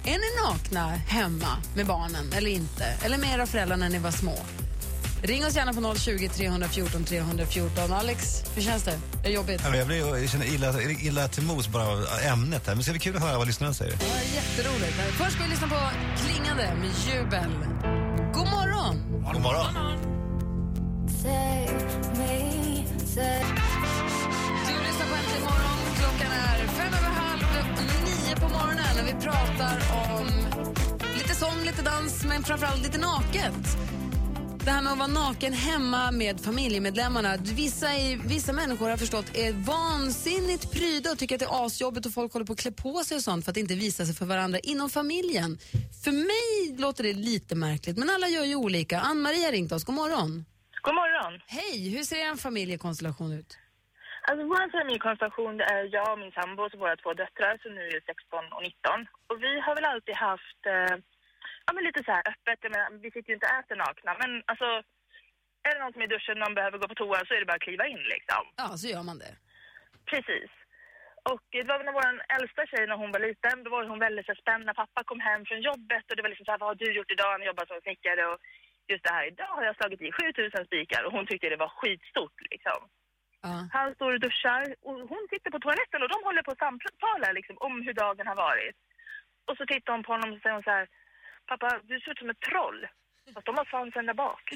är 0.04 0.18
ni 0.18 0.42
nakna 0.48 0.88
hemma 0.88 1.56
med 1.76 1.86
barnen 1.86 2.32
eller 2.36 2.50
inte? 2.50 2.84
Eller 3.04 3.18
med 3.18 3.34
era 3.34 3.46
föräldrar 3.46 3.76
när 3.76 3.88
ni 3.88 3.98
var 3.98 4.10
små? 4.10 4.38
Ring 5.22 5.46
oss 5.46 5.56
gärna 5.56 5.72
på 5.72 5.94
020 5.94 6.28
314 6.28 7.04
314. 7.04 7.92
Alex, 7.92 8.42
hur 8.54 8.62
känns 8.62 8.82
det? 8.82 8.90
Är 8.90 9.22
det 9.22 9.30
jobbigt? 9.30 9.62
Jag, 9.74 9.86
blir, 9.86 10.18
jag 10.18 10.28
känner 10.28 10.54
illa, 10.54 10.82
illa 10.82 11.28
till 11.28 11.42
mos 11.42 11.68
bara 11.68 11.88
av 11.88 12.06
ämnet 12.22 12.66
här. 12.66 12.72
Men 12.72 12.78
det 12.78 12.82
ska 12.82 12.92
bli 12.92 13.00
kul 13.00 13.16
att 13.16 13.22
höra 13.22 13.38
vad 13.38 13.46
lyssnarna 13.46 13.74
säger. 13.74 13.92
Ja, 14.00 14.34
jätteroligt. 14.34 14.94
Först 15.18 15.32
ska 15.32 15.44
vi 15.44 15.50
lyssna 15.50 15.68
på 15.68 15.78
Klingande 16.24 16.74
med 16.80 16.90
Jubel. 17.06 17.99
God 18.40 18.50
morgon! 18.50 18.96
God 19.32 19.42
morgon. 19.42 19.74
Du 24.66 24.74
lyssnar 24.86 25.06
på 25.06 25.14
Äntligen 25.14 25.42
morgon. 25.42 25.78
Klockan 25.98 26.32
är 26.32 26.66
fem 26.66 26.92
över 26.98 27.12
halv 27.20 27.42
nio 28.04 28.36
på 28.36 28.48
morgonen 28.48 28.94
och 29.00 29.08
vi 29.08 29.24
pratar 29.24 29.78
om 30.18 30.26
lite 31.14 31.34
sång, 31.34 31.64
lite 31.64 31.82
dans, 31.82 32.24
men 32.24 32.42
framförallt 32.42 32.82
lite 32.82 32.98
naket. 32.98 33.76
Det 34.64 34.70
här 34.70 34.82
med 34.82 34.92
att 34.92 34.98
vara 34.98 35.14
naken 35.24 35.52
hemma 35.52 36.10
med 36.10 36.40
familjemedlemmarna. 36.40 37.36
Vissa, 37.62 37.88
är, 37.88 38.28
vissa 38.34 38.52
människor 38.52 38.88
har 38.90 38.96
förstått 38.96 39.28
är 39.44 39.52
vansinnigt 39.52 40.72
pryda 40.76 41.10
och 41.12 41.18
tycker 41.18 41.34
att 41.34 41.44
det 41.44 41.46
är 41.46 41.66
asjobbigt 41.66 42.06
och 42.06 42.12
folk 42.12 42.32
håller 42.32 42.46
på 42.46 42.52
att 42.52 42.62
klä 42.64 42.72
på 42.72 42.94
sig 43.06 43.14
och 43.16 43.22
sånt 43.28 43.44
för 43.44 43.50
att 43.52 43.56
inte 43.64 43.74
visa 43.74 44.04
sig 44.04 44.14
för 44.14 44.26
varandra 44.26 44.58
inom 44.72 44.88
familjen. 44.90 45.50
För 46.04 46.12
mig 46.32 46.78
låter 46.84 47.02
det 47.04 47.12
lite 47.12 47.54
märkligt, 47.66 47.96
men 47.98 48.10
alla 48.14 48.28
gör 48.28 48.44
ju 48.44 48.56
olika. 48.66 48.96
Ann-Marie 49.10 49.44
har 49.46 49.52
ringt 49.52 49.72
oss. 49.72 49.84
God 49.84 49.94
morgon. 50.02 50.30
God 50.86 50.94
morgon. 50.94 51.32
Hej, 51.46 51.78
hur 51.94 52.02
ser 52.10 52.22
en 52.30 52.36
familjekonstellation 52.36 53.32
ut? 53.32 53.50
Alltså 54.28 54.42
vår 54.52 54.64
familjekonstellation 54.78 55.56
det 55.60 55.66
är 55.76 55.82
jag 55.96 56.08
och 56.12 56.18
min 56.24 56.32
sambo 56.38 56.62
och 56.62 56.78
våra 56.84 56.96
två 57.02 57.10
döttrar 57.22 57.54
som 57.62 57.70
nu 57.78 57.84
är 57.96 58.00
16 58.06 58.54
och 58.56 58.62
19. 58.62 59.06
Och 59.28 59.38
vi 59.44 59.52
har 59.64 59.74
väl 59.78 59.90
alltid 59.92 60.16
haft 60.28 60.60
eh, 60.74 60.94
ja, 61.66 61.70
men 61.74 61.84
lite 61.84 62.04
så 62.04 62.12
här 62.12 62.24
öppet. 62.32 62.58
Jag 62.62 62.72
menar, 62.74 62.90
vi 63.04 63.10
sitter 63.10 63.28
ju 63.30 63.34
inte 63.34 63.46
och 63.46 63.58
äter 63.58 63.76
nakna 63.76 64.12
men 64.22 64.30
alltså 64.50 64.68
är 65.66 65.72
det 65.74 65.80
någon 65.80 65.92
som 65.92 66.02
är 66.02 66.08
i 66.10 66.14
duschen 66.14 66.42
och 66.42 66.54
behöver 66.60 66.78
gå 66.78 66.86
på 66.88 66.94
toa 66.94 67.18
så 67.26 67.34
är 67.34 67.40
det 67.40 67.50
bara 67.50 67.60
att 67.60 67.68
kliva 67.68 67.86
in 67.94 68.04
liksom. 68.14 68.42
Ja, 68.62 68.68
så 68.80 68.86
gör 68.92 69.02
man 69.10 69.18
det. 69.24 69.34
Precis. 70.10 70.50
Och 71.32 71.44
det 71.50 71.62
var 71.70 71.84
när 71.84 71.98
vår 71.98 72.06
äldsta 72.36 72.62
tjej 72.70 72.86
när 72.86 72.96
hon 73.02 73.12
var 73.14 73.20
liten, 73.28 73.56
då 73.64 73.70
var 73.70 73.84
hon 73.92 74.04
väldigt 74.06 74.26
så 74.26 74.34
spänd 74.34 74.64
när 74.64 74.80
pappa 74.82 75.00
kom 75.04 75.20
hem 75.20 75.42
från 75.48 75.60
jobbet 75.70 76.04
och 76.08 76.16
det 76.16 76.22
var 76.22 76.32
liksom 76.32 76.46
så 76.46 76.52
här, 76.52 76.62
vad 76.62 76.70
har 76.70 76.80
du 76.82 76.92
gjort 76.92 77.14
idag? 77.16 77.30
Han 77.32 77.48
jobbar 77.50 77.66
som 77.66 77.80
snickare 77.80 78.22
och 78.30 78.38
just 78.92 79.04
det 79.04 79.12
här, 79.16 79.26
idag 79.32 79.52
har 79.56 79.64
jag 79.64 79.76
slagit 79.76 80.02
i 80.02 80.12
7000 80.12 80.66
spikar 80.66 81.04
och 81.04 81.12
hon 81.12 81.26
tyckte 81.26 81.48
det 81.48 81.64
var 81.64 81.72
skitstort 81.78 82.38
liksom. 82.50 82.80
Han 83.72 83.94
står 83.94 84.12
och 84.12 84.20
duschar 84.20 84.62
och 84.86 84.98
hon 85.12 85.24
sitter 85.30 85.50
på 85.50 85.60
toaletten 85.60 86.02
och 86.02 86.12
de 86.14 86.18
håller 86.24 86.42
på 86.42 86.50
att 86.50 86.64
samtala 86.64 87.32
liksom, 87.32 87.56
om 87.66 87.82
hur 87.82 87.94
dagen 87.94 88.26
har 88.26 88.38
varit. 88.48 88.76
Och 89.48 89.56
så 89.56 89.66
tittar 89.66 89.92
hon 89.92 90.02
på 90.02 90.12
honom 90.12 90.32
och 90.32 90.40
säger 90.40 90.54
hon 90.54 90.62
så 90.62 90.70
här, 90.70 90.88
pappa 91.50 91.68
du 91.88 91.94
ser 92.00 92.10
ut 92.12 92.18
som 92.18 92.30
ett 92.30 92.44
troll. 92.50 92.80
Fast 93.34 93.46
de 93.46 93.52
har 93.58 93.64
svansen 93.64 94.06
där 94.06 94.14
bak. 94.24 94.44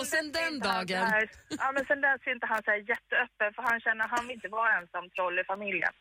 Och 0.00 0.06
sen 0.06 0.32
den 0.32 0.54
inte 0.54 0.68
han 0.68 0.86
dagen. 0.86 1.06
Här, 1.14 1.30
ja, 1.48 1.72
men 1.74 1.84
sen 1.88 2.00
dess 2.00 2.20
är 2.26 2.32
inte 2.32 2.46
han 2.52 2.62
så 2.64 2.70
här 2.70 2.82
jätteöppen 2.92 3.50
för 3.54 3.62
han 3.62 3.80
känner 3.80 4.04
att 4.04 4.10
han 4.10 4.26
vill 4.26 4.34
inte 4.34 4.48
vara 4.48 4.70
ensam 4.78 5.10
troll 5.10 5.38
i 5.38 5.44
familjen. 5.44 5.94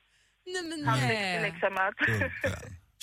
Nej, 0.53 0.63
men 0.69 0.87
Han 0.87 0.99
nej. 0.99 1.09
tycker 1.09 1.41
liksom 1.49 1.73
att... 1.85 1.97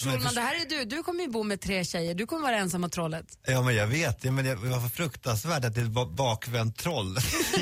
Schulman, 0.03 0.35
det 0.35 0.41
här 0.41 0.55
är 0.55 0.69
du. 0.69 0.85
Du 0.85 1.03
kommer 1.03 1.23
ju 1.23 1.29
bo 1.31 1.43
med 1.43 1.61
tre 1.61 1.85
tjejer. 1.85 2.15
Du 2.15 2.27
kommer 2.27 2.43
vara 2.43 2.57
ensamma 2.57 2.89
trollet. 2.89 3.27
Ja, 3.47 3.63
men 3.63 3.75
jag 3.75 3.87
vet. 3.87 4.25
Ja, 4.25 4.31
men 4.33 4.45
det 4.45 4.55
var 4.55 4.89
fruktansvärt 4.89 5.65
att 5.65 5.75
det 5.75 5.83
var 5.85 6.07
bakvänt 6.07 6.79
troll. 6.79 7.15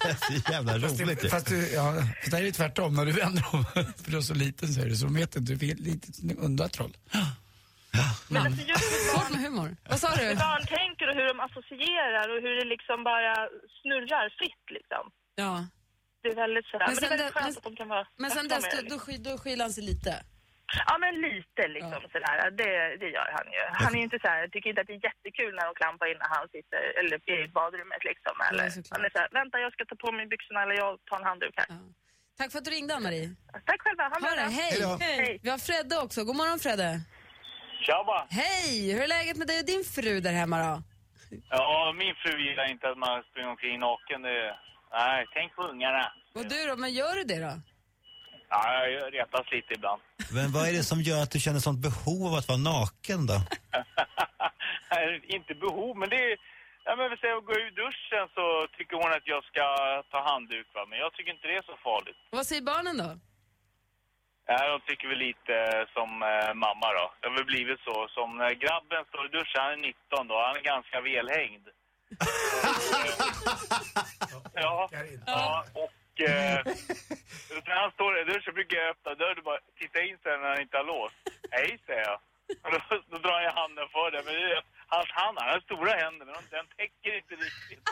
det 0.00 0.08
är 0.08 0.42
så 0.42 0.52
jävla 0.52 0.80
Fast, 0.80 1.00
roligt. 1.00 1.20
det, 1.22 1.28
fast 1.28 1.46
du, 1.46 1.72
ja, 1.72 1.94
fast 1.94 2.30
det 2.30 2.36
här 2.36 2.42
är 2.42 2.46
ju 2.46 2.52
tvärtom. 2.52 2.94
När 2.94 3.06
du 3.06 3.12
vänder 3.12 3.44
om, 3.52 3.64
för 3.74 4.10
du 4.10 4.16
är 4.16 4.20
så 4.20 4.34
liten 4.34 4.68
så 4.74 4.80
är 4.80 4.86
det 4.86 4.96
så 4.96 5.06
vet 5.06 5.36
inte, 5.36 5.52
du 5.54 5.70
är 5.70 5.74
lite 5.74 6.34
undrar 6.38 6.68
troll. 6.68 6.96
Men 8.28 8.46
alltså 8.46 8.62
just 8.72 8.84
hur 8.92 9.14
Bort 9.16 9.30
med 9.30 9.40
humor. 9.42 9.76
Vad 9.90 10.00
sa 10.00 10.08
du? 10.16 10.24
hur 10.24 10.34
barn 10.36 10.64
tänker 10.78 11.04
och 11.10 11.14
hur 11.18 11.26
de 11.32 11.40
associerar 11.40 12.26
och 12.32 12.42
hur 12.44 12.54
det 12.60 12.66
liksom 12.74 13.04
bara 13.04 13.34
snurrar 13.82 14.26
fritt 14.38 14.66
liksom. 14.76 15.04
Ja. 15.34 15.66
Det 16.22 16.28
är 16.28 16.36
väldigt 16.44 16.66
sådär. 16.66 16.86
Men 16.86 16.94
Men, 16.94 17.00
det 17.02 17.06
är 17.06 17.08
sen 17.08 17.18
väldigt 17.18 17.34
skönt 17.34 17.56
att 17.58 17.64
de 17.64 17.76
kan 17.76 17.88
vara 17.88 18.06
Men 18.16 18.30
sen 18.30 18.48
dess, 18.48 18.64
då, 18.74 18.96
då, 18.96 19.30
då 19.30 19.38
skyller 19.38 19.64
han 19.64 19.72
sig 19.72 19.84
lite. 19.84 20.12
Ja 20.88 20.94
men 21.04 21.12
lite 21.28 21.62
liksom 21.76 22.00
sådär, 22.14 22.36
det, 22.60 22.72
det 23.02 23.08
gör 23.16 23.30
han 23.36 23.46
ju. 23.56 23.62
Han 23.82 23.90
är 23.94 23.98
ju 23.98 24.04
inte 24.08 24.18
såhär, 24.24 24.48
tycker 24.48 24.70
inte 24.70 24.80
att 24.82 24.90
det 24.90 24.98
är 25.00 25.04
jättekul 25.10 25.52
när 25.58 25.64
de 25.68 25.74
klampar 25.80 26.06
in 26.12 26.18
när 26.22 26.30
han 26.36 26.46
sitter 26.56 26.82
eller 27.00 27.16
i 27.36 27.48
badrummet 27.58 28.02
liksom. 28.10 28.34
Eller, 28.48 28.66
han 28.94 29.04
är 29.06 29.10
såhär, 29.14 29.28
vänta 29.40 29.54
jag 29.64 29.72
ska 29.72 29.84
ta 29.84 29.96
på 30.04 30.12
mig 30.12 30.26
byxorna 30.26 30.62
eller 30.64 30.76
jag 30.84 30.90
tar 31.08 31.18
en 31.20 31.28
handduk 31.30 31.54
här. 31.60 31.68
Tack 32.38 32.52
för 32.52 32.58
att 32.58 32.64
du 32.64 32.70
ringde, 32.70 32.94
Ann-Marie. 32.94 33.28
Tack 33.70 33.80
själva, 33.84 34.02
ha 34.12 34.16
Ha 34.28 34.34
det. 34.40 34.50
Hej. 34.60 34.72
Hej. 35.00 35.16
Hej. 35.24 35.40
Vi 35.42 35.50
har 35.50 35.58
Fredde 35.58 35.94
också. 36.04 36.24
God 36.24 36.36
morgon, 36.36 36.58
Fredde. 36.58 36.90
Tjaba! 37.86 38.26
Hej! 38.30 38.92
Hur 38.92 39.02
är 39.02 39.06
läget 39.06 39.36
med 39.36 39.46
dig 39.46 39.58
och 39.60 39.66
din 39.66 39.84
fru 39.84 40.20
där 40.20 40.32
hemma 40.32 40.58
då? 40.66 40.82
Ja, 41.50 41.94
min 41.96 42.14
fru 42.14 42.32
gillar 42.48 42.70
inte 42.70 42.88
att 42.88 42.98
man 42.98 43.22
springer 43.22 43.48
omkring 43.48 43.80
naken. 43.80 44.22
Det... 44.22 44.56
Nej, 44.92 45.26
tänk 45.34 45.54
på 45.56 45.62
ungarna. 45.62 46.12
Och 46.34 46.46
du 46.52 46.66
då, 46.68 46.76
men 46.76 46.92
gör 46.92 47.14
du 47.14 47.24
det 47.24 47.40
då? 47.40 47.52
Ja, 48.48 48.86
jag 48.86 49.14
retas 49.14 49.46
lite 49.52 49.74
ibland. 49.74 50.02
Men 50.36 50.52
vad 50.52 50.68
är 50.68 50.72
det 50.72 50.82
som 50.92 51.00
gör 51.00 51.22
att 51.22 51.30
du 51.30 51.40
känner 51.40 51.60
sånt 51.60 51.78
behov 51.88 52.26
av 52.26 52.34
att 52.38 52.48
vara 52.48 52.58
naken 52.58 53.26
då? 53.26 53.34
Nej, 54.92 55.20
inte 55.36 55.54
behov, 55.54 55.96
men 55.96 56.08
det 56.08 56.16
är... 56.16 56.36
Ja, 56.84 56.96
men 56.96 57.10
vi 57.10 57.16
säger 57.16 57.36
att 57.36 57.46
gå 57.50 57.52
ur 57.52 57.70
duschen 57.82 58.24
så 58.36 58.44
tycker 58.76 58.96
hon 59.02 59.12
att 59.16 59.26
jag 59.34 59.42
ska 59.50 59.64
ta 60.12 60.18
handduk, 60.30 60.66
va? 60.74 60.86
men 60.90 60.98
jag 60.98 61.12
tycker 61.12 61.30
inte 61.32 61.48
det 61.48 61.56
är 61.62 61.66
så 61.72 61.76
farligt. 61.88 62.16
Vad 62.30 62.46
säger 62.46 62.62
barnen 62.62 62.96
då? 62.96 63.10
Ja, 64.50 64.68
de 64.72 64.80
tycker 64.80 65.08
väl 65.08 65.18
lite 65.18 65.54
som 65.96 66.10
eh, 66.22 66.54
mamma 66.64 66.88
då. 66.98 67.06
Det 67.20 67.26
har 67.28 67.34
väl 67.34 67.44
blivit 67.54 67.80
så. 67.88 67.96
Som 68.16 68.28
när 68.42 68.52
grabben 68.64 69.02
står 69.08 69.26
i 69.26 69.28
duschen, 69.36 69.60
han 69.64 69.72
är 69.72 69.76
19 69.76 70.28
då, 70.28 70.34
han 70.46 70.56
är 70.56 70.60
ganska 70.72 71.00
välhängd. 71.00 71.66
ja, 74.54 74.88
ja, 75.26 75.64
och 75.74 75.90
eh, 76.20 76.58
när 77.68 77.76
han 77.82 77.90
står 77.96 78.10
i 78.20 78.24
duschen 78.24 78.54
brukar 78.58 78.76
jag 78.82 78.90
öppna 78.94 79.14
dörren 79.14 79.38
och 79.40 79.48
bara 79.50 79.62
titta 79.80 79.98
in 80.08 80.16
sen 80.22 80.40
när 80.40 80.48
han 80.48 80.60
inte 80.66 80.76
har 80.80 80.86
låst. 80.94 81.16
Hej, 81.56 81.70
säger 81.86 82.06
jag. 82.10 82.18
Och 82.64 82.70
då, 82.72 82.78
då 83.12 83.16
drar 83.26 83.40
jag 83.46 83.52
handen 83.60 83.86
för 83.94 84.08
det. 84.14 84.20
Men 84.26 84.34
det 84.34 84.44
är, 84.56 84.62
hans 84.96 85.10
hand, 85.20 85.34
han 85.40 85.48
har 85.52 85.60
stora 85.60 85.92
händer, 86.02 86.24
men 86.26 86.34
den 86.56 86.66
täcker 86.78 87.12
inte 87.20 87.34
riktigt. 87.46 87.82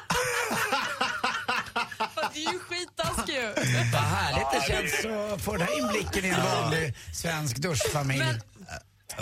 Det 2.33 2.41
är 2.45 2.53
ju 2.53 2.59
skittaskig 2.59 3.35
ju. 3.35 3.49
Vad 3.93 4.07
härligt 4.19 4.51
det 4.55 4.63
känns 4.71 4.95
att 5.33 5.45
få 5.45 5.53
den 5.53 5.61
här 5.67 5.75
inblicken 5.81 6.23
i 6.25 6.31
en 6.37 6.43
vanlig 6.53 6.85
svensk 7.23 7.55
duschfamilj. 7.67 8.25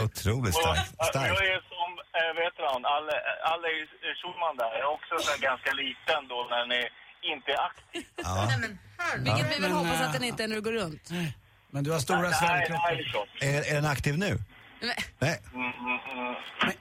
Otroligt 0.07 0.55
starkt. 0.63 0.91
Och, 0.99 1.07
starkt. 1.13 1.29
Jag 1.29 1.47
är 1.55 1.61
som, 1.75 1.91
äh, 2.21 2.33
vet 2.43 2.55
du 2.59 2.63
han, 2.73 2.85
Alle, 2.97 3.15
Alle 3.53 3.69
Schulman 4.19 4.57
där, 4.61 4.71
jag 4.79 4.85
är 4.89 4.93
också 4.99 5.15
så 5.27 5.33
ganska 5.49 5.73
liten 5.73 6.21
då 6.33 6.39
när 6.51 6.65
är, 6.83 6.89
inte 7.25 7.51
är 7.53 7.67
aktiv. 7.67 8.03
Ja. 8.23 8.51
Vilket 9.19 9.47
vi 9.47 9.61
väl 9.61 9.61
men, 9.61 9.73
hoppas 9.73 10.01
att 10.01 10.13
den 10.13 10.25
inte 10.25 10.45
är 10.45 10.49
när 10.49 10.57
du 10.57 10.63
går 10.63 10.73
runt. 10.73 11.11
Men 11.71 11.85
du 11.85 11.91
har 11.91 11.99
stora 11.99 12.21
Nej, 12.21 12.33
svällkroppar. 12.33 13.29
nej. 13.41 13.57
Är, 13.57 13.71
är 13.71 13.75
den 13.75 13.87
aktiv 13.87 14.19
nu? 14.19 14.39
Men, 14.81 14.91
Nej. 15.19 15.41
Mm, 15.55 15.67
mm, 15.67 15.99
mm. 16.13 16.35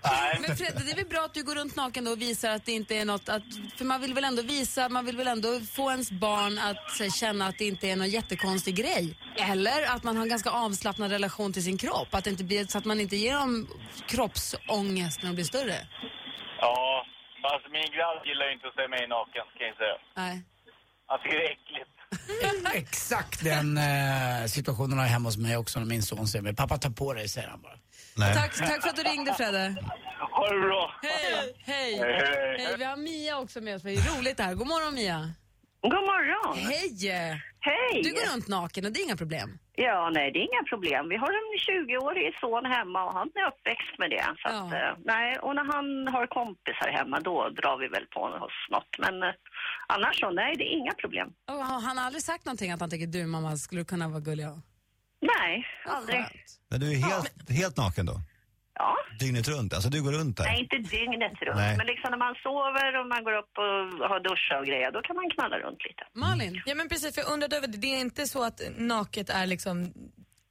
Nej, 0.03 0.39
men 0.47 0.57
Fredde, 0.57 0.83
det 0.83 0.91
är 0.91 0.95
väl 0.95 1.05
bra 1.05 1.19
att 1.25 1.33
du 1.33 1.43
går 1.43 1.55
runt 1.55 1.75
naken 1.75 2.03
då 2.05 2.11
och 2.11 2.21
visar 2.21 2.49
att 2.49 2.65
det 2.65 2.71
inte 2.71 2.95
är 2.95 3.05
något, 3.05 3.29
att, 3.29 3.43
för 3.77 3.85
man 3.85 4.01
vill 4.01 4.13
väl 4.13 4.23
ändå 4.23 4.41
visa, 4.41 4.89
man 4.89 5.05
vill 5.05 5.17
väl 5.17 5.27
ändå 5.27 5.59
få 5.59 5.91
ens 5.91 6.11
barn 6.11 6.59
att 6.59 6.91
så, 6.97 7.03
här, 7.03 7.11
känna 7.11 7.47
att 7.47 7.57
det 7.57 7.65
inte 7.65 7.87
är 7.89 7.95
någon 7.95 8.09
jättekonstig 8.09 8.75
grej. 8.75 9.17
Eller 9.37 9.95
att 9.95 10.03
man 10.03 10.15
har 10.15 10.23
en 10.23 10.29
ganska 10.29 10.49
avslappnad 10.49 11.11
relation 11.11 11.53
till 11.53 11.63
sin 11.63 11.77
kropp, 11.77 12.07
att 12.11 12.23
det 12.23 12.29
inte 12.29 12.43
blir, 12.43 12.65
så 12.67 12.77
att 12.77 12.85
man 12.85 12.99
inte 12.99 13.15
ger 13.15 13.33
dem 13.33 13.67
kroppsångest 14.07 15.21
när 15.21 15.29
de 15.29 15.35
blir 15.35 15.45
större. 15.45 15.75
ja, 16.59 16.92
alltså 17.53 17.67
min 17.77 17.89
grabb 17.97 18.17
gillar 18.27 18.45
ju 18.47 18.53
inte 18.57 18.67
att 18.69 18.77
se 18.79 18.85
mig 18.93 19.01
naken 19.07 19.45
kan 19.57 19.67
jag 19.71 19.77
säga. 19.83 19.97
Nej. 20.21 20.35
Han 21.09 21.17
tycker 21.21 21.37
det 21.41 21.45
är 21.49 21.55
äckligt. 21.57 21.93
Exakt 22.83 23.43
den 23.43 23.77
eh, 23.77 24.45
situationen 24.47 24.97
har 24.97 25.05
jag 25.05 25.11
hemma 25.11 25.27
hos 25.29 25.37
mig 25.37 25.57
också 25.57 25.79
när 25.79 25.85
min 25.85 26.03
son 26.03 26.27
säger 26.27 26.43
mig, 26.43 26.55
pappa 26.55 26.77
ta 26.77 26.89
på 26.89 27.13
dig, 27.13 27.27
säger 27.29 27.47
han 27.47 27.61
bara. 27.61 27.77
Nej. 28.17 28.33
Tack, 28.33 28.57
tack 28.57 28.81
för 28.81 28.89
att 28.89 28.95
du 28.95 29.03
ringde 29.03 29.33
Fredde. 29.33 29.75
Ha 30.31 30.49
det 30.53 30.59
bra! 30.59 30.93
Hej! 31.01 31.55
Hej! 31.65 31.99
Hej, 31.99 32.13
hej. 32.13 32.57
Hej! 32.57 32.75
Vi 32.77 32.83
har 32.83 32.97
Mia 32.97 33.37
också 33.39 33.61
med 33.61 33.75
oss. 33.75 33.81
Det 33.81 33.93
är 33.93 34.17
roligt 34.17 34.37
det 34.37 34.43
här. 34.43 34.53
God 34.53 34.67
morgon 34.67 34.95
Mia. 34.95 35.33
God 35.91 36.03
morgon! 36.11 36.57
Hej! 36.57 37.11
Hej! 37.59 38.01
Du 38.03 38.09
går 38.17 38.33
runt 38.33 38.47
naken 38.47 38.85
och 38.85 38.91
det 38.91 38.99
är 38.99 39.03
inga 39.03 39.17
problem. 39.23 39.49
Ja, 39.75 40.09
nej, 40.13 40.31
det 40.31 40.39
är 40.39 40.45
inga 40.51 40.63
problem. 40.73 41.09
Vi 41.09 41.17
har 41.23 41.31
en 41.39 41.49
20-årig 41.67 42.27
son 42.41 42.65
hemma 42.75 42.99
och 43.07 43.13
han 43.19 43.27
är 43.39 43.45
uppväxt 43.51 43.93
med 44.01 44.09
det. 44.15 44.25
Så 44.41 44.47
att, 44.49 44.73
eh, 44.79 44.91
nej, 45.13 45.39
och 45.45 45.55
när 45.55 45.65
han 45.73 45.87
har 46.13 46.25
kompisar 46.27 46.89
hemma, 46.97 47.19
då 47.19 47.49
drar 47.59 47.77
vi 47.81 47.87
väl 47.87 48.05
på 48.15 48.21
oss 48.45 48.59
något. 48.75 48.91
Men 49.03 49.23
eh, 49.23 49.33
annars 49.87 50.19
så, 50.19 50.29
nej, 50.29 50.55
det 50.57 50.63
är 50.63 50.73
inga 50.81 50.93
problem. 51.03 51.27
Och 51.51 51.65
har 51.71 51.81
han 51.81 51.97
aldrig 52.05 52.23
sagt 52.23 52.45
någonting 52.45 52.71
att 52.71 52.79
han 52.79 52.89
tycker 52.89 53.07
du 53.07 53.25
mamma 53.25 53.57
skulle 53.57 53.83
kunna 53.83 54.07
vara 54.07 54.19
gullig? 54.19 54.45
Nej, 55.33 55.65
aldrig. 55.85 56.25
Men 56.69 56.79
du 56.79 56.91
är 56.91 56.97
helt, 57.11 57.49
helt 57.49 57.77
naken 57.77 58.05
då? 58.05 58.15
Ja. 58.75 58.95
Dygnet 59.19 59.47
runt? 59.47 59.73
Alltså 59.73 59.89
du 59.89 60.03
går 60.03 60.11
runt 60.11 60.37
där? 60.37 60.43
Nej, 60.45 60.59
inte 60.61 60.77
dygnet 60.77 61.41
runt. 61.41 61.55
Nej. 61.55 61.77
Men 61.77 61.87
liksom 61.87 62.11
när 62.11 62.17
man 62.17 62.35
sover 62.43 62.99
och 62.99 63.07
man 63.07 63.23
går 63.23 63.33
upp 63.41 63.51
och 63.57 64.09
har 64.11 64.19
duscha 64.29 64.59
och 64.59 64.65
grejer, 64.65 64.91
då 64.91 65.01
kan 65.01 65.15
man 65.15 65.29
knalla 65.29 65.57
runt 65.59 65.85
lite. 65.87 66.03
Malin? 66.13 66.61
Ja 66.65 66.75
men 66.75 66.89
precis, 66.89 67.15
för 67.15 67.21
jag 67.21 67.31
undrade 67.31 67.57
över 67.57 67.67
det. 67.67 67.77
Det 67.77 67.87
är 67.95 67.99
inte 67.99 68.25
så 68.27 68.43
att 68.43 68.61
naket 68.77 69.29
är 69.29 69.45
liksom 69.45 69.93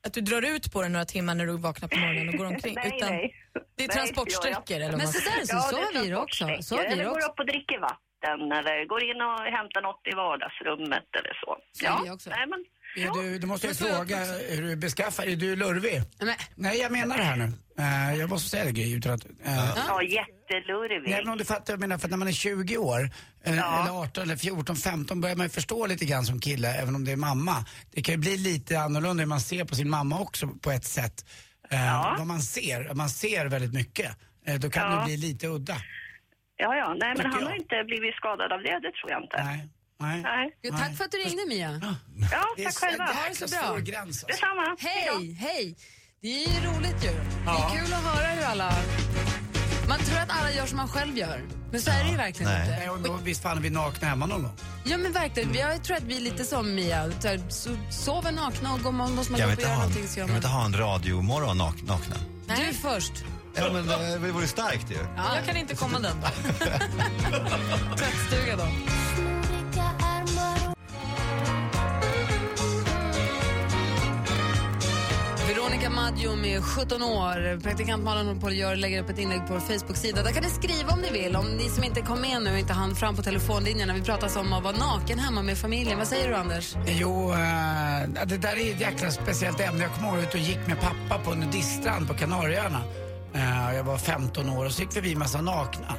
att 0.06 0.12
du 0.14 0.20
drar 0.20 0.42
ut 0.54 0.72
på 0.72 0.82
det 0.82 0.88
några 0.88 1.04
timmar 1.04 1.34
när 1.34 1.46
du 1.46 1.56
vaknar 1.58 1.88
på 1.88 1.98
morgonen 1.98 2.28
och 2.28 2.34
går 2.34 2.46
omkring. 2.46 2.74
Nej, 2.80 2.92
utan 2.96 3.08
nej. 3.08 3.34
Det 3.76 3.84
är 3.84 3.88
Nej, 3.88 3.96
transportsträckor 3.96 4.76
eller 4.76 4.88
Men 4.90 4.98
man 4.98 5.06
så 5.06 5.20
säger. 5.20 5.38
där 5.38 5.46
så, 5.46 5.56
Ja, 5.56 5.60
så 5.60 5.76
har 5.76 6.02
vi 6.02 6.10
det 6.10 6.16
också. 6.16 6.44
Så 6.60 6.76
har 6.76 6.82
vi 6.82 6.88
Eller 6.92 7.04
går 7.04 7.16
också. 7.16 7.28
upp 7.28 7.38
och 7.38 7.46
dricker 7.46 7.78
vatten 7.90 8.52
eller 8.58 8.76
går 8.92 9.02
in 9.10 9.20
och 9.28 9.38
hämtar 9.58 9.80
något 9.88 10.02
i 10.12 10.14
vardagsrummet 10.24 11.08
eller 11.18 11.34
så. 11.42 11.50
Så 11.72 12.12
också. 12.14 12.30
Nej, 12.30 12.46
men, 12.52 12.60
Ja, 12.96 13.12
du, 13.14 13.38
du 13.38 13.46
måste 13.46 13.66
ju 13.66 13.70
är 13.70 13.74
fråga 13.74 14.24
hur 14.48 14.62
du 14.62 14.76
beskaffar 14.76 15.26
dig. 15.26 15.36
Du 15.36 15.52
är 15.52 15.56
lurvig. 15.56 16.02
Nej. 16.20 16.36
Nej, 16.54 16.78
jag 16.80 16.92
menar 16.92 17.16
det 17.16 17.22
här 17.22 17.36
nu. 17.36 17.52
Eh, 17.78 18.18
jag 18.20 18.30
måste 18.30 18.50
säga 18.50 18.64
det 18.64 18.72
Gry, 18.72 18.96
utan 18.96 19.12
att... 19.12 19.24
eh, 19.24 19.74
ja, 19.88 20.02
jättelurvig. 20.02 21.10
Nej, 21.10 21.20
men 21.24 21.32
om 21.32 21.38
du 21.38 21.44
fattar 21.44 21.60
vad 21.64 21.70
jag 21.72 21.80
menar, 21.80 21.98
för 21.98 22.08
när 22.08 22.16
man 22.16 22.28
är 22.28 22.32
20 22.32 22.76
år, 22.76 23.10
eh, 23.44 23.56
Ja. 23.56 23.82
eller 23.82 24.00
18 24.02 24.22
eller 24.22 24.36
14, 24.36 24.76
15 24.76 25.20
börjar 25.20 25.36
man 25.36 25.46
ju 25.46 25.50
förstå 25.50 25.86
lite 25.86 26.04
grann 26.04 26.24
som 26.24 26.40
kille, 26.40 26.68
även 26.74 26.94
om 26.94 27.04
det 27.04 27.12
är 27.12 27.16
mamma. 27.16 27.64
Det 27.90 28.02
kan 28.02 28.14
ju 28.14 28.18
bli 28.18 28.36
lite 28.36 28.78
annorlunda 28.80 29.20
hur 29.22 29.28
man 29.28 29.40
ser 29.40 29.64
på 29.64 29.74
sin 29.74 29.90
mamma 29.90 30.20
också 30.20 30.46
på 30.46 30.70
ett 30.70 30.84
sätt. 30.84 31.24
Eh, 31.70 32.14
Vad 32.18 32.26
man 32.26 32.40
ser, 32.40 32.94
man 32.94 33.08
ser 33.08 33.46
väldigt 33.46 33.72
mycket. 33.72 34.10
Då 34.60 34.70
kan 34.70 34.92
Ja. 34.92 34.98
det 34.98 35.04
bli 35.04 35.16
lite 35.16 35.46
udda. 35.48 35.76
Ja, 36.56 36.76
ja. 36.76 36.94
Nej, 37.00 37.14
men 37.16 37.26
han 37.32 37.40
jag. 37.40 37.48
har 37.48 37.56
inte 37.56 37.84
blivit 37.86 38.14
skadad 38.14 38.52
av 38.52 38.62
det, 38.62 38.70
det 38.80 38.92
tror 38.92 39.10
jag 39.10 39.22
inte. 39.22 39.44
Nej. 39.44 39.68
Nej. 40.02 40.22
Nej. 40.22 40.50
Jo, 40.62 40.76
tack 40.78 40.96
för 40.96 41.04
att 41.04 41.10
du 41.10 41.18
ringde 41.18 41.46
Mia. 41.48 41.70
Ja, 42.30 42.44
Det 42.56 42.62
är 42.62 42.64
tack 42.64 42.74
så 42.74 42.80
själva. 42.86 43.04
Ha 43.04 43.12
det 43.28 43.48
så 43.48 43.56
bra. 43.56 43.78
gräns. 43.78 44.06
Alltså. 44.06 44.26
Detsamma. 44.26 44.76
Hej, 44.78 45.32
hej! 45.32 45.76
Det 46.22 46.28
är 46.44 46.48
ju 46.50 46.68
roligt 46.68 47.04
ju. 47.04 47.10
Det 47.44 47.50
är 47.50 47.84
kul 47.84 47.92
att 47.94 48.02
höra 48.02 48.26
hur 48.26 48.44
alla... 48.44 48.72
Man 49.88 49.98
tror 49.98 50.18
att 50.18 50.30
alla 50.30 50.52
gör 50.52 50.66
som 50.66 50.76
man 50.76 50.88
själv 50.88 51.18
gör, 51.18 51.42
men 51.72 51.80
så 51.82 51.90
är 51.90 52.04
det 52.04 52.10
ju 52.10 52.16
verkligen 52.16 52.52
Nej. 52.52 52.60
inte. 52.60 52.78
Nej, 52.78 52.90
och 52.90 53.00
då, 53.00 53.18
visst 53.22 53.42
fan 53.42 53.56
är 53.56 53.60
vi 53.62 53.70
nakna 53.70 54.08
hemma 54.08 54.26
någon 54.26 54.42
gång? 54.42 54.56
Ja 54.84 54.96
men 54.98 55.12
verkligen, 55.12 55.54
jag 55.54 55.84
tror 55.84 55.96
att 55.96 56.02
vi 56.02 56.16
är 56.16 56.20
lite 56.20 56.44
som 56.44 56.74
Mia. 56.74 57.10
Så 57.20 57.28
här, 57.28 57.42
så- 57.48 57.76
Sover 57.90 58.32
nakna 58.32 58.74
och 58.74 58.80
går 58.82 58.92
man, 58.92 59.14
måste 59.14 59.32
man 59.32 59.40
gå 59.40 59.46
upp 59.46 59.56
och 59.56 59.62
göra 59.62 59.74
någonting 59.76 60.08
så 60.08 60.18
gör 60.18 60.26
kan 60.26 60.26
vi 60.26 60.32
man. 60.32 60.36
inte 60.36 60.48
ha 60.48 60.64
en 60.64 60.76
radiomorgon 60.76 61.58
nak, 61.58 61.82
nakna? 61.82 62.16
Du 62.46 62.74
först. 62.74 63.12
Ja, 63.54 63.70
men 63.72 63.86
det, 63.86 64.18
det 64.18 64.32
vore 64.32 64.46
starkt 64.46 64.90
ju. 64.90 64.98
Ja, 65.16 65.36
Jag 65.36 65.44
kan 65.46 65.56
inte 65.56 65.74
komma 65.76 65.98
den 65.98 66.20
dagen. 66.20 66.32
tvättstuga 67.96 68.56
då. 68.56 68.66
Veronica 75.82 76.02
Maggio 76.02 76.36
med 76.36 76.64
17 76.64 77.02
år. 77.02 77.60
Praktikant 77.60 78.04
Malin 78.04 78.40
på 78.40 78.50
gör 78.50 78.76
lägger 78.76 79.02
upp 79.02 79.10
ett 79.10 79.18
inlägg 79.18 79.46
på 79.46 79.52
vår 79.52 79.60
Facebook-sida. 79.60 80.22
Där 80.22 80.30
kan 80.30 80.42
ni 80.42 80.50
skriva 80.50 80.92
om 80.92 81.00
ni 81.00 81.10
vill. 81.10 81.36
Om 81.36 81.46
ni 81.56 81.68
som 81.68 81.84
inte 81.84 82.00
kom 82.00 82.20
med 82.20 82.42
nu 82.42 82.52
och 82.52 82.58
inte 82.58 82.72
hann 82.72 82.94
fram 82.94 83.16
på 83.16 83.22
telefonlinjerna. 83.22 83.94
Vi 83.94 84.02
pratar 84.02 84.40
om 84.40 84.52
att 84.52 84.62
vara 84.62 84.76
naken 84.76 85.18
hemma 85.18 85.42
med 85.42 85.58
familjen. 85.58 85.98
Vad 85.98 86.08
säger 86.08 86.28
du 86.28 86.34
Anders? 86.34 86.74
Jo, 86.86 87.32
äh, 87.32 88.26
det 88.26 88.36
där 88.38 88.58
är 88.58 88.74
ett 88.74 88.80
jäkla 88.80 89.10
speciellt 89.10 89.60
ämne. 89.60 89.82
Jag 89.82 89.94
kommer 89.94 90.08
ihåg 90.08 90.24
att 90.24 90.34
jag 90.34 90.42
gick 90.42 90.66
med 90.66 90.80
pappa 90.80 91.24
på 91.24 91.32
en 91.32 91.40
nudiststrand 91.40 92.08
på 92.08 92.14
Kanarieöarna. 92.14 92.82
Äh, 93.34 93.76
jag 93.76 93.84
var 93.84 93.98
15 93.98 94.48
år 94.48 94.64
och 94.64 94.72
så 94.72 94.82
gick 94.82 94.90
vi 94.90 94.94
förbi 94.94 95.12
en 95.12 95.18
massa 95.18 95.40
nakna. 95.40 95.94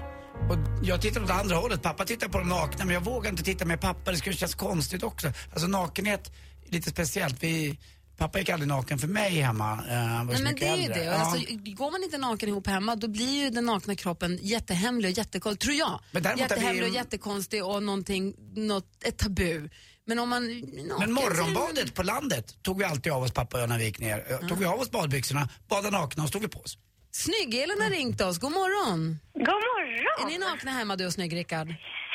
Och 0.50 0.58
jag 0.84 1.02
tittade 1.02 1.26
åt 1.26 1.32
andra 1.32 1.56
hållet. 1.56 1.82
Pappa 1.82 2.06
tittade 2.06 2.32
på 2.32 2.38
de 2.38 2.50
nakna 2.50 2.86
men 2.86 2.94
jag 2.94 3.02
vågade 3.02 3.30
inte 3.30 3.44
titta 3.44 3.66
med 3.66 3.82
pappa. 3.82 4.12
Det 4.12 4.18
skulle 4.18 4.36
kännas 4.36 4.56
konstigt 4.56 5.04
också. 5.04 5.28
Alltså 5.54 5.68
nakenhet 5.68 6.32
lite 6.70 6.90
speciellt. 6.90 7.44
Vi, 7.44 7.80
pappa 8.18 8.40
gick 8.40 8.50
aldrig 8.50 8.68
naken 8.68 9.00
för 9.00 9.08
mig 9.08 9.30
hemma. 9.40 9.72
eh, 9.74 10.24
Nej, 10.24 10.42
men 10.44 10.56
det 10.56 10.68
är 10.68 10.76
ju 10.76 10.84
äldre. 10.84 11.00
det. 11.00 11.06
Ja. 11.06 11.12
Alltså, 11.14 11.54
går 11.56 11.92
man 11.92 12.04
inte 12.04 12.18
naken 12.18 12.50
ihop 12.50 12.68
hemma 12.68 12.96
då 12.96 13.08
blir 13.08 13.44
ju 13.44 13.50
den 13.50 13.66
nakna 13.66 13.96
kroppen 13.96 14.40
jättehemlig 14.42 15.12
och 15.12 15.18
jättekonstig, 15.18 15.60
tror 15.60 15.76
jag. 15.76 16.00
Är 16.26 16.36
vi- 16.36 16.42
Jättehemlig 16.42 16.84
och 16.90 16.96
jättekonstig 16.96 17.66
och 17.66 17.84
någonting, 17.84 18.34
något, 18.56 19.04
ett 19.04 19.18
tabu. 19.18 19.70
Men 20.06 20.20
om 20.20 20.30
man 20.30 20.48
naken, 20.60 20.96
Men 21.00 21.12
morgonbadet 21.12 21.94
på 21.94 22.04
landet 22.04 22.64
tog 22.64 22.78
vi 22.78 22.84
alltid 22.86 23.12
av 23.12 23.24
oss 23.24 23.32
pappa 23.32 23.58
och 23.58 23.64
jag 23.64 23.70
när 23.70 23.78
vi 23.78 23.86
gick 23.86 24.00
ner. 24.00 24.26
Eh, 24.42 24.48
Tog 24.48 24.58
vi 24.58 24.66
av 24.66 24.80
oss 24.80 24.92
badbyxorna, 24.92 25.50
badade 25.70 25.98
nakna 25.98 26.24
och 26.24 26.30
stod 26.30 26.42
vi 26.42 26.48
på 26.48 26.60
oss. 26.60 26.78
Snygg-Elin 27.12 27.82
har 27.82 27.90
ringt 27.90 28.22
oss, 28.22 28.38
god 28.40 28.52
morgon. 28.52 29.20
God 29.34 29.48
morgon! 29.48 30.28
Är 30.28 30.32
ni 30.32 30.38
nakna 30.38 30.72
hemma 30.72 30.96
du 30.96 31.06
och 31.06 31.14
Snygg-Rickard? 31.14 31.68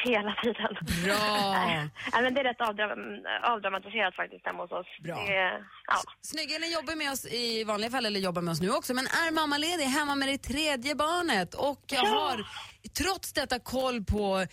Hela 0.05 0.35
tiden. 0.43 0.75
Bra. 1.05 1.53
Nej, 2.13 2.23
men 2.23 2.35
det 2.35 2.41
är 2.41 2.45
rätt 2.45 2.61
avdram- 2.61 3.23
avdramatiserat 3.43 4.15
faktiskt 4.17 4.47
hemma 4.47 4.63
hos 4.63 4.73
oss. 4.73 4.87
Bra. 5.03 5.15
Det 5.17 5.63
ja. 5.87 5.97
Snygg-Elin 6.23 6.71
jobbar 6.73 6.95
med 6.97 7.13
oss 7.13 7.27
i 7.27 7.65
vanliga 7.65 7.91
fall, 7.91 8.07
eller 8.07 8.21
jobbar 8.21 8.43
med 8.43 8.53
oss 8.53 8.61
nu 8.61 8.71
också, 8.71 8.95
men 8.95 9.07
är 9.07 9.31
mammaledig 9.33 9.85
hemma 9.85 10.15
med 10.15 10.29
det 10.29 10.39
tredje 10.39 10.95
barnet 10.95 11.55
och 11.55 11.83
jag 11.87 12.01
har 12.05 12.47
trots 12.99 13.33
detta 13.33 13.59
koll 13.59 14.05
på, 14.05 14.47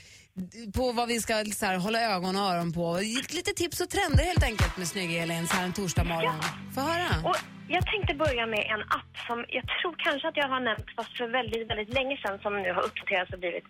på 0.74 0.92
vad 0.92 1.08
vi 1.08 1.20
ska 1.20 1.34
så 1.46 1.66
här, 1.66 1.78
hålla 1.78 2.02
ögon 2.02 2.36
och 2.36 2.42
öron 2.42 2.74
på. 2.74 3.00
Lite 3.30 3.52
tips 3.52 3.82
och 3.82 3.90
trender 3.90 4.24
helt 4.24 4.44
enkelt 4.44 4.78
med 4.78 4.88
Snygg-Elin 4.88 5.48
så 5.48 5.56
här 5.56 5.66
en 5.66 5.74
torsdag 5.74 6.04
morgon. 6.04 6.36
Få 6.76 6.82
höra. 6.82 7.30
Och 7.30 7.38
jag 7.68 7.86
tänkte 7.86 8.14
börja 8.16 8.46
med 8.46 8.64
en 8.74 8.82
app 8.82 9.14
som 9.28 9.46
jag 9.48 9.64
tror 9.82 9.96
kanske 9.98 10.28
att 10.28 10.38
jag 10.38 10.48
har 10.48 10.60
nämnt 10.60 10.90
fast 10.96 11.18
för 11.18 11.28
väldigt, 11.28 11.70
väldigt 11.70 11.94
länge 11.94 12.18
sedan 12.18 12.40
som 12.40 12.62
nu 12.62 12.74
har 12.74 12.82
uppdaterats 12.82 13.34
och 13.34 13.40
blivit 13.40 13.68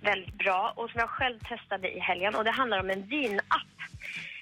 väldigt 0.00 0.38
bra 0.38 0.72
och 0.76 0.90
som 0.90 1.00
jag 1.00 1.10
själv 1.10 1.38
testade 1.38 1.88
i 1.96 1.98
helgen 1.98 2.34
och 2.34 2.44
det 2.44 2.50
handlar 2.50 2.78
om 2.80 2.90
en 2.90 3.06
vinapp. 3.06 3.74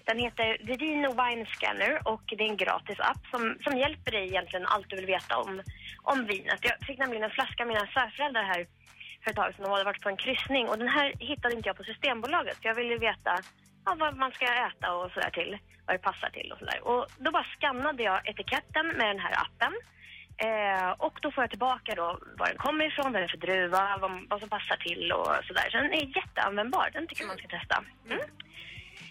Den 0.04 0.18
heter 0.18 0.48
Vino 0.78 1.08
Wine 1.20 1.46
Scanner 1.46 2.08
och 2.12 2.22
det 2.26 2.44
är 2.44 2.48
en 2.48 2.56
gratis 2.56 3.00
app 3.00 3.22
som, 3.30 3.56
som 3.64 3.78
hjälper 3.78 4.10
dig 4.10 4.24
egentligen 4.28 4.66
allt 4.66 4.90
du 4.90 4.96
vill 4.96 5.06
veta 5.06 5.38
om, 5.38 5.62
om 6.02 6.26
vinet. 6.26 6.60
Jag 6.62 6.86
fick 6.86 6.98
nämligen 6.98 7.24
en 7.24 7.30
flaska 7.30 7.62
av 7.62 7.68
mina 7.68 7.86
svärföräldrar 7.86 8.42
här 8.42 8.66
för 9.26 9.30
ett 9.30 9.36
tag 9.36 9.54
sedan. 9.54 9.64
De 9.64 9.70
hade 9.70 9.90
varit 9.90 10.02
på 10.02 10.08
en 10.08 10.16
kryssning 10.16 10.68
och 10.68 10.78
den 10.78 10.88
här 10.88 11.12
hittade 11.18 11.54
inte 11.54 11.68
jag 11.68 11.76
på 11.76 11.84
Systembolaget. 11.84 12.56
För 12.56 12.68
jag 12.68 12.74
ville 12.74 12.96
veta 12.98 13.32
ja, 13.84 13.96
vad 13.98 14.16
man 14.16 14.32
ska 14.32 14.44
äta 14.68 14.94
och 14.94 15.10
sådär 15.10 15.30
till. 15.30 15.58
Vad 15.86 15.94
det 15.96 16.02
passar 16.10 16.30
till 16.30 16.52
och 16.52 16.58
sådär. 16.58 16.80
Och 16.88 17.06
då 17.18 17.30
bara 17.30 17.46
skannade 17.56 18.02
jag 18.02 18.28
etiketten 18.28 18.86
med 18.98 19.06
den 19.06 19.18
här 19.18 19.34
appen. 19.44 19.74
Eh, 20.46 20.90
och 20.90 21.18
då 21.22 21.30
får 21.30 21.42
jag 21.42 21.50
tillbaka 21.50 21.94
då 21.94 22.18
var 22.38 22.46
den 22.46 22.56
kommer 22.56 22.84
ifrån, 22.86 23.12
vad 23.12 23.22
det 23.22 23.26
är 23.26 23.36
för 23.36 23.46
druva, 23.46 23.98
vad, 24.00 24.10
vad 24.30 24.40
som 24.40 24.48
passar 24.48 24.76
till 24.76 25.12
och 25.12 25.26
sådär. 25.48 25.68
Så 25.70 25.76
den 25.76 25.92
är 25.92 26.16
jätteanvändbar. 26.16 26.90
Den 26.92 27.06
tycker 27.06 27.22
jag 27.22 27.28
man 27.28 27.38
ska 27.38 27.48
testa. 27.48 27.84
Mm. 28.10 28.26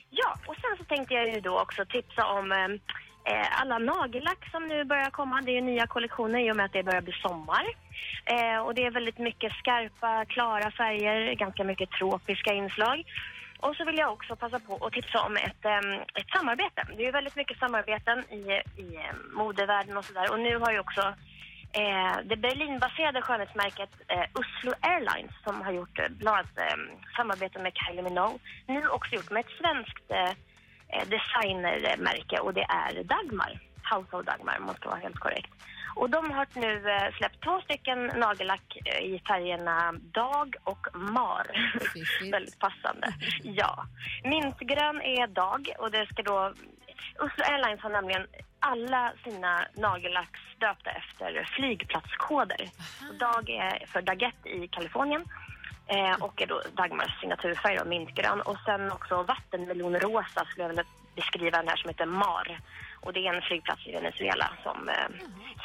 Ja, 0.09 0.29
och 0.47 0.55
sen 0.61 0.77
så 0.77 0.83
tänkte 0.83 1.13
jag 1.13 1.27
ju 1.33 1.39
då 1.41 1.59
också 1.59 1.85
tipsa 1.85 2.25
om 2.25 2.51
eh, 2.51 2.67
Eh, 3.27 3.61
alla 3.61 3.77
nagellack 3.77 4.51
som 4.51 4.67
nu 4.67 4.83
börjar 4.83 5.09
komma. 5.09 5.41
Det 5.41 5.51
är 5.51 5.53
ju 5.53 5.61
nya 5.61 5.87
kollektioner 5.87 6.39
i 6.39 6.51
och 6.51 6.55
med 6.55 6.65
att 6.65 6.73
det 6.73 6.83
börjar 6.83 7.01
bli 7.01 7.13
sommar. 7.13 7.65
Eh, 8.25 8.57
och 8.65 8.75
det 8.75 8.85
är 8.85 8.91
väldigt 8.91 9.17
mycket 9.17 9.53
skarpa, 9.53 10.25
klara 10.25 10.71
färger, 10.71 11.33
ganska 11.33 11.63
mycket 11.63 11.89
tropiska 11.91 12.53
inslag. 12.53 13.03
Och 13.59 13.75
så 13.75 13.85
vill 13.85 13.97
jag 13.97 14.13
också 14.13 14.35
passa 14.35 14.59
på 14.59 14.85
att 14.85 14.93
tipsa 14.93 15.19
om 15.21 15.35
ett, 15.37 15.65
ehm, 15.65 15.93
ett 16.13 16.29
samarbete. 16.35 16.87
Det 16.95 17.01
är 17.03 17.05
ju 17.05 17.11
väldigt 17.11 17.35
mycket 17.35 17.59
samarbeten 17.59 18.19
i, 18.19 18.41
i 18.81 18.95
ehm, 18.95 19.15
modevärlden 19.33 19.97
och 19.97 20.05
sådär. 20.05 20.31
Och 20.31 20.39
nu 20.39 20.57
har 20.57 20.71
ju 20.71 20.79
också 20.79 21.01
eh, 21.71 22.15
det 22.25 22.37
Berlinbaserade 22.37 23.21
skönhetsmärket 23.21 23.89
eh, 24.07 24.25
Oslo 24.33 24.73
Airlines 24.81 25.31
som 25.43 25.61
har 25.61 25.71
gjort 25.71 25.99
eh, 25.99 26.05
bland 26.09 26.37
annat 26.37 26.57
eh, 26.57 26.77
samarbeten 27.17 27.63
med 27.63 27.73
Kylie 27.75 28.03
Minogue. 28.03 28.39
Nu 28.67 28.87
också 28.87 29.15
gjort 29.15 29.31
med 29.31 29.39
ett 29.45 29.57
svenskt 29.59 30.11
eh, 30.11 30.31
designermärke 31.05 32.39
och 32.39 32.53
det 32.53 32.65
är 32.69 33.03
Dagmar. 33.03 33.59
House 33.91 34.15
of 34.15 34.25
Dagmar 34.25 34.57
om 34.59 34.65
man 34.65 34.75
ska 34.75 34.89
vara 34.89 34.99
helt 34.99 35.19
korrekt. 35.19 35.51
Och 35.95 36.09
de 36.09 36.31
har 36.31 36.47
nu 36.53 36.89
eh, 36.89 37.13
släppt 37.17 37.43
två 37.43 37.61
stycken 37.61 38.05
nagellack 38.05 38.77
eh, 38.85 38.99
i 38.99 39.21
färgerna 39.27 39.93
Dag 40.11 40.55
och 40.63 40.87
Mar. 40.93 41.47
Väldigt 42.31 42.59
passande. 42.59 43.07
Ja. 43.43 43.85
Mintgrön 44.23 45.01
är 45.01 45.27
Dag 45.27 45.69
och 45.79 45.91
det 45.91 46.07
ska 46.07 46.23
då... 46.23 46.53
Oslo 47.19 47.43
Airlines 47.43 47.81
har 47.81 47.89
nämligen 47.89 48.27
alla 48.59 49.13
sina 49.23 49.67
nagellacks 49.73 50.39
döpta 50.57 50.89
efter 50.91 51.49
flygplatskoder. 51.55 52.69
Dag 53.19 53.49
är 53.49 53.85
för 53.87 54.01
Daggett 54.01 54.45
i 54.45 54.67
Kalifornien 54.67 55.25
eh, 55.87 56.13
och 56.23 56.41
är 56.41 56.47
då 56.47 56.61
Dagmars 56.73 57.19
signaturfärg 57.19 57.79
och 57.79 57.87
mintgrön. 57.87 58.41
Och 58.41 58.57
sen 58.65 58.91
också 58.91 59.23
vattenmelonrosa 59.23 60.45
skulle 60.45 60.63
jag 60.63 60.67
vilja 60.69 60.83
beskriva 61.15 61.57
den 61.57 61.67
här 61.67 61.75
som 61.75 61.89
heter 61.89 62.05
Mar. 62.05 62.59
Och 63.01 63.13
det 63.13 63.27
är 63.27 63.33
en 63.33 63.41
flygplats 63.41 63.87
i 63.87 63.91
Venezuela 63.91 64.53
som 64.63 64.89
eh, 64.89 64.95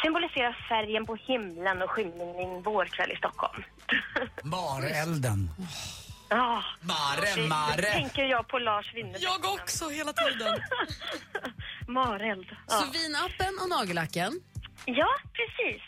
symboliserar 0.03 0.67
färgen 0.69 1.07
på 1.07 1.15
himlen 1.17 1.83
och 1.83 1.91
skymningen 1.91 2.37
i 2.41 2.43
en 2.45 2.63
vårkväll 2.63 3.13
i 3.13 3.17
Stockholm. 3.17 3.63
Marelden. 4.43 5.51
Ja, 6.29 6.63
Mare, 6.81 7.35
det- 7.35 7.49
Mare. 7.49 7.77
det 7.77 7.83
tänker 7.83 8.25
jag 8.25 8.49
på 8.49 8.59
Lars 8.59 8.95
Winnerbäck. 8.95 9.23
Jag 9.23 9.45
också, 9.55 9.89
hela 9.89 10.13
tiden. 10.13 10.61
Mareld. 11.89 12.47
Ja. 12.69 12.75
Så 12.75 12.91
vinappen 12.91 13.59
och 13.63 13.69
nagellacken? 13.69 14.41
Ja, 14.85 15.09
precis. 15.33 15.83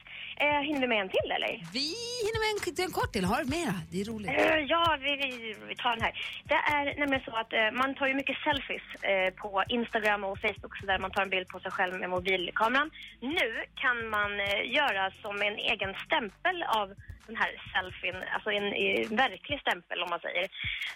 Eh, 0.45 0.61
hinner 0.69 0.81
vi 0.81 0.87
med 0.87 1.01
en 1.01 1.09
till 1.09 1.31
eller? 1.37 1.53
Vi 1.73 1.89
hinner 2.25 2.41
med 2.43 2.49
en, 2.53 2.85
en 2.85 2.93
kort 2.99 3.13
till. 3.13 3.25
Har 3.25 3.39
du 3.43 3.49
mera? 3.59 3.75
Det 3.91 4.01
är 4.01 4.05
roligt. 4.13 4.31
Eh, 4.31 4.59
ja, 4.75 4.83
vi, 5.05 5.11
vi, 5.23 5.29
vi 5.69 5.77
tar 5.77 5.91
den 5.97 6.03
här. 6.07 6.15
Det 6.51 6.61
är 6.77 6.85
nämligen 7.01 7.25
så 7.25 7.35
att 7.43 7.53
eh, 7.53 7.71
man 7.73 7.95
tar 7.95 8.07
ju 8.07 8.15
mycket 8.15 8.37
selfies 8.47 8.87
eh, 9.11 9.31
på 9.43 9.65
Instagram 9.69 10.25
och 10.25 10.39
Facebook 10.45 10.75
så 10.81 10.87
där 10.87 10.99
man 10.99 11.11
tar 11.11 11.23
en 11.23 11.31
bild 11.31 11.49
på 11.49 11.61
sig 11.61 11.71
själv 11.71 11.95
med 12.01 12.11
mobilkameran. 12.11 12.91
Nu 13.21 13.49
kan 13.83 14.09
man 14.17 14.41
eh, 14.41 14.61
göra 14.79 15.05
som 15.23 15.43
en 15.43 15.57
egen 15.73 15.95
stämpel 16.07 16.57
av 16.81 16.87
den 17.27 17.37
här 17.37 17.53
selfien, 17.73 18.17
alltså 18.35 18.51
en 18.51 18.69
eh, 18.83 19.09
verklig 19.25 19.61
stämpel 19.61 20.03
om 20.03 20.11
man 20.11 20.21
säger. 20.21 20.47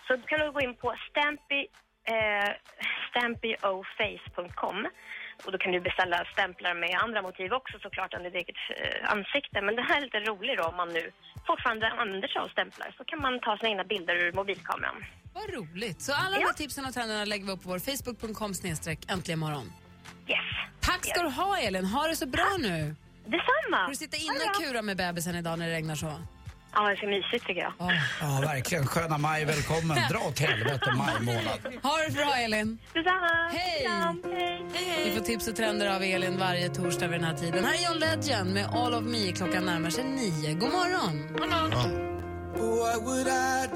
Så 0.07 0.13
kan 0.29 0.41
du 0.41 0.51
gå 0.53 0.61
in 0.61 0.75
på 0.75 0.95
stampy, 1.09 1.63
eh, 2.15 2.51
stampyoface.com 3.11 4.79
och 5.44 5.53
då 5.53 5.59
kan 5.59 5.72
du 5.72 5.81
beställa 5.81 6.25
stämplar 6.35 6.75
med 6.75 6.92
andra 7.05 7.22
motiv 7.22 7.53
också 7.53 7.79
såklart 7.79 8.14
än 8.14 8.22
ditt 8.22 8.35
eget 8.35 8.61
eh, 8.77 9.12
ansikte. 9.14 9.57
Men 9.66 9.77
det 9.77 9.83
här 9.83 9.96
är 10.01 10.05
lite 10.09 10.20
roligt 10.31 10.59
då 10.59 10.64
om 10.64 10.77
man 10.77 10.88
nu 10.99 11.05
fortfarande 11.46 11.87
använder 12.03 12.29
sig 12.29 12.40
av 12.44 12.49
stämplar 12.49 12.94
så 12.99 13.05
kan 13.05 13.20
man 13.25 13.40
ta 13.40 13.57
sina 13.57 13.70
egna 13.70 13.85
bilder 13.85 14.16
ur 14.25 14.33
mobilkameran. 14.33 15.05
Vad 15.35 15.46
roligt. 15.59 16.03
Så 16.03 16.12
alla 16.12 16.38
de 16.38 16.44
här 16.44 16.53
tipsen 16.53 16.87
och 16.87 16.94
trenderna 16.94 17.25
lägger 17.25 17.46
vi 17.46 17.53
upp 17.53 17.62
på 17.62 17.68
vår 17.68 17.79
facebook.com 17.79 18.55
snedstreck 18.55 19.01
äntligen 19.14 19.38
morgon. 19.38 19.72
Yes. 20.29 20.38
Tack 20.81 21.07
ska 21.07 21.22
du 21.22 21.29
ha 21.29 21.59
Elin. 21.59 21.85
Ha 21.85 22.07
det 22.09 22.16
så 22.16 22.27
bra 22.27 22.51
nu. 22.59 22.94
Detsamma. 23.25 23.85
Får 23.85 23.90
du 23.90 23.96
sitta 23.96 24.16
inne 24.16 24.44
och 24.44 24.62
kura 24.62 24.83
med 24.83 24.96
bebisen 24.96 25.35
idag 25.37 25.59
när 25.59 25.66
det 25.68 25.72
regnar 25.72 25.94
så? 25.94 26.12
Ja, 26.79 26.83
det 26.83 26.93
är 26.93 26.97
så 26.97 27.07
mysigt 27.07 27.47
tycker 27.47 27.61
jag. 27.61 27.73
Ja, 28.21 28.41
verkligen. 28.41 28.87
Sköna 28.87 29.19
maj, 29.19 29.45
välkommen. 29.45 29.99
Dra 30.11 30.19
åt 30.19 30.39
helvete 30.39 30.93
maj 30.97 31.21
månad. 31.21 31.61
Ha 31.83 31.97
det 32.09 32.15
bra 32.15 32.35
Elin. 32.37 32.79
Detsamma. 32.95 33.49
Hej. 33.53 33.87
Kram. 33.87 34.23
Hej. 34.75 35.05
Vi 35.05 35.11
får 35.19 35.25
tips 35.25 35.49
och 35.49 35.57
trender 35.57 35.97
av 35.97 36.03
Elin 36.03 36.39
varje 36.39 36.69
torsdag 36.69 37.09
vid 37.09 37.21
den 37.21 37.29
här 37.29 37.37
tiden. 37.37 37.65
Här 37.65 37.75
är 37.75 37.85
John 37.85 37.99
Legend 37.99 38.55
med 38.55 38.67
All 38.67 38.95
of 38.95 39.05
Me. 39.05 39.33
Klockan 39.33 39.65
närmar 39.65 39.91
sig 39.91 40.05
nio. 40.05 40.55
God 40.55 40.73
morgon. 40.73 41.29
What 42.59 43.03
would 43.03 43.27
I 43.29 43.67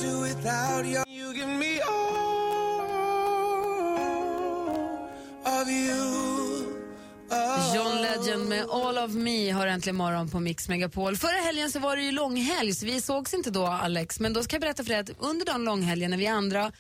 of 9.05 9.11
Me 9.11 9.51
har 9.51 9.67
äntligen 9.67 9.97
morgon 9.97 10.29
på 10.29 10.41
Mix 10.41 10.69
Megapol. 10.69 11.17
Förra 11.17 11.43
helgen 11.45 11.71
så 11.71 11.79
var 11.79 11.97
det 11.97 12.03
ju 12.03 12.13
långhelg 12.13 12.75
så 12.75 12.87
vi 12.87 13.01
sågs 13.01 13.35
inte 13.35 13.51
då 13.51 13.67
Alex. 13.67 14.21
Men 14.21 14.33
då 14.33 14.43
ska 14.43 14.55
jag 14.57 14.61
berätta 14.61 14.85
för 14.85 14.91
dig 14.91 14.99
att 15.01 15.11
under 15.19 15.47
den 15.47 15.65
långhelgen 15.65 16.11
när 16.11 16.19
vi 16.19 16.27
andra 16.27 16.73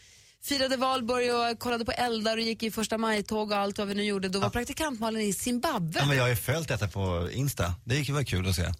firade 0.42 0.76
valborg 0.76 1.33
och 1.33 1.59
kollade 1.59 1.85
på 1.85 1.92
eldar 1.92 2.37
och 2.37 2.42
gick 2.42 2.62
i 2.62 2.70
första 2.70 2.98
majtåg 2.98 3.50
och 3.50 3.56
allt 3.56 3.78
vad 3.78 3.88
vi 3.88 3.94
nu 3.94 4.04
gjorde. 4.04 4.28
Då 4.28 4.40
var 4.40 4.50
praktikant 4.50 5.00
Malin 5.00 5.22
i 5.28 5.33
Zimbabwe. 5.33 6.00
Ja, 6.00 6.06
men 6.06 6.16
jag 6.16 6.24
har 6.24 6.28
ju 6.30 6.37
följt 6.37 6.68
detta 6.68 6.88
på 6.88 7.28
Insta. 7.33 7.74
Det 7.85 7.94
gick 7.94 8.09
ju 8.09 8.14
vara 8.14 8.24
kul 8.24 8.48
att 8.48 8.56
se. 8.56 8.72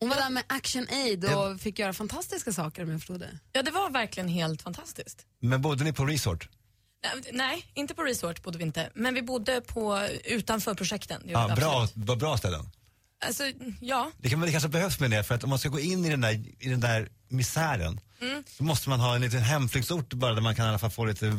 Hon 0.00 0.08
var 0.08 0.16
där 0.16 0.30
med 0.30 0.42
Action 0.46 0.86
Aid 0.90 1.24
och 1.24 1.60
fick 1.60 1.78
göra 1.78 1.92
fantastiska 1.92 2.52
saker 2.52 2.82
om 2.82 2.90
jag 2.90 3.00
förstod 3.00 3.20
det. 3.20 3.38
Ja, 3.52 3.62
det 3.62 3.70
var 3.70 3.90
verkligen 3.90 4.28
helt 4.28 4.62
fantastiskt. 4.62 5.26
Men 5.40 5.62
bodde 5.62 5.84
ni 5.84 5.92
på 5.92 6.04
resort? 6.04 6.48
Nej, 7.32 7.64
inte 7.74 7.94
på 7.94 8.02
resort 8.02 8.42
bodde 8.42 8.58
vi 8.58 8.64
inte. 8.64 8.90
Men 8.94 9.14
vi 9.14 9.22
bodde 9.22 9.60
på, 9.60 10.08
utanför 10.24 10.74
projekten. 10.74 11.22
Det 11.24 11.32
Ja, 11.32 11.46
vi 11.94 12.00
bra, 12.04 12.16
bra 12.16 12.36
ställen. 12.36 12.70
Alltså, 13.24 13.42
ja. 13.80 14.10
Det, 14.18 14.28
kan, 14.30 14.40
det 14.40 14.50
kanske 14.50 14.68
behövs 14.68 15.00
med 15.00 15.10
det, 15.10 15.24
för 15.24 15.34
att 15.34 15.44
om 15.44 15.50
man 15.50 15.58
ska 15.58 15.68
gå 15.68 15.80
in 15.80 16.04
i 16.04 16.10
den 16.10 16.20
där, 16.20 16.32
i 16.58 16.68
den 16.68 16.80
där 16.80 17.08
misären 17.28 18.00
Mm. 18.20 18.44
så 18.46 18.64
måste 18.64 18.88
man 18.88 19.00
ha 19.00 19.14
en 19.14 19.20
liten 19.20 19.40
hemflyktsort 19.42 20.14
bara 20.14 20.34
där 20.34 20.40
man 20.42 20.54
kan 20.54 20.66
i 20.66 20.68
alla 20.68 20.78
fall 20.78 20.90
få 20.90 21.04
lite... 21.04 21.26
eh, 21.26 21.34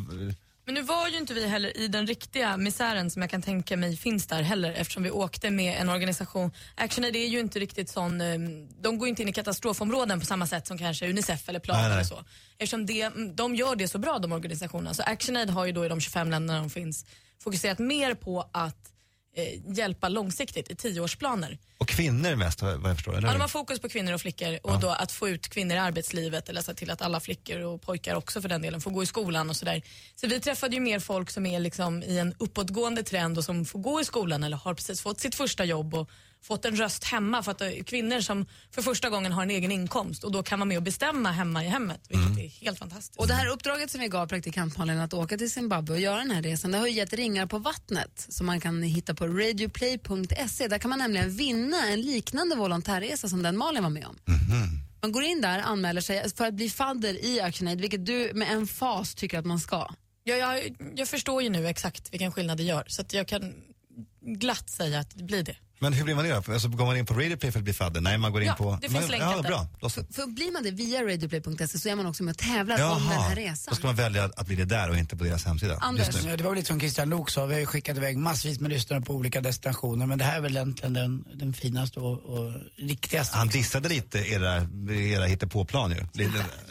Men 0.65 0.73
nu 0.73 0.81
var 0.81 1.07
ju 1.07 1.17
inte 1.17 1.33
vi 1.33 1.47
heller 1.47 1.77
i 1.77 1.87
den 1.87 2.07
riktiga 2.07 2.57
misären 2.57 3.11
som 3.11 3.21
jag 3.21 3.31
kan 3.31 3.41
tänka 3.41 3.77
mig 3.77 3.97
finns 3.97 4.27
där 4.27 4.41
heller 4.41 4.71
eftersom 4.73 5.03
vi 5.03 5.11
åkte 5.11 5.49
med 5.49 5.81
en 5.81 5.89
organisation. 5.89 6.51
ActionAid 6.75 7.15
är 7.15 7.27
ju 7.27 7.39
inte 7.39 7.59
riktigt 7.59 7.89
sån, 7.89 8.21
eh, 8.21 8.39
de 8.81 8.97
går 8.97 9.07
inte 9.07 9.21
in 9.21 9.27
i 9.29 9.33
katastrofområden 9.33 10.19
på 10.19 10.25
samma 10.25 10.47
sätt 10.47 10.67
som 10.67 10.77
kanske 10.77 11.09
Unicef 11.09 11.49
eller 11.49 11.59
Plan 11.59 11.91
eller 11.91 12.03
så. 12.03 12.23
Eftersom 12.57 12.85
det, 12.85 13.09
de 13.35 13.55
gör 13.55 13.75
det 13.75 13.87
så 13.87 13.97
bra 13.97 14.19
de 14.19 14.31
organisationerna. 14.31 14.93
Så 14.93 15.03
ActionAid 15.03 15.49
har 15.49 15.65
ju 15.65 15.71
då 15.71 15.85
i 15.85 15.89
de 15.89 15.99
25 16.01 16.29
länderna 16.31 16.59
de 16.59 16.69
finns 16.69 17.05
fokuserat 17.43 17.79
mer 17.79 18.13
på 18.13 18.49
att 18.53 18.77
eh, 19.37 19.77
hjälpa 19.77 20.09
långsiktigt 20.09 20.71
i 20.71 20.75
tioårsplaner. 20.75 21.57
Och 21.77 21.87
kvinnor 21.87 22.35
mest 22.35 22.61
vad 22.61 22.71
jag 22.71 22.95
förstår, 22.95 23.17
eller 23.17 23.27
Ja, 23.27 23.33
de 23.33 23.41
har 23.41 23.47
fokus 23.47 23.79
på 23.79 23.89
kvinnor 23.89 24.13
och 24.13 24.21
flickor 24.21 24.59
och 24.63 24.79
då 24.79 24.89
att 24.89 25.11
få 25.11 25.29
ut 25.29 25.47
kvinnor 25.49 25.75
i 25.75 25.79
arbetslivet 25.79 26.49
eller 26.49 26.61
se 26.61 26.73
till 26.73 26.91
att 26.91 27.01
alla 27.01 27.19
flickor 27.19 27.61
och 27.61 27.81
pojkar 27.81 28.15
också 28.15 28.41
för 28.41 28.49
den 28.49 28.61
delen 28.61 28.81
får 28.81 28.91
gå 28.91 29.03
i 29.03 29.05
skolan 29.05 29.49
och 29.49 29.55
sådär. 29.55 29.81
Så 30.15 30.27
vi 30.27 30.39
träffade 30.39 30.75
ju 30.75 30.81
mer 30.81 30.99
folk 30.99 31.29
som 31.29 31.45
är 31.45 31.59
liksom 31.59 32.03
i 32.03 32.19
en 32.19 32.35
uppåtgående 32.37 33.03
trend 33.03 33.37
och 33.37 33.43
som 33.43 33.65
får 33.65 33.79
gå 33.79 34.01
i 34.01 34.05
skolan 34.05 34.43
eller 34.43 34.57
har 34.57 34.73
precis 34.73 35.01
fått 35.01 35.19
sitt 35.19 35.35
första 35.35 35.65
jobb 35.65 35.93
och 35.93 36.09
fått 36.41 36.65
en 36.65 36.75
röst 36.75 37.03
hemma 37.03 37.43
för 37.43 37.51
att 37.51 37.57
det 37.57 37.79
är 37.79 37.83
kvinnor 37.83 38.21
som 38.21 38.45
för 38.71 38.81
första 38.81 39.09
gången 39.09 39.31
har 39.31 39.43
en 39.43 39.49
egen 39.49 39.71
inkomst 39.71 40.23
och 40.23 40.31
då 40.31 40.43
kan 40.43 40.59
vara 40.59 40.67
med 40.67 40.77
och 40.77 40.83
bestämma 40.83 41.31
hemma 41.31 41.65
i 41.65 41.67
hemmet 41.67 42.01
vilket 42.09 42.37
är 42.37 42.65
helt 42.65 42.79
fantastiskt. 42.79 43.19
Och 43.19 43.27
det 43.27 43.33
här 43.33 43.47
uppdraget 43.47 43.91
som 43.91 44.01
vi 44.01 44.07
gav 44.07 44.27
praktikant 44.27 44.77
Malin 44.77 44.99
att 44.99 45.13
åka 45.13 45.37
till 45.37 45.51
Zimbabwe 45.51 45.93
och 45.93 45.99
göra 45.99 46.17
den 46.17 46.31
här 46.31 46.41
resan, 46.41 46.71
det 46.71 46.77
har 46.77 46.87
ju 46.87 46.93
gett 46.93 47.13
ringar 47.13 47.45
på 47.45 47.57
vattnet 47.57 48.25
som 48.29 48.45
man 48.45 48.61
kan 48.61 48.83
hitta 48.83 49.13
på 49.13 49.27
radioplay.se. 49.27 50.67
Där 50.67 50.77
kan 50.77 50.89
man 50.89 50.99
nämligen 50.99 51.29
vinna 51.29 51.87
en 51.87 52.01
liknande 52.01 52.55
volontärresa 52.55 53.29
som 53.29 53.43
den 53.43 53.57
Malin 53.57 53.83
var 53.83 53.89
med 53.89 54.05
om. 54.05 54.17
Man 55.01 55.11
går 55.11 55.23
in 55.23 55.41
där, 55.41 55.59
anmäler 55.59 56.01
sig 56.01 56.29
för 56.29 56.45
att 56.45 56.53
bli 56.53 56.69
fadder 56.69 57.25
i 57.25 57.41
ActionAid, 57.41 57.81
vilket 57.81 58.05
du 58.05 58.31
med 58.33 58.51
en 58.51 58.67
fas 58.67 59.15
tycker 59.15 59.39
att 59.39 59.45
man 59.45 59.59
ska. 59.59 59.87
Ja, 60.23 60.35
jag, 60.35 60.75
jag 60.95 61.07
förstår 61.07 61.43
ju 61.43 61.49
nu 61.49 61.67
exakt 61.67 62.13
vilken 62.13 62.31
skillnad 62.31 62.57
det 62.57 62.63
gör 62.63 62.83
så 62.87 63.01
att 63.01 63.13
jag 63.13 63.27
kan 63.27 63.53
glatt 64.21 64.69
säga 64.69 64.99
att 64.99 65.17
det 65.17 65.23
blir 65.23 65.43
det. 65.43 65.55
Men 65.79 65.93
hur 65.93 66.03
blir 66.03 66.15
man 66.15 66.23
det 66.25 66.41
då? 66.45 66.53
Alltså, 66.53 66.67
går 66.67 66.85
man 66.85 66.97
in 66.97 67.05
på 67.05 67.13
Radioplay 67.13 67.51
för 67.51 67.59
att 67.59 67.63
bli 67.63 67.73
fadder? 67.73 68.01
Nej, 68.01 68.17
man 68.17 68.31
går 68.31 68.41
in 68.41 68.47
Ja, 68.47 68.53
på... 68.55 68.77
det 68.81 68.89
finns 68.89 69.01
man, 69.01 69.11
länkat 69.11 69.31
Ja, 69.35 69.41
bra. 69.41 69.67
Då, 69.79 69.89
så. 69.89 70.03
För 70.11 70.27
blir 70.27 70.51
man 70.53 70.63
det 70.63 70.71
via 70.71 71.03
radioplay.se 71.03 71.79
så 71.79 71.89
är 71.89 71.95
man 71.95 72.05
också 72.05 72.23
med 72.23 72.31
och 72.31 72.37
tävlar 72.37 72.75
om 72.91 72.99
den 72.99 73.11
Jaha, 73.11 73.21
här 73.21 73.35
resan. 73.35 73.71
då 73.71 73.75
ska 73.75 73.87
man 73.87 73.95
välja 73.95 74.23
att 74.23 74.47
bli 74.47 74.55
det 74.55 74.65
där 74.65 74.89
och 74.89 74.97
inte 74.97 75.17
på 75.17 75.23
deras 75.23 75.45
hemsida. 75.45 75.77
Anders. 75.81 76.07
Just 76.07 76.23
nu. 76.23 76.29
Ja, 76.29 76.37
det 76.37 76.43
var 76.43 76.51
väl 76.51 76.55
lite 76.57 76.67
som 76.67 76.79
Christian 76.79 77.09
Lok 77.09 77.29
sa, 77.29 77.45
vi 77.45 77.53
har 77.53 77.59
ju 77.59 77.65
skickat 77.65 77.97
iväg 77.97 78.17
massvis 78.17 78.59
med 78.59 78.69
lyssnare 78.71 79.01
på 79.01 79.13
olika 79.13 79.41
destinationer 79.41 80.05
men 80.05 80.17
det 80.17 80.23
här 80.25 80.37
är 80.37 80.41
väl 80.41 80.57
egentligen 80.57 80.93
den, 80.93 81.25
den 81.33 81.53
finaste 81.53 81.99
och, 81.99 82.19
och 82.25 82.53
riktigaste. 82.77 83.37
Han 83.37 83.47
dissade 83.47 83.89
lite 83.89 84.19
era, 84.19 84.67
era 84.91 85.25
hittepåplan 85.25 85.91
ju. 85.91 85.97
Lite, 86.13 86.29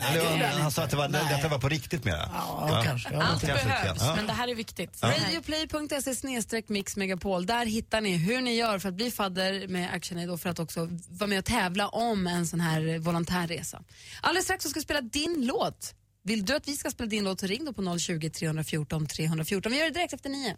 eller, 0.09 0.25
det 0.25 0.33
gjorde 0.33 0.47
han 0.47 0.71
sa 0.71 0.83
att 0.83 0.91
det 0.91 0.97
var, 0.97 1.09
Nej. 1.09 1.23
detta 1.37 1.49
var 1.49 1.59
på 1.59 1.69
riktigt 1.69 2.05
mera. 2.05 2.31
Ja, 2.35 2.83
kanske. 2.85 3.09
Ja, 3.13 3.23
Allt 3.23 3.47
kanske 3.47 3.69
lite 3.69 3.81
behövs, 3.83 4.03
men 4.17 4.27
det 4.27 4.33
här 4.33 4.49
är 4.49 4.55
viktigt. 4.55 4.99
Ja. 5.03 5.13
Radioplay.se 5.27 6.15
snedstreck 6.15 6.69
mix 6.69 6.97
megapol. 6.97 7.47
Där 7.47 7.67
hittar 7.67 8.01
ni 8.01 8.17
hur 8.17 8.41
ni 8.41 8.55
gör 8.55 8.79
för 8.79 8.89
att 8.89 8.96
bli 8.97 9.11
fadder 9.11 9.69
med 9.69 9.95
ActionAid 9.95 10.31
och 10.31 10.41
för 10.41 10.51
att 10.51 10.59
också 10.59 10.89
vara 11.09 11.29
med 11.29 11.39
och 11.39 11.45
tävla 11.45 11.89
om 11.89 12.27
en 12.27 12.47
sån 12.47 12.61
här 12.61 12.99
volontärresa. 12.99 13.83
Alldeles 14.21 14.45
strax 14.45 14.63
så 14.63 14.71
ska 14.71 14.81
vi 14.81 14.85
spela 14.85 15.01
din 15.01 15.47
låt. 15.47 15.95
Vill 16.23 16.45
du 16.45 16.57
att 16.57 16.69
vi 16.69 16.77
ska 16.77 16.91
spela 16.91 17.09
din 17.09 17.25
låt 17.25 17.41
så 17.41 17.47
ring 17.47 17.65
då 17.65 17.73
på 17.73 17.99
020 17.99 18.31
314 18.31 19.07
314. 19.07 19.73
Vi 19.73 19.79
gör 19.79 19.85
det 19.85 19.91
direkt 19.91 20.13
efter 20.13 20.31
nio. 20.31 20.57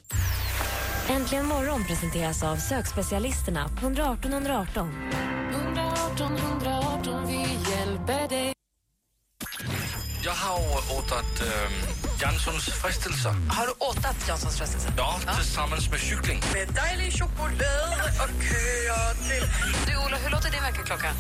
Äntligen 1.09 1.47
morgon 1.47 1.85
presenteras 1.85 2.43
av 2.43 2.57
sökspecialisterna 2.57 3.69
på 3.69 3.87
118 3.87 4.33
118. 4.33 5.11
118 5.53 6.37
118, 6.37 7.27
vi 7.27 7.71
hjälper 7.71 8.29
dig. 8.29 8.53
Jag 10.25 10.33
har 10.33 10.99
åtat 10.99 11.41
ähm, 11.41 12.08
Janssons 12.21 12.65
frestelser. 12.65 13.31
Har 13.51 13.67
du 13.67 13.73
åtat 13.79 14.29
Janssons 14.29 14.59
frestelse? 14.59 14.93
Ja, 14.97 15.21
tillsammans 15.37 15.91
med 15.91 16.01
cykling. 16.01 16.43
Med 16.53 16.69
dejlig 16.69 17.13
choklad 17.13 18.01
och 18.23 18.43
köa 18.43 19.15
till... 19.15 19.49
Du 19.87 19.97
Ola, 20.07 20.17
hur 20.17 20.31
låter 20.31 20.51
din 20.51 20.63
väckarklocka? 20.63 21.11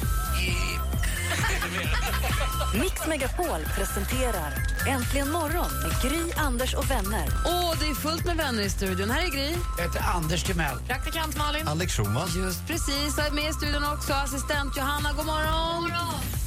Mix 2.82 3.06
Megapol 3.06 3.60
presenterar 3.76 4.52
Äntligen 4.88 5.30
morgon 5.30 5.70
med 5.82 6.02
Gry, 6.02 6.32
Anders 6.36 6.74
och 6.74 6.90
vänner. 6.90 7.28
Åh, 7.46 7.74
det 7.80 7.86
är 7.86 7.94
fullt 7.94 8.24
med 8.24 8.36
vänner 8.36 8.62
i 8.62 8.70
studion. 8.70 9.10
Här 9.10 9.22
är 9.22 9.30
Gry. 9.30 9.54
Jag 9.76 9.84
heter 9.84 10.00
Anders 10.14 10.42
Timell. 10.44 10.78
Praktikant 10.88 11.36
Malin. 11.36 11.68
Alex 11.68 11.92
Schulman. 11.96 12.28
Just 12.36 12.66
precis, 12.66 13.18
här 13.18 13.30
med 13.30 13.50
i 13.50 13.52
studion 13.52 13.84
också 13.84 14.12
assistent 14.12 14.76
Johanna, 14.76 15.12
god 15.12 15.26
morgon. 15.26 15.92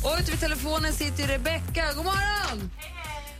Och 0.03 0.17
ute 0.19 0.31
vid 0.31 0.39
telefonen 0.39 0.93
sitter 0.93 1.27
Rebecka, 1.27 1.93
god 1.95 2.05
morgon. 2.05 2.71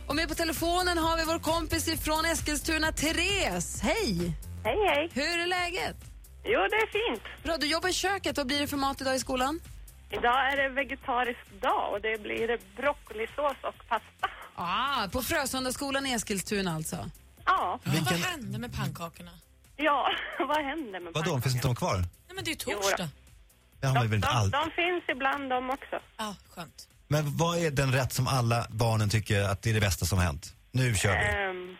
Och 0.06 0.16
med 0.16 0.28
på 0.28 0.34
telefonen 0.34 0.98
har 0.98 1.16
vi 1.16 1.24
vår 1.24 1.38
kompis 1.38 1.88
ifrån 1.88 2.24
Eskilstuna, 2.24 2.92
Therese. 2.92 3.80
Hej! 3.82 4.32
Hej, 4.64 4.76
hej. 4.88 5.10
Hur 5.12 5.38
är 5.38 5.46
läget? 5.46 5.96
Jo, 6.44 6.60
det 6.70 6.76
är 6.76 7.10
fint. 7.10 7.22
Bra, 7.44 7.56
du 7.56 7.66
jobbar 7.66 7.88
i 7.88 7.92
köket. 7.92 8.36
Vad 8.36 8.46
blir 8.46 8.60
det 8.60 8.66
för 8.66 8.76
mat 8.76 9.00
idag 9.00 9.16
i 9.16 9.18
skolan? 9.18 9.60
Idag 10.10 10.52
är 10.52 10.56
det 10.56 10.68
vegetarisk 10.68 11.40
dag 11.62 11.92
och 11.92 12.00
det 12.00 12.22
blir 12.22 12.58
broccolisås 12.76 13.56
och 13.62 13.88
pasta. 13.88 14.28
Ah, 14.54 15.08
på 15.12 15.22
Frösundaskolan 15.22 16.06
i 16.06 16.12
Eskilstuna 16.12 16.74
alltså. 16.74 17.10
Ja. 17.44 17.78
Vilken- 17.84 18.04
Vad 18.04 18.14
hände 18.14 18.58
med 18.58 18.76
pannkakorna? 18.76 19.30
Ja, 19.76 20.08
vad 20.38 20.64
händer 20.64 21.00
med 21.00 21.12
Vadå, 21.12 21.40
finns 21.40 21.54
inte 21.54 21.66
de 21.68 21.76
kvar? 21.76 21.96
Nej, 21.96 22.34
men 22.34 22.44
det 22.44 22.48
är 22.48 22.52
ju 22.52 22.56
torsdag. 22.74 23.08
De, 23.80 24.22
alls. 24.26 24.50
de 24.50 24.70
finns 24.70 25.04
ibland 25.08 25.50
de 25.50 25.70
också. 25.70 26.00
Ja, 26.16 26.34
skönt. 26.54 26.88
Men 27.12 27.36
vad 27.36 27.54
är 27.64 27.70
den 27.70 27.92
rätt 27.92 28.12
som 28.12 28.26
alla 28.26 28.66
barnen 28.70 29.08
tycker 29.08 29.42
att 29.50 29.62
det 29.62 29.70
är 29.70 29.74
det 29.74 29.80
bästa 29.80 30.04
som 30.04 30.18
hänt? 30.18 30.44
Nu 30.72 30.94
kör 30.94 31.10
vi. 31.10 31.24
Ehm, 31.24 31.76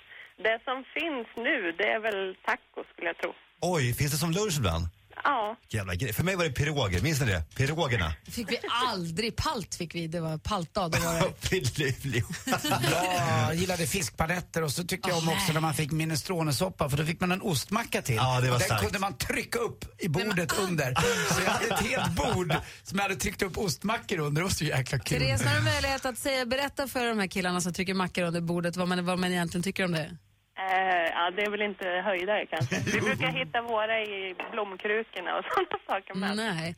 det 0.47 0.59
som 0.65 0.79
finns 0.97 1.27
nu, 1.37 1.57
det 1.79 1.89
är 1.97 2.01
väl 2.01 2.37
taco 2.47 2.81
skulle 2.93 3.07
jag 3.07 3.19
tro. 3.19 3.33
Oj, 3.61 3.95
finns 3.95 4.13
det 4.13 4.19
som 4.19 4.31
lunch 4.31 4.57
ibland? 4.59 4.85
Ja. 5.25 5.57
Jävla 5.69 5.95
grej. 5.95 6.13
För 6.13 6.25
mig 6.25 6.37
var 6.37 6.45
det 6.45 6.51
piroger, 6.51 7.01
minns 7.01 7.21
ni 7.21 7.27
det? 7.27 7.45
Pirogerna. 7.57 8.13
fick 8.25 8.51
vi 8.51 8.59
aldrig. 8.93 9.37
Palt 9.37 9.75
fick 9.75 9.95
vi. 9.95 10.07
Det 10.07 10.21
var 10.21 10.39
paltdag. 10.39 10.89
Då 10.89 10.99
var 10.99 11.15
det. 11.15 12.23
Ja, 12.93 13.47
jag 13.47 13.55
gillade 13.55 13.87
fiskpaletter 13.87 14.63
och 14.63 14.73
så 14.73 14.85
tyckte 14.85 15.09
jag 15.09 15.19
om 15.19 15.29
också 15.29 15.53
när 15.53 15.61
man 15.61 15.75
fick 15.75 15.91
minestronesoppa 15.91 16.89
för 16.91 16.97
då 16.97 17.05
fick 17.05 17.21
man 17.21 17.33
en 17.33 17.43
ostmacka 17.43 18.03
till. 18.03 18.15
Ja, 18.15 18.41
det 18.41 18.47
var 18.47 18.55
och 18.55 18.59
den 18.59 18.67
starkt. 18.67 18.83
kunde 18.83 18.99
man 18.99 19.17
trycka 19.17 19.59
upp 19.59 19.85
i 20.03 20.09
bordet 20.09 20.59
under. 20.59 20.95
Så 21.35 21.43
jag 21.45 21.51
hade 21.51 21.67
ett 21.67 21.81
helt 21.81 22.13
bord 22.17 22.55
som 22.83 22.99
jag 22.99 23.03
hade 23.03 23.17
tryckt 23.17 23.43
upp 23.43 23.59
ostmackor 23.59 24.19
under. 24.19 24.41
Det 24.41 24.45
var 24.45 24.51
så 24.51 24.65
jäkla 24.65 24.99
kul. 24.99 25.19
Therese, 25.21 25.43
har 25.43 25.57
du 25.57 25.63
möjlighet 25.63 26.05
att 26.07 26.19
säga, 26.19 26.47
berätta 26.47 26.89
för 26.89 27.07
de 27.07 27.19
här 27.19 27.27
killarna 27.27 27.61
som 27.61 27.73
trycker 27.73 27.95
mackor 27.95 28.23
under 28.23 28.41
bordet 28.41 28.77
vad 28.77 28.89
man, 28.89 29.05
vad 29.05 29.19
man 29.19 29.33
egentligen 29.33 29.63
tycker 29.63 29.85
om 29.85 29.93
det? 29.93 30.17
Eh, 30.59 31.11
ja, 31.15 31.31
det 31.31 31.43
är 31.43 31.51
väl 31.51 31.63
inte 31.63 31.85
höjdare 31.85 32.47
kanske. 32.47 32.77
Vi 32.95 33.01
brukar 33.09 33.29
hitta 33.29 33.63
våra 33.63 34.01
i 34.01 34.35
blomkrukorna 34.51 35.39
och 35.39 35.45
sådana 35.55 35.79
saker. 35.87 36.15
Men... 36.15 36.37
Nej. 36.37 36.75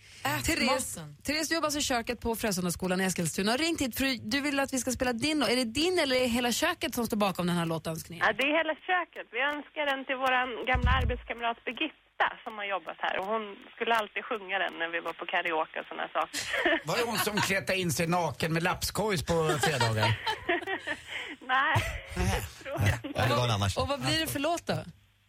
Therese, 0.46 0.98
Therese, 1.26 1.48
du 1.48 1.54
jobbar 1.54 1.66
alltså 1.66 1.78
i 1.78 1.82
köket 1.82 2.20
på 2.20 2.36
Frösundaskolan 2.36 3.00
i 3.00 3.04
Eskilstuna. 3.04 3.50
Har 3.50 3.58
ringt 3.58 3.80
hit 3.80 3.98
för 3.98 4.30
du 4.30 4.40
vill 4.40 4.60
att 4.60 4.72
vi 4.72 4.78
ska 4.78 4.90
spela 4.90 5.12
din. 5.12 5.42
Är 5.42 5.56
det 5.56 5.64
din 5.64 5.98
eller 5.98 6.16
är 6.16 6.20
det 6.20 6.26
hela 6.26 6.52
köket 6.52 6.94
som 6.94 7.06
står 7.06 7.16
bakom 7.16 7.46
den 7.46 7.56
här 7.56 7.66
låtönskningen? 7.66 8.26
Ja, 8.26 8.32
det 8.32 8.42
är 8.42 8.56
hela 8.58 8.74
köket. 8.74 9.26
Vi 9.32 9.40
önskar 9.40 9.86
den 9.86 10.04
till 10.04 10.16
vår 10.16 10.66
gamla 10.66 10.90
arbetskamrat 10.90 11.64
Birgitta 11.64 12.03
som 12.44 12.58
har 12.58 12.64
jobbat 12.64 12.96
här. 12.98 13.18
Och 13.18 13.26
hon 13.26 13.56
skulle 13.74 13.94
alltid 13.94 14.24
sjunga 14.24 14.58
den 14.58 14.72
när 14.78 14.88
vi 14.88 15.00
var 15.00 15.12
på 15.12 15.26
karaoke 15.26 15.80
och 15.80 15.86
sådana 15.86 16.08
saker. 16.08 16.40
Var 16.88 16.96
det 16.96 17.04
hon 17.10 17.18
som 17.18 17.36
kletade 17.36 17.78
in 17.78 17.92
sig 17.92 18.06
naken 18.06 18.52
med 18.52 18.62
lapskojs 18.62 19.22
på 19.26 19.34
fredagar? 19.62 20.08
Nej. 21.54 21.76
Ja, 23.14 23.26
det 23.28 23.34
var 23.34 23.44
en 23.44 23.50
annars. 23.50 23.76
Och 23.76 23.88
vad 23.88 24.00
blir 24.00 24.20
det 24.20 24.26
för 24.26 24.38
låt 24.40 24.66
då? 24.66 24.78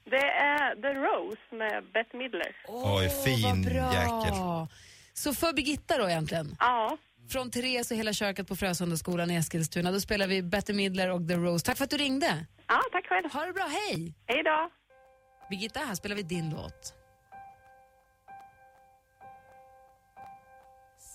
Det 0.06 0.28
är 0.52 0.76
The 0.82 0.88
Rose 0.88 1.56
med 1.56 1.84
Bette 1.94 2.18
Midler. 2.18 2.56
Oj, 2.68 3.10
fin 3.26 3.64
jäkel. 3.94 4.34
Så 5.14 5.34
för 5.34 5.54
Birgitta 5.54 5.98
då 5.98 6.10
egentligen? 6.10 6.56
Ja. 6.60 6.98
Från 7.32 7.52
Therese 7.52 7.92
och 7.92 7.98
hela 7.98 8.14
köket 8.14 8.48
på 8.48 8.56
Frösundaskolan 8.56 9.32
i 9.32 9.36
Eskilstuna. 9.36 9.92
Då 9.92 10.00
spelar 10.00 10.28
vi 10.28 10.42
Bette 10.44 10.74
Midler 10.74 11.12
och 11.12 11.28
The 11.28 11.36
Rose. 11.36 11.66
Tack 11.66 11.78
för 11.78 11.84
att 11.84 11.90
du 11.90 11.98
ringde. 11.98 12.46
Ja, 12.68 12.82
tack 12.92 13.06
själv. 13.08 13.34
Ha 13.34 13.46
det 13.46 13.54
bra, 13.54 13.64
hej! 13.64 14.14
Hej 14.28 14.44
då. 14.44 14.70
Birgitta, 15.50 15.80
här 15.80 15.96
spelar 15.96 16.16
vi 16.16 16.24
din 16.24 16.50
låt. 16.50 16.94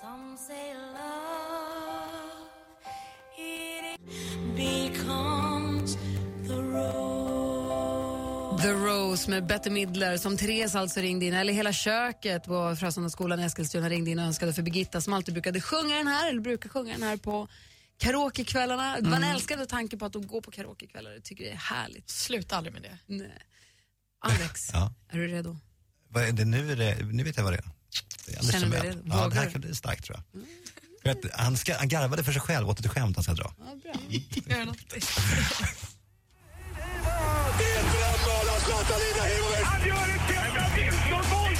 Some 0.01 0.37
say 0.39 0.75
love 0.75 2.47
it 3.39 4.01
becomes 4.57 5.95
the 6.49 6.55
road. 6.55 8.61
The 8.63 8.73
Rose 8.73 9.31
med 9.31 9.47
Bette 9.47 9.71
Midler 9.71 10.17
som 10.17 10.37
Therese 10.37 10.75
alltså 10.75 11.01
ringde 11.01 11.27
in, 11.27 11.35
eller 11.35 11.53
hela 11.53 11.73
köket 11.73 12.45
på 12.45 12.77
Frösundaskolan 12.77 13.41
i 13.41 13.45
Eskilstuna 13.45 13.89
ringde 13.89 14.11
in 14.11 14.19
och 14.19 14.25
önskade 14.25 14.53
för 14.53 14.63
Birgitta 14.63 15.01
som 15.01 15.13
alltid 15.13 15.35
brukade 15.35 15.61
sjunga 15.61 15.97
den 15.97 16.07
här, 16.07 16.29
eller 16.29 16.41
brukar 16.41 16.69
sjunga 16.69 16.93
den 16.93 17.03
här 17.03 17.17
på 17.17 17.49
karaokekvällarna. 17.99 18.97
Man 19.03 19.13
Mm. 19.15 19.31
älskar 19.35 19.55
ändå 19.55 19.67
tanken 19.67 19.99
på 19.99 20.05
att 20.05 20.13
de 20.13 20.27
går 20.27 20.41
på 20.41 20.51
karaokekvällar, 20.51 21.11
det 21.11 21.21
tycker 21.21 21.45
jag 21.45 21.53
är 21.53 21.57
härligt. 21.57 22.11
Sluta 22.11 22.57
aldrig 22.57 22.73
med 22.73 22.83
det. 22.83 22.99
Nej. 23.07 23.33
Alex, 24.21 24.71
Ja. 24.73 24.95
är 25.09 25.19
du 25.19 25.29
redo? 25.29 25.57
Vad 26.09 26.25
är 26.25 26.33
det, 26.33 26.45
nu, 26.45 26.73
är 26.73 26.77
det, 26.77 27.07
nu 27.13 27.25
vet 27.25 27.37
jag 27.37 27.45
vad 27.45 27.53
det 27.53 27.59
är. 27.59 27.65
Det 28.27 28.37
är 28.37 28.43
Känner 28.53 28.67
du 28.67 28.73
dig 28.73 28.81
redo? 28.81 29.03
Ja, 29.07 29.29
det 29.29 29.35
här 29.35 29.51
kan 29.51 29.61
bli 29.61 29.75
starkt 29.75 30.05
tror 30.05 30.19
jag. 30.33 30.43
För 31.03 31.11
att 31.11 31.41
han, 31.41 31.57
ska, 31.57 31.77
han 31.79 31.89
garvade 31.89 32.25
för 32.25 32.33
sig 32.33 32.43
själv 32.43 32.69
åt 32.69 32.81
ett 32.81 32.87
skämt 32.87 33.17
han 33.17 33.25
ska 33.25 33.35
dra. 33.35 33.55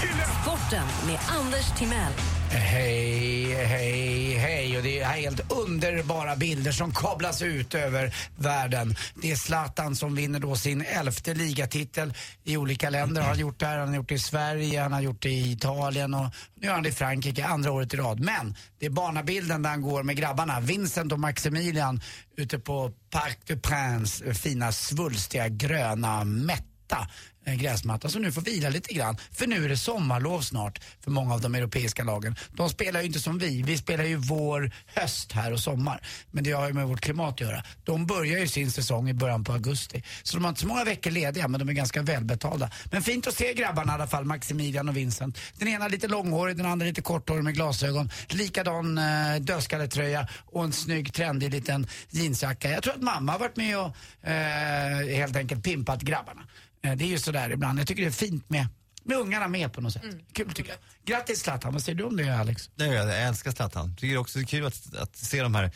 Sporten 0.01 0.87
med 1.07 1.19
Anders 1.29 1.79
Timell. 1.79 2.13
Hej, 2.51 3.55
hej, 3.55 4.35
hej. 4.35 4.77
Och 4.77 4.83
det 4.83 5.01
är 5.01 5.05
helt 5.05 5.53
underbara 5.53 6.37
bilder 6.37 6.73
som 6.73 6.95
kablas 6.95 7.43
ut 7.43 7.75
över 7.75 8.15
världen. 8.37 8.95
Det 9.15 9.31
är 9.31 9.37
Zlatan 9.37 9.97
som 9.97 10.15
vinner 10.15 10.41
då 10.41 10.57
sin 10.57 10.83
elfte 10.83 11.35
ligatitel 11.35 12.15
i 12.45 12.57
olika 12.57 12.91
länder. 12.91 13.23
Har 13.23 13.29
han 13.29 13.39
gjort 13.39 13.61
det 13.61 13.67
här, 13.67 13.79
han 13.79 13.89
har 13.89 13.97
gjort 13.97 14.09
det 14.09 14.15
i 14.15 14.19
Sverige, 14.19 14.81
han 14.81 14.93
har 14.93 15.01
gjort 15.01 15.23
det 15.23 15.31
i 15.31 15.53
Italien 15.53 16.15
och 16.15 16.35
nu 16.55 16.67
gör 16.67 16.75
han 16.75 16.83
det 16.83 16.89
i 16.89 16.93
Frankrike 16.93 17.47
andra 17.47 17.73
året 17.73 17.95
i 17.95 17.97
rad. 17.97 18.21
Men 18.21 18.57
det 18.79 18.87
är 18.87 18.91
barnabilden 18.91 19.63
där 19.63 19.71
han 19.71 19.83
går 19.83 20.03
med 20.03 20.17
grabbarna, 20.17 20.61
Vincent 20.61 21.13
och 21.13 21.21
Maximilian 21.21 22.01
ute 22.37 22.59
på 22.59 22.93
Parc 23.11 23.37
du 23.45 23.59
Prince, 23.59 24.35
fina 24.35 24.73
svulstiga 24.73 25.49
gröna 25.49 26.25
mätta 26.25 27.09
Eh, 27.45 27.55
gräsmatta 27.55 28.09
som 28.09 28.23
nu 28.23 28.33
får 28.33 28.43
vila 28.43 28.69
lite 28.69 28.95
grann. 28.95 29.17
För 29.33 29.47
nu 29.47 29.65
är 29.65 29.69
det 29.69 29.77
sommarlov 29.77 30.41
snart 30.41 30.81
för 31.01 31.11
många 31.11 31.35
av 31.35 31.41
de 31.41 31.55
europeiska 31.55 32.05
lagen. 32.05 32.37
De 32.53 32.69
spelar 32.69 33.01
ju 33.01 33.07
inte 33.07 33.21
som 33.21 33.39
vi, 33.39 33.63
vi 33.63 33.79
spelar 33.79 34.05
ju 34.05 34.17
vår, 34.17 34.71
höst 34.87 35.33
här 35.33 35.53
och 35.53 35.61
sommar. 35.61 36.03
Men 36.31 36.45
det 36.45 36.53
har 36.53 36.67
ju 36.67 36.73
med 36.73 36.87
vårt 36.89 37.01
klimat 37.01 37.35
att 37.35 37.41
göra. 37.41 37.65
De 37.85 38.07
börjar 38.07 38.39
ju 38.39 38.49
sin 38.49 38.71
säsong 38.71 39.09
i 39.09 39.15
början 39.15 39.45
på 39.45 39.53
augusti. 39.53 40.03
Så 40.23 40.37
de 40.37 40.45
har 40.45 40.49
inte 40.49 40.61
så 40.61 40.67
många 40.67 40.85
veckor 40.85 41.11
lediga 41.11 41.49
men 41.49 41.61
de 41.61 41.69
är 41.69 41.73
ganska 41.73 42.03
välbetalda. 42.03 42.71
Men 42.85 43.03
fint 43.03 43.27
att 43.27 43.35
se 43.35 43.55
grabbarna 43.55 43.93
i 43.93 43.95
alla 43.95 44.07
fall, 44.07 44.25
Maximilian 44.25 44.89
och 44.89 44.97
Vincent. 44.97 45.39
Den 45.59 45.69
ena 45.69 45.89
lite 45.89 46.09
långhårig, 46.09 46.57
den 46.57 46.67
andra 46.67 46.87
lite 46.87 47.03
korthårig 47.03 47.45
med 47.45 47.55
glasögon. 47.55 48.11
Likadan 48.29 48.99
eh, 48.99 49.37
dödskalletröja 49.41 50.29
och 50.47 50.65
en 50.65 50.73
snygg 50.73 51.15
trendig 51.15 51.51
liten 51.51 51.87
jeansjacka. 52.11 52.71
Jag 52.71 52.83
tror 52.83 52.95
att 52.95 53.03
mamma 53.03 53.33
har 53.33 53.39
varit 53.39 53.57
med 53.57 53.79
och 53.79 54.29
eh, 54.29 55.17
helt 55.17 55.37
enkelt 55.37 55.65
pimpat 55.65 56.03
grabbarna. 56.03 56.43
Eh, 56.83 56.97
det 56.97 57.05
är 57.05 57.09
ju 57.09 57.19
sådär 57.19 57.51
ibland. 57.51 57.81
Jag 57.81 57.87
tycker 57.87 58.03
det 58.03 58.09
är 58.09 58.13
fint 58.13 58.51
med, 58.51 58.67
med 59.11 59.19
ungarna 59.19 59.49
med 59.49 59.73
på 59.73 59.81
något 59.81 59.93
sätt. 59.93 60.03
Kul 60.33 60.53
tycker 60.53 60.71
jag. 60.71 60.79
Grattis 61.17 61.41
Zlatan, 61.41 61.73
vad 61.73 61.83
säger 61.83 61.99
du 61.99 62.05
om 62.05 62.17
det 62.17 62.31
Alex? 62.39 62.71
Nej, 62.75 62.89
jag 62.93 63.23
älskar 63.23 63.51
Zlatan. 63.51 63.97
Tycker 63.97 64.17
också 64.17 64.39
det 64.39 64.45
är 64.45 64.47
kul 64.47 64.67
att, 64.67 64.95
att 64.99 65.17
se 65.17 65.43
de 65.43 65.55
här 65.55 65.71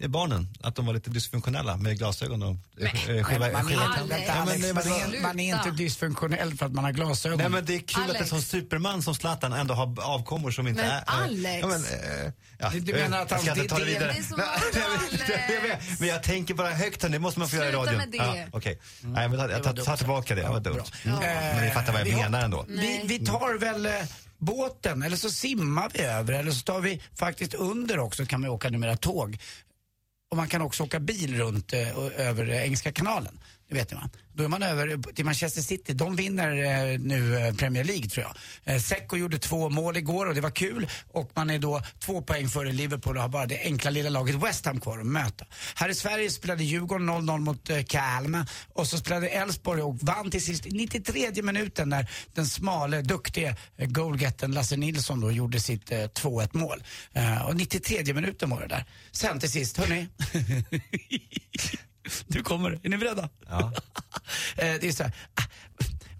eh, 0.00 0.08
barnen, 0.08 0.48
att 0.62 0.76
de 0.76 0.86
var 0.86 0.94
lite 0.94 1.10
dysfunktionella 1.10 1.76
med 1.76 1.98
glasögon 1.98 2.42
och 2.42 2.56
eh, 2.80 2.90
skiva, 3.24 3.46
är 3.50 3.54
skiva 3.54 3.82
Alex, 3.82 4.62
det 4.62 4.74
man, 4.74 4.86
är, 5.14 5.22
man 5.22 5.40
är 5.40 5.56
inte 5.56 5.70
dysfunktionell 5.70 6.54
för 6.56 6.66
att 6.66 6.72
man 6.72 6.84
har 6.84 6.92
glasögon. 6.92 7.38
Nej 7.38 7.48
men 7.48 7.64
det 7.64 7.74
är 7.74 7.78
kul 7.78 8.02
att 8.02 8.08
en 8.10 8.16
Alex. 8.16 8.30
sån 8.30 8.42
superman 8.42 9.02
som 9.02 9.14
Zlatan 9.14 9.52
ändå 9.52 9.74
har 9.74 10.00
avkommor 10.02 10.50
som 10.50 10.68
inte 10.68 10.82
Men 10.82 10.90
är... 10.90 11.02
Alex! 11.06 11.60
Ja, 11.62 11.66
men, 11.66 11.84
eh, 11.84 12.32
ja, 12.58 12.70
Du- 12.80 12.92
menar 12.92 13.20
att 13.22 13.30
jag 13.30 13.36
han- 13.38 13.46
ska 13.46 13.50
inte 13.50 13.62
det- 13.62 13.68
ta 13.68 13.78
det 13.78 13.84
det- 13.84 13.90
vidare. 13.90 14.12
det 14.72 14.78
är 14.78 15.60
jag 15.60 15.70
jag. 15.70 15.78
Men 15.98 16.08
jag 16.08 16.22
tänker 16.22 16.54
bara 16.54 16.70
högt 16.70 17.02
här, 17.02 17.10
det 17.10 17.18
måste 17.18 17.38
man 17.40 17.48
få 17.48 17.56
göra 17.56 17.66
i 17.68 17.70
Sluta 17.70 17.84
radion. 17.86 17.96
med 17.96 18.10
det. 18.10 18.48
Okej, 18.52 18.80
Nej, 19.00 19.28
men 19.28 19.38
jag 19.50 19.62
tar, 19.62 19.96
tillbaka 19.96 20.34
det, 20.34 20.40
det 20.42 20.48
var 20.48 20.60
dumt. 20.60 20.82
Mm. 21.04 21.18
Men 21.18 21.64
ni 21.64 21.70
fattar 21.70 21.92
vad 21.92 22.06
jag 22.06 22.16
menar 22.16 22.40
ändå. 22.44 22.66
Vi, 22.68 23.02
vi 23.04 23.18
tar 23.18 23.58
väl 23.58 23.86
eh, 23.86 23.92
båten, 24.38 25.02
eller 25.02 25.16
så 25.16 25.30
simmar 25.30 25.90
vi 25.94 26.00
över, 26.00 26.32
eller 26.32 26.50
så 26.50 26.62
tar 26.62 26.80
vi 26.80 27.00
faktiskt 27.14 27.54
under 27.54 27.98
också, 27.98 28.26
kan 28.26 28.40
man 28.40 28.50
åka 28.50 28.70
numera 28.70 28.96
tåg. 28.96 29.38
Och 30.30 30.36
man 30.36 30.48
kan 30.48 30.62
också 30.62 30.84
åka 30.84 31.00
bil 31.00 31.36
runt 31.36 31.72
eh, 31.72 31.98
över 32.28 32.48
eh, 32.48 32.64
Engelska 32.64 32.92
kanalen. 32.92 33.40
Det 33.68 33.74
vet 33.74 33.90
ni 33.90 33.96
va? 33.96 34.10
Då 34.34 34.44
är 34.44 34.48
man 34.48 34.62
över 34.62 35.12
till 35.12 35.24
Manchester 35.24 35.62
City. 35.62 35.92
De 35.92 36.16
vinner 36.16 36.50
eh, 36.50 36.98
nu 36.98 37.38
eh, 37.38 37.54
Premier 37.54 37.84
League 37.84 38.08
tror 38.08 38.26
jag. 38.26 38.74
Eh, 38.74 38.80
Secco 38.80 39.16
gjorde 39.16 39.38
två 39.38 39.68
mål 39.68 39.96
igår 39.96 40.26
och 40.26 40.34
det 40.34 40.40
var 40.40 40.50
kul. 40.50 40.88
Och 41.08 41.30
man 41.34 41.50
är 41.50 41.58
då 41.58 41.82
två 41.98 42.22
poäng 42.22 42.48
före 42.48 42.72
Liverpool 42.72 43.16
och 43.16 43.22
har 43.22 43.28
bara 43.28 43.46
det 43.46 43.60
enkla 43.62 43.90
lilla 43.90 44.10
laget 44.10 44.34
West 44.34 44.66
Ham 44.66 44.80
kvar 44.80 44.98
att 44.98 45.06
möta. 45.06 45.46
Här 45.74 45.88
i 45.88 45.94
Sverige 45.94 46.30
spelade 46.30 46.64
Djurgården 46.64 47.10
0-0 47.10 47.38
mot 47.38 47.70
eh, 47.70 47.82
Kalmar 47.82 48.50
och 48.72 48.86
så 48.86 48.98
spelade 48.98 49.28
Elfsborg 49.28 49.82
och 49.82 49.98
vann 50.02 50.30
till 50.30 50.44
sist 50.44 50.66
i 50.66 50.70
93 50.70 51.42
minuten 51.42 51.88
när 51.88 52.10
den 52.34 52.46
smale, 52.46 53.02
duktige 53.02 53.56
eh, 53.76 53.88
goalgetten 53.88 54.52
Lasse 54.52 54.76
Nilsson 54.76 55.20
då 55.20 55.32
gjorde 55.32 55.60
sitt 55.60 55.92
eh, 55.92 55.96
2-1 55.96 56.48
mål. 56.52 56.82
Eh, 57.12 57.46
och 57.46 57.56
93 57.56 58.14
minuten 58.14 58.50
var 58.50 58.60
det 58.60 58.68
där. 58.68 58.84
Sen 59.12 59.40
till 59.40 59.50
sist, 59.50 59.76
hörni. 59.76 60.08
Nu 62.26 62.42
kommer 62.42 62.70
det. 62.70 62.78
Är 62.82 62.88
ni 62.88 62.96
beredda? 62.98 63.28
Ja. 63.48 63.72
Eh, 64.56 64.74
det 64.80 64.88
är 64.88 64.92
så 64.92 65.02
här, 65.02 65.12
ah, 65.34 65.42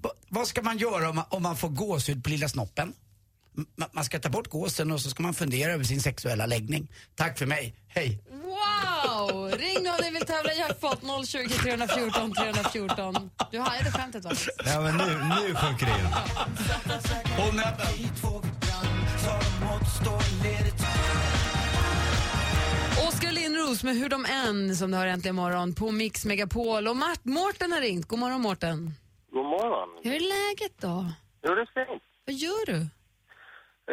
va- 0.02 0.10
vad 0.28 0.46
ska 0.48 0.62
man 0.62 0.78
göra 0.78 1.08
om 1.10 1.16
man, 1.16 1.24
om 1.28 1.42
man 1.42 1.56
får 1.56 1.68
gåshud 1.68 2.24
på 2.24 2.30
lilla 2.30 2.48
snoppen? 2.48 2.92
Man 3.92 4.04
ska 4.04 4.18
ta 4.18 4.28
bort 4.28 4.48
gåsen 4.48 4.90
och 4.90 5.00
så 5.00 5.10
ska 5.10 5.22
man 5.22 5.34
fundera 5.34 5.72
över 5.72 5.84
sin 5.84 6.00
sexuella 6.00 6.46
läggning. 6.46 6.88
Tack 7.16 7.38
för 7.38 7.46
mig, 7.46 7.74
hej! 7.88 8.22
Wow! 8.30 9.50
Ring 9.50 9.82
nu 9.82 9.88
om 9.90 9.96
ni 10.02 10.10
vill 10.10 10.26
tävla 10.26 10.52
i 10.52 10.58
jackpot 10.58 11.00
020 11.28 11.48
314 11.48 12.32
314. 12.34 13.30
Du 13.50 13.58
hajade 13.58 13.90
skämtet 13.90 14.24
va? 14.24 14.30
Ja 14.64 14.80
men 14.80 14.96
nu, 14.96 15.04
nu 15.06 15.54
sjunker 15.54 15.86
det 15.86 15.92
in. 15.92 16.06
Hon 17.36 17.58
är... 17.58 17.76
Lindros 23.68 23.84
med 23.84 23.96
Hur 23.96 24.08
de 24.08 24.24
än 24.24 24.76
som 24.76 24.90
du 24.90 24.96
har 24.96 25.06
äntligen 25.06 25.36
morgon 25.36 25.74
på 25.74 25.90
Mix 25.90 26.24
Megapol. 26.24 26.88
Och 26.88 26.96
Mart 26.96 27.24
Mårten 27.24 27.72
har 27.72 27.80
ringt. 27.80 28.08
God 28.08 28.18
morgon 28.18 28.40
Mårten. 28.40 28.90
God 29.32 29.44
morgon. 29.44 29.88
Hur 30.02 30.12
är 30.14 30.20
läget 30.20 30.78
då? 30.80 31.06
Jo, 31.42 31.54
det 31.54 31.60
är 31.60 31.86
fint. 31.86 32.02
Vad 32.26 32.34
gör 32.34 32.66
du? 32.66 32.76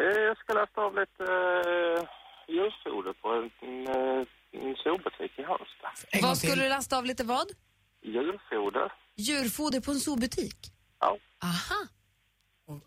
Eh, 0.00 0.20
Jag 0.28 0.38
ska 0.38 0.52
lasta 0.52 0.80
av 0.80 0.94
lite 0.94 1.22
uh, 1.22 2.08
djurfoder 2.48 3.12
på 3.22 3.28
en, 3.28 3.86
eh, 3.86 4.26
en 4.62 4.74
zoobutik 4.76 5.38
i 5.38 5.42
Halmstad. 5.42 6.22
Vad 6.22 6.38
skulle 6.38 6.62
du 6.62 6.68
lasta 6.68 6.98
av 6.98 7.04
lite 7.04 7.24
vad? 7.24 7.46
Djurfoder? 8.02 8.92
Djurfoder 9.16 9.80
på 9.80 9.90
en 9.90 10.00
zoobutik? 10.00 10.56
Ja. 11.00 11.18
Aha. 11.42 11.80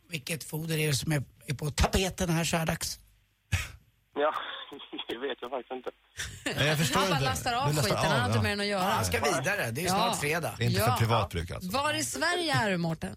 Vilket 0.10 0.44
foder 0.44 0.78
är 0.78 0.88
det 0.88 0.94
som 0.94 1.12
är, 1.12 1.24
är 1.48 1.54
på 1.54 1.66
tapeten 1.70 2.30
här 2.30 2.44
så 2.44 2.58
här 2.58 2.66
dags? 2.66 3.00
Ja, 4.16 4.34
det 5.10 5.18
vet 5.28 5.38
jag 5.42 5.50
faktiskt 5.56 5.74
inte. 5.78 5.90
Nej, 6.58 6.68
jag 6.68 6.78
förstår 6.78 7.00
Han 7.00 7.10
bara 7.10 7.16
inte. 7.18 7.30
lastar 7.30 7.52
Du 7.52 7.58
av 7.58 7.84
skiten, 7.84 7.98
han 7.98 8.20
har 8.20 8.28
inte 8.28 8.38
ja. 8.38 8.42
med 8.44 8.52
den 8.52 8.60
att 8.60 8.74
göra. 8.74 8.84
Ja, 8.84 8.90
han 9.00 9.06
ska 9.06 9.18
vidare, 9.24 9.72
det 9.72 9.82
är 9.82 9.84
ju 9.84 9.90
snart 9.90 10.20
fredag. 10.20 10.54
Det 10.58 10.64
är 10.64 10.70
inte 10.70 10.82
för 10.82 10.98
privat 11.04 11.30
bruk 11.30 11.52
alltså. 11.52 11.70
Var 11.78 11.94
i 11.94 12.04
Sverige 12.04 12.54
är 12.64 12.70
du, 12.72 12.78
Mårten? 12.78 13.16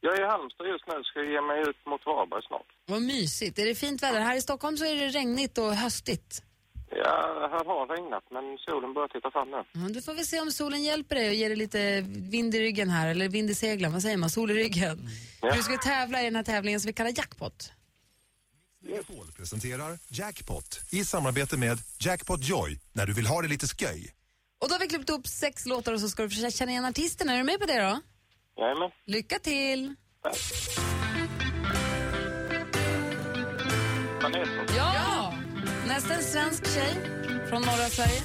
Jag 0.00 0.12
är 0.18 0.22
i 0.24 0.26
Halmstad 0.26 0.66
just 0.74 0.86
nu, 0.90 0.96
ska 1.10 1.18
ge 1.32 1.40
mig 1.50 1.58
ut 1.68 1.80
mot 1.90 2.02
Varberg 2.06 2.42
snart. 2.48 2.68
Vad 2.86 3.02
mysigt. 3.02 3.58
Är 3.58 3.66
det 3.66 3.74
fint 3.74 4.02
väder? 4.02 4.20
Här 4.20 4.36
i 4.36 4.40
Stockholm 4.40 4.76
så 4.76 4.84
är 4.84 4.94
det 4.94 5.08
regnigt 5.08 5.58
och 5.58 5.74
höstigt. 5.74 6.42
Ja, 6.90 7.48
här 7.52 7.64
har 7.64 7.96
regnat, 7.96 8.24
men 8.30 8.44
solen 8.58 8.94
börjar 8.94 9.08
titta 9.08 9.30
fram 9.30 9.50
nu. 9.50 9.56
Ja, 9.72 9.88
du 9.94 10.02
får 10.02 10.14
vi 10.14 10.24
se 10.24 10.40
om 10.40 10.50
solen 10.50 10.82
hjälper 10.82 11.14
dig 11.16 11.28
och 11.28 11.34
ger 11.34 11.48
dig 11.48 11.58
lite 11.58 12.00
vind 12.30 12.54
i 12.54 12.60
ryggen 12.60 12.90
här, 12.90 13.08
eller 13.08 13.28
vind 13.28 13.50
i 13.50 13.54
seglen, 13.54 13.92
vad 13.92 14.02
säger 14.02 14.16
man? 14.16 14.30
Sol 14.30 14.50
i 14.50 14.54
ryggen. 14.54 15.08
Du 15.54 15.62
ska 15.62 15.76
tävla 15.76 16.20
i 16.20 16.24
den 16.24 16.36
här 16.36 16.42
tävlingen 16.42 16.80
som 16.80 16.86
vi 16.86 16.92
kallar 16.92 17.12
jackpot. 17.16 17.72
Megapol 18.84 19.32
presenterar 19.36 19.98
Jackpot 20.08 20.80
i 20.90 21.04
samarbete 21.04 21.56
med 21.56 21.78
Jackpot 22.00 22.48
Joy 22.48 22.78
när 22.92 23.06
du 23.06 23.12
vill 23.12 23.26
ha 23.26 23.42
det 23.42 23.48
lite 23.48 23.66
sköj. 23.66 24.14
Och 24.60 24.68
då 24.68 24.74
har 24.74 24.80
vi 24.80 24.88
klippt 24.88 25.10
upp 25.10 25.26
sex 25.26 25.66
låtar 25.66 25.92
och 25.92 26.00
så 26.00 26.08
ska 26.08 26.22
du 26.22 26.28
försöka 26.30 26.50
känna 26.50 26.70
igen 26.70 26.84
artisten. 26.84 27.28
Är 27.28 27.38
du 27.38 27.44
med 27.44 27.60
på 27.60 27.66
det 27.66 27.80
då? 27.80 28.00
Jajamän. 28.56 28.90
Lycka 29.06 29.38
till! 29.38 29.94
Ja! 34.76 35.34
Nästa 35.86 36.14
en 36.14 36.22
svensk 36.22 36.74
tjej 36.74 36.94
från 37.48 37.62
norra 37.62 37.88
Sverige. 37.88 38.20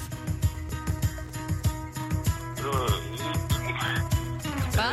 Va? 4.76 4.92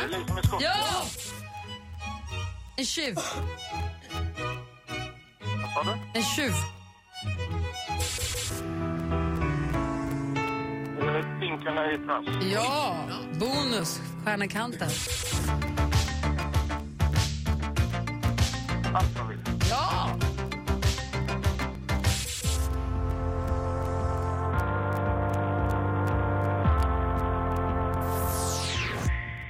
Ja! 0.60 1.04
En 2.76 2.84
tjuv. 2.84 3.18
Vad 5.78 5.86
sa 5.86 5.92
du? 5.92 6.18
En 6.18 6.24
tjuv. 6.24 6.52
Eh, 11.00 11.40
Pinkarna 11.40 11.92
i 11.92 11.96
Trust. 11.96 12.52
Ja! 12.52 12.96
Bonus, 13.40 14.00
Stjärnekanten. 14.24 14.90
Ja! 19.70 20.10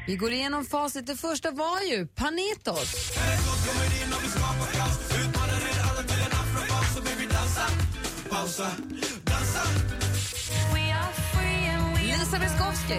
Vi 0.07 0.17
går 0.17 0.33
igenom 0.33 0.65
facit. 0.65 1.07
Det 1.07 1.17
första 1.17 1.51
var 1.51 1.81
ju 1.81 2.07
Panetos. 2.07 3.13
Lisa 12.29 12.39
Miskovsky. 12.39 12.99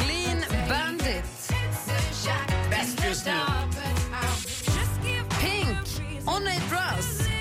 Clean 0.00 0.44
Bandit. 0.68 1.24
Bäst 2.70 3.04
just 3.04 3.26
nu. 3.26 3.32
Pink. 5.40 5.78
On 6.26 6.46
a 6.46 6.58
Dress. 6.68 7.33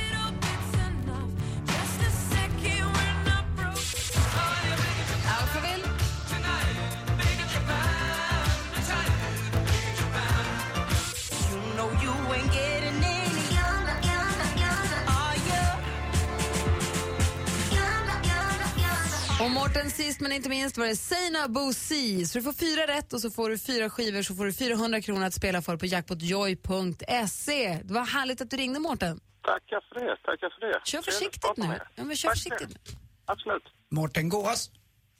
Och 19.44 19.52
Mårten, 19.52 19.92
sist 19.92 20.20
men 20.20 20.32
inte 20.32 20.50
minst 20.50 20.78
var 20.78 20.86
det 20.86 20.96
Seina 20.96 21.48
Bosi. 21.48 22.26
Så 22.26 22.38
du 22.38 22.44
får 22.44 22.54
fyra 22.54 22.88
rätt 22.88 23.14
och 23.14 23.22
så 23.22 23.30
får 23.32 23.50
du 23.50 23.58
fyra 23.58 23.90
skivor 23.90 24.22
så 24.22 24.36
får 24.36 24.46
du 24.46 24.54
400 24.54 25.02
kronor 25.02 25.24
att 25.26 25.34
spela 25.34 25.62
för 25.62 25.78
på 25.78 25.86
jackpotjoy.se. 25.86 27.80
Det 27.84 27.94
var 27.94 28.06
härligt 28.06 28.42
att 28.42 28.50
du 28.52 28.58
ringde 28.58 28.80
Mårten. 28.80 29.20
Tackar 29.42 29.82
för 29.90 30.00
det, 30.00 30.18
tackar 30.18 30.50
för 30.60 30.68
det. 30.68 30.82
Kör 30.86 31.02
försiktigt 31.02 31.58
nu. 31.58 31.80
Ja, 31.96 32.04
men 32.04 32.16
kör 32.16 32.30
Tack 32.30 32.38
för 32.44 32.50
försiktigt. 32.50 32.86
det. 32.86 32.98
Absolut. 33.26 33.64
Mårten 33.92 34.30
Gås. 34.30 34.72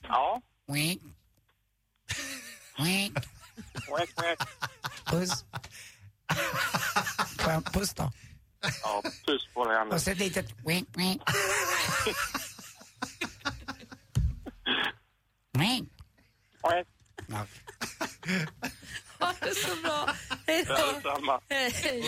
Ja. 0.02 0.42
Wink. 0.68 1.02
Wink. 2.78 3.18
Wink, 3.98 4.10
wink. 4.24 4.40
Puss. 5.06 5.46
Får 7.40 7.52
jag 7.54 7.66
puss 7.74 7.94
då? 7.94 8.12
Ja, 8.84 9.02
puss 9.26 9.48
på 9.54 9.66
dig, 9.66 9.78
Anders. 9.78 9.96
Och 9.96 10.02
så 10.02 10.12
ett 10.12 10.18
litet 10.18 10.46
wink, 10.66 10.88
wink. 10.98 11.22
Wink. 15.60 15.90
Ja. 17.28 17.46
Ha 19.20 19.34
det 19.42 19.56
så 19.56 19.82
bra. 19.84 20.10
Hej 20.48 20.66
då. 20.68 20.74
Detsamma. 20.74 21.40
Hej. 21.50 22.04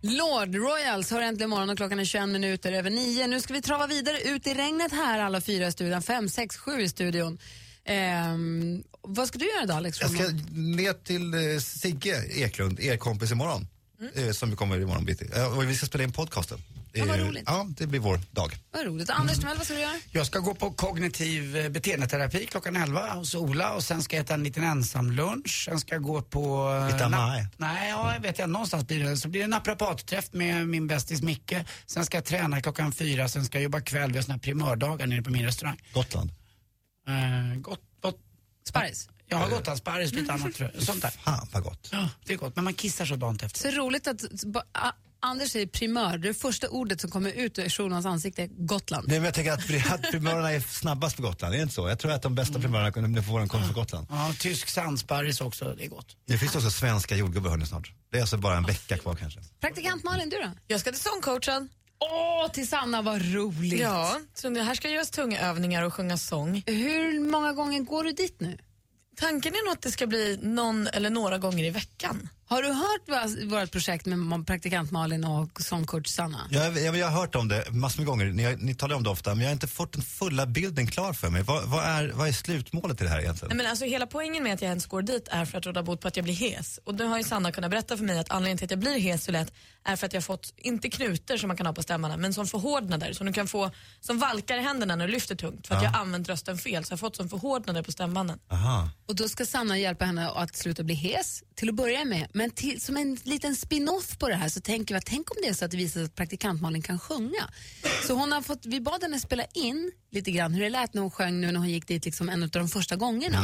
Lord 0.00 0.54
Royals 0.54 1.10
har 1.10 1.20
äntligen 1.20 1.50
morgon 1.50 1.70
och 1.70 1.76
klockan 1.76 2.00
är 2.00 2.04
21 2.04 2.28
minuter 2.28 2.72
över 2.72 2.90
nio. 2.90 3.26
Nu 3.26 3.40
ska 3.40 3.54
vi 3.54 3.62
trava 3.62 3.86
vidare 3.86 4.20
ut 4.20 4.46
i 4.46 4.54
regnet 4.54 4.92
här 4.92 5.18
alla 5.18 5.40
fyra 5.40 5.66
i 5.66 5.72
studion. 5.72 6.02
Fem, 6.02 6.28
sex, 6.28 6.56
sju 6.56 6.80
i 6.80 6.88
studion. 6.88 7.38
Ehm, 7.84 8.82
vad 9.14 9.28
ska 9.28 9.38
du 9.38 9.44
göra 9.46 9.62
idag 9.64 9.76
Alex? 9.76 10.00
Jag 10.00 10.10
ska 10.10 10.24
ner 10.50 10.92
till 10.92 11.34
eh, 11.34 11.60
Sigge 11.60 12.24
Eklund, 12.30 12.80
er 12.80 12.96
kompis 12.96 13.30
imorgon. 13.32 13.66
Eh, 14.14 14.30
som 14.30 14.56
kommer 14.56 14.80
imorgon 14.80 15.04
bitti. 15.04 15.28
Eh, 15.36 15.56
och 15.56 15.68
vi 15.70 15.74
ska 15.76 15.86
spela 15.86 16.04
in 16.04 16.12
podcasten. 16.12 16.58
Ja, 16.92 17.04
vad 17.04 17.20
Eh, 17.20 17.26
roligt. 17.26 17.42
Ja, 17.46 17.66
det 17.68 17.86
blir 17.86 18.00
vår 18.00 18.20
dag. 18.30 18.56
Vad 18.72 18.86
roligt. 18.86 19.10
Anders 19.10 19.38
Timell, 19.38 19.56
vad 19.56 19.64
ska 19.66 19.74
du 19.74 19.80
göra? 19.80 19.92
Jag 20.10 20.26
ska 20.26 20.38
gå 20.38 20.54
på 20.54 20.70
kognitiv 20.70 21.70
beteendeterapi 21.72 22.46
klockan 22.46 22.76
11 22.76 23.12
hos 23.12 23.34
Ola 23.34 23.72
och 23.74 23.82
sen 23.84 24.02
ska 24.02 24.16
jag 24.16 24.24
äta 24.24 24.34
en 24.34 24.42
liten 24.44 24.64
ensam 24.64 25.10
lunch. 25.10 25.62
Sen 25.64 25.80
ska 25.80 25.94
jag 25.94 26.02
gå 26.02 26.22
på... 26.22 26.70
eh, 26.80 26.86
Lite 26.92 27.04
na- 27.04 27.06
Amai. 27.06 27.46
Nej, 27.56 27.90
ja, 27.90 28.14
jag 28.14 28.20
vet 28.20 28.38
jag. 28.38 28.50
Någonstans 28.50 28.86
blir 28.86 29.04
det. 29.04 29.16
Så 29.16 29.28
blir 29.28 29.40
det 29.40 29.44
en 29.44 29.50
naprapatträff 29.50 30.32
med 30.32 30.68
min 30.68 30.86
bästis 30.86 31.22
Micke. 31.22 31.54
Sen 31.86 32.06
ska 32.06 32.16
jag 32.16 32.24
träna 32.24 32.60
klockan 32.60 32.92
fyra, 32.92 33.28
sen 33.28 33.44
ska 33.44 33.58
jag 33.58 33.62
jobba 33.62 33.80
kväll. 33.80 34.10
Vi 34.12 34.18
har 34.18 34.22
såna 34.22 34.34
här 34.34 34.40
primördagar 34.40 35.06
nere 35.06 35.22
på 35.22 35.30
min 35.30 35.44
restaurang. 35.44 35.80
Gotland. 35.94 36.30
Eh, 37.08 37.60
gott. 37.60 37.80
Sparris? 38.68 39.08
Jag 39.28 39.38
har 39.38 39.48
Gotlandssparris, 39.50 40.12
lite 40.12 40.32
annat 40.32 40.54
tror 40.54 40.70
jag. 40.74 40.82
Sånt 40.82 41.02
där. 41.02 41.10
Fan 41.10 41.48
vad 41.52 41.62
gott. 41.62 41.88
Ja, 41.92 42.08
det 42.24 42.32
är 42.32 42.36
gott. 42.36 42.56
Men 42.56 42.64
man 42.64 42.74
kissar 42.74 43.06
så 43.06 43.16
dant 43.16 43.42
efter. 43.42 43.60
Så 43.60 43.76
roligt 43.78 44.06
att 44.06 44.32
ba- 44.44 44.62
A- 44.72 44.92
Anders 45.20 45.50
säger 45.50 45.66
primör. 45.66 46.18
Det 46.18 46.34
första 46.34 46.68
ordet 46.68 47.00
som 47.00 47.10
kommer 47.10 47.32
ut 47.32 47.58
ur 47.58 47.68
Schulmans 47.68 48.06
ansikte 48.06 48.42
är 48.42 48.46
Gotland. 48.46 49.08
Nej, 49.08 49.18
men 49.18 49.24
jag 49.24 49.34
tänker 49.34 49.52
att, 49.52 49.92
att 49.94 50.10
primörerna 50.10 50.52
är 50.52 50.60
snabbast 50.60 51.16
på 51.16 51.22
Gotland, 51.22 51.54
är 51.54 51.58
det 51.58 51.62
inte 51.62 51.74
så? 51.74 51.88
Jag 51.88 51.98
tror 51.98 52.12
att 52.12 52.22
de 52.22 52.34
bästa 52.34 52.58
primörerna 52.60 52.92
kommer 52.92 53.22
på 53.22 53.32
våren 53.32 53.48
kommer 53.48 53.64
från 53.64 53.74
Gotland. 53.74 54.06
Ja, 54.10 54.32
tysk 54.38 54.68
sandsparris 54.68 55.40
också. 55.40 55.74
Det 55.78 55.84
är 55.84 55.88
gott. 55.88 56.16
Det 56.26 56.38
finns 56.38 56.56
också 56.56 56.70
svenska 56.70 57.16
jordgubbar 57.16 57.50
hörni 57.50 57.66
snart. 57.66 57.92
Det 58.10 58.16
är 58.16 58.20
alltså 58.20 58.36
bara 58.36 58.56
en 58.56 58.64
vecka 58.66 58.98
kvar 58.98 59.14
kanske. 59.14 59.40
Praktikant 59.60 60.04
Malin, 60.04 60.28
du 60.30 60.36
då? 60.36 60.50
Jag 60.66 60.80
ska 60.80 60.90
till 60.92 61.00
sångcoachen. 61.00 61.68
Åh, 62.00 62.50
till 62.50 62.68
Sanna, 62.68 63.02
vad 63.02 63.34
roligt. 63.34 63.80
Ja, 63.80 64.20
så 64.34 64.50
det 64.50 64.62
här 64.62 64.74
ska 64.74 64.88
göras 64.88 65.10
tunga 65.10 65.40
övningar 65.40 65.82
och 65.82 65.94
sjunga 65.94 66.16
sång. 66.16 66.62
Hur 66.66 67.20
många 67.20 67.52
gånger 67.52 67.80
går 67.80 68.04
du 68.04 68.12
dit 68.12 68.40
nu? 68.40 68.58
Tanken 69.16 69.54
är 69.54 69.64
nog 69.64 69.72
att 69.72 69.82
det 69.82 69.90
ska 69.90 70.06
bli 70.06 70.38
någon 70.42 70.86
eller 70.86 71.10
några 71.10 71.38
gånger 71.38 71.64
i 71.64 71.70
veckan. 71.70 72.28
Har 72.50 72.62
du 72.62 72.68
hört 72.68 73.52
vårt 73.52 73.70
projekt 73.72 74.06
med 74.06 74.46
praktikant 74.46 74.90
Malin 74.90 75.24
och 75.24 75.60
sångcoach 75.60 76.06
Sanna? 76.08 76.46
Jag, 76.50 76.78
jag, 76.78 76.96
jag 76.96 77.06
har 77.06 77.20
hört 77.20 77.34
om 77.34 77.48
det 77.48 77.70
massor 77.70 77.98
med 78.00 78.06
gånger, 78.06 78.24
ni, 78.26 78.56
ni 78.58 78.74
talar 78.74 78.96
om 78.96 79.02
det 79.02 79.10
ofta, 79.10 79.30
men 79.30 79.40
jag 79.40 79.48
har 79.48 79.52
inte 79.52 79.66
fått 79.66 79.92
den 79.92 80.02
fulla 80.02 80.46
bilden 80.46 80.86
klar 80.86 81.12
för 81.12 81.28
mig. 81.30 81.42
Vad, 81.42 81.64
vad, 81.68 81.84
är, 81.84 82.08
vad 82.14 82.28
är 82.28 82.32
slutmålet 82.32 83.00
i 83.00 83.04
det 83.04 83.10
här 83.10 83.20
egentligen? 83.20 83.48
Nej, 83.48 83.56
men 83.56 83.66
alltså, 83.70 83.84
hela 83.84 84.06
poängen 84.06 84.42
med 84.42 84.54
att 84.54 84.62
jag 84.62 84.68
ens 84.68 84.86
går 84.86 85.02
dit 85.02 85.28
är 85.30 85.44
för 85.44 85.58
att 85.58 85.66
råda 85.66 85.82
bot 85.82 86.00
på 86.00 86.08
att 86.08 86.16
jag 86.16 86.24
blir 86.24 86.34
hes. 86.34 86.80
Och 86.84 86.94
nu 86.94 87.04
har 87.04 87.18
ju 87.18 87.24
Sanna 87.24 87.52
kunnat 87.52 87.70
berätta 87.70 87.96
för 87.96 88.04
mig 88.04 88.18
att 88.18 88.30
anledningen 88.30 88.58
till 88.58 88.64
att 88.64 88.70
jag 88.70 88.80
blir 88.80 88.98
hes 88.98 89.24
så 89.24 89.32
lätt 89.32 89.52
är 89.84 89.96
för 89.96 90.06
att 90.06 90.12
jag 90.12 90.20
har 90.20 90.24
fått, 90.24 90.52
inte 90.56 90.90
knutor 90.90 91.36
som 91.36 91.48
man 91.48 91.56
kan 91.56 91.66
ha 91.66 91.72
på 91.72 91.82
stämmarna, 91.82 92.16
men 92.16 92.34
som 92.34 92.46
förhårdnader 92.46 93.12
som 93.12 93.26
du 93.26 93.32
kan 93.32 93.46
få, 93.48 93.70
som 94.00 94.18
valkar 94.18 94.58
i 94.58 94.60
händerna 94.62 94.96
när 94.96 95.06
du 95.06 95.12
lyfter 95.12 95.34
tungt. 95.34 95.66
För 95.66 95.74
att 95.74 95.82
Ja. 95.82 95.88
jag 95.88 95.92
har 95.92 96.00
använt 96.00 96.28
rösten 96.28 96.58
fel 96.58 96.84
så 96.84 96.92
jag 96.92 96.96
har 96.96 96.98
fått 96.98 97.16
som 97.16 97.28
förhårdnader 97.28 97.82
på 97.82 97.92
stämbanden. 97.92 98.38
Aha. 98.50 98.90
Och 99.08 99.16
då 99.16 99.28
ska 99.28 99.46
Sanna 99.46 99.78
hjälpa 99.78 100.04
henne 100.04 100.28
att 100.30 100.56
sluta 100.56 100.82
bli 100.82 100.94
hes 100.94 101.42
till 101.54 101.68
att 101.68 101.74
börja 101.74 102.04
med. 102.04 102.28
Men 102.38 102.50
till, 102.50 102.80
som 102.80 102.96
en 102.96 103.14
liten 103.22 103.56
spin-off 103.56 104.18
på 104.18 104.28
det 104.28 104.34
här 104.34 104.48
så 104.48 104.60
tänker 104.60 104.94
vi 104.94 104.98
att 104.98 105.06
tänk 105.06 105.30
om 105.30 105.36
det 105.42 105.48
är 105.48 105.54
så 105.54 105.64
att 105.64 105.70
det 105.70 105.76
visar 105.76 105.92
sig 106.00 106.04
att 106.04 106.14
praktikant 106.14 106.60
Malin 106.60 106.82
kan 106.82 106.98
sjunga. 106.98 107.50
Så 108.06 108.14
hon 108.14 108.32
har 108.32 108.42
fått, 108.42 108.66
vi 108.66 108.80
bad 108.80 109.02
henne 109.02 109.20
spela 109.20 109.44
in 109.54 109.92
lite 110.10 110.30
grann 110.30 110.54
hur 110.54 110.62
det 110.62 110.70
lät 110.70 110.94
när 110.94 111.02
hon 111.02 111.10
sjöng 111.10 111.40
nu 111.40 111.46
när 111.52 111.58
hon 111.58 111.68
gick 111.68 111.86
dit 111.88 112.04
liksom 112.04 112.28
en 112.28 112.42
av 112.42 112.48
de 112.48 112.68
första 112.68 112.96
gångerna. 112.96 113.38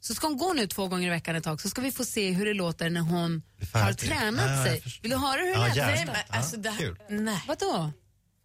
Så 0.00 0.14
ska 0.14 0.26
hon 0.26 0.36
gå 0.38 0.52
nu 0.52 0.66
två 0.66 0.88
gånger 0.88 1.06
i 1.06 1.10
veckan 1.10 1.36
ett 1.36 1.44
tag 1.44 1.60
så 1.60 1.68
ska 1.68 1.80
vi 1.82 1.92
få 1.92 2.04
se 2.04 2.30
hur 2.30 2.46
det 2.46 2.54
låter 2.54 2.90
när 2.90 3.00
hon 3.00 3.42
har 3.72 3.92
tränat 3.92 4.50
Ja, 4.50 4.64
sig. 4.64 4.82
Vill 5.02 5.10
du 5.10 5.16
höra 5.16 5.40
hur 5.40 5.46
Ja, 5.52 5.60
det 5.60 5.68
lät? 5.68 5.76
gärna. 5.76 5.94
Nej, 5.94 6.04
men 6.06 6.14
Ja, 6.28 6.36
alltså 6.38 6.56
det 6.56 6.70
här, 6.70 6.96
nej. 7.10 7.42
Vadå? 7.48 7.90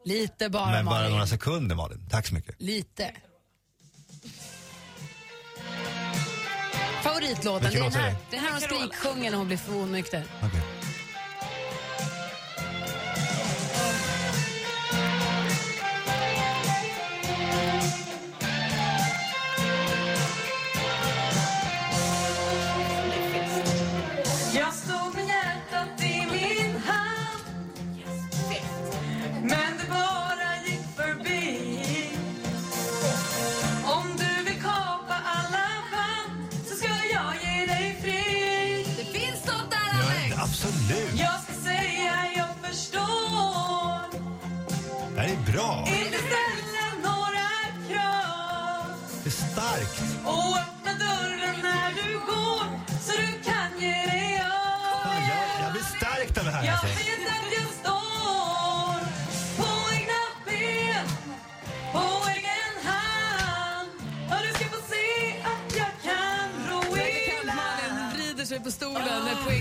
Lite 0.05 0.49
bara 0.49 0.71
Men 0.71 0.85
bara 0.85 0.95
Malin. 0.95 1.11
några 1.11 1.27
sekunder 1.27 1.75
Malin. 1.75 2.07
Tack 2.09 2.27
så 2.27 2.33
mycket. 2.33 2.55
Lite. 2.61 3.11
Favoritlåten, 7.03 7.71
det 7.71 7.77
är 7.77 7.81
den 7.83 7.91
är 7.91 7.99
här, 7.99 8.09
det? 8.29 8.35
är 8.37 8.41
här 8.41 8.51
hon 8.51 8.61
skriksjunger 8.61 9.31
när 9.31 9.37
hon 9.37 9.47
blir 9.47 9.57
onykter. 9.81 10.23
Jag 10.41 10.51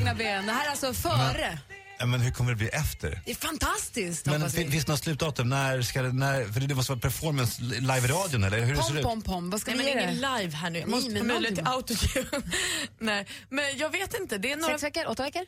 egna 0.06 0.14
ben. 0.18 0.46
Det 0.46 0.52
här 0.52 0.66
är 0.66 0.70
alltså 0.70 0.94
före. 0.94 1.58
Ja, 1.98 2.06
men 2.06 2.20
hur 2.20 2.30
kommer 2.30 2.50
det 2.50 2.56
bli 2.56 2.68
efter? 2.68 3.20
Det 3.24 3.30
är 3.30 3.34
fantastiskt 3.34 4.26
Men 4.26 4.34
hoppas 4.40 4.54
fin- 4.54 4.66
vi. 4.66 4.72
finns 4.72 4.84
det 4.84 4.92
något 4.92 5.00
slutdatum? 5.02 5.48
När 5.48 5.82
ska 5.82 6.02
det, 6.02 6.12
när, 6.12 6.44
för 6.44 6.60
det 6.60 6.74
måste 6.74 6.92
vara 6.92 7.00
performance 7.00 7.62
live 7.62 7.98
i 7.98 8.06
radion 8.06 8.44
eller 8.44 8.60
hur 8.60 8.74
det 8.76 8.82
ser 8.82 8.88
Pom, 8.88 8.96
ut? 8.98 9.04
pom, 9.04 9.22
pom. 9.22 9.50
Vad 9.50 9.60
ska 9.60 9.70
Nej, 9.70 9.78
vi 9.78 9.84
men 9.84 9.92
ge 10.02 10.02
ingen 10.10 10.22
det? 10.22 10.38
live 10.38 10.56
här 10.56 10.70
nu. 10.70 10.78
Jag 10.78 10.88
måste 10.88 11.10
men 11.10 11.22
få 11.22 11.26
möjlighet 11.28 11.54
till 11.58 11.66
autotune. 11.66 12.26
Nej, 12.98 13.26
men 13.48 13.64
jag 13.78 13.90
vet 13.90 14.20
inte. 14.20 14.38
Det 14.38 14.52
är 14.52 14.56
några... 14.56 14.78
Sex 14.78 14.82
veckor? 14.96 15.10
Åtta 15.10 15.22
veckor? 15.22 15.42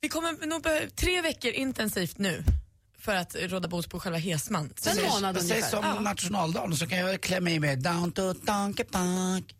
Vi 0.00 0.08
kommer 0.08 0.46
nog 0.46 0.62
behöva 0.62 0.86
tre 0.96 1.20
veckor 1.22 1.50
intensivt 1.52 2.18
nu 2.18 2.44
för 2.98 3.14
att 3.16 3.36
råda 3.40 3.68
bot 3.68 3.90
på 3.90 4.00
själva 4.00 4.18
hesman. 4.18 4.72
En 4.86 5.02
månad 5.10 5.36
Jag 5.36 5.44
säger 5.44 5.62
som 5.62 6.04
nationaldagen 6.04 6.76
så 6.76 6.86
kan 6.86 6.98
jag 6.98 7.20
klämma 7.20 7.50
i 7.50 7.60
mig 7.60 7.76
Down 7.76 8.12
to 8.12 8.32
Donkey 8.32 8.84
Park. 8.84 9.54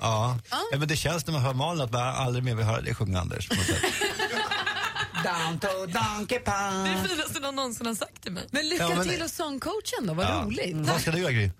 Ja. 0.00 0.38
ja, 0.50 0.78
men 0.78 0.88
det 0.88 0.96
känns 0.96 1.26
när 1.26 1.32
man 1.32 1.42
hör 1.42 1.54
Malin 1.54 1.82
att 1.82 1.92
man 1.92 2.02
aldrig 2.02 2.44
mer 2.44 2.54
vill 2.54 2.64
höra 2.66 2.80
dig 2.80 2.94
sjunga 2.94 3.20
Anders. 3.20 3.48
Down 5.24 5.58
to 5.60 5.66
Donkey 5.86 6.38
Det 6.44 6.50
är 6.50 7.02
det 7.02 7.08
finaste 7.08 7.40
någon 7.40 7.56
någonsin 7.56 7.86
har 7.86 7.94
sagt 7.94 8.22
till 8.22 8.32
mig. 8.32 8.46
Men 8.50 8.68
lycka 8.68 8.84
Ja, 8.84 8.94
men- 8.96 9.08
till 9.08 9.22
hos 9.22 9.32
sångcoachen 9.32 10.06
då, 10.06 10.14
vad 10.14 10.26
Ja. 10.26 10.42
roligt. 10.44 10.76
Vad 10.76 11.00
ska 11.00 11.10
du 11.10 11.18
göra 11.18 11.32
Gry? 11.32 11.50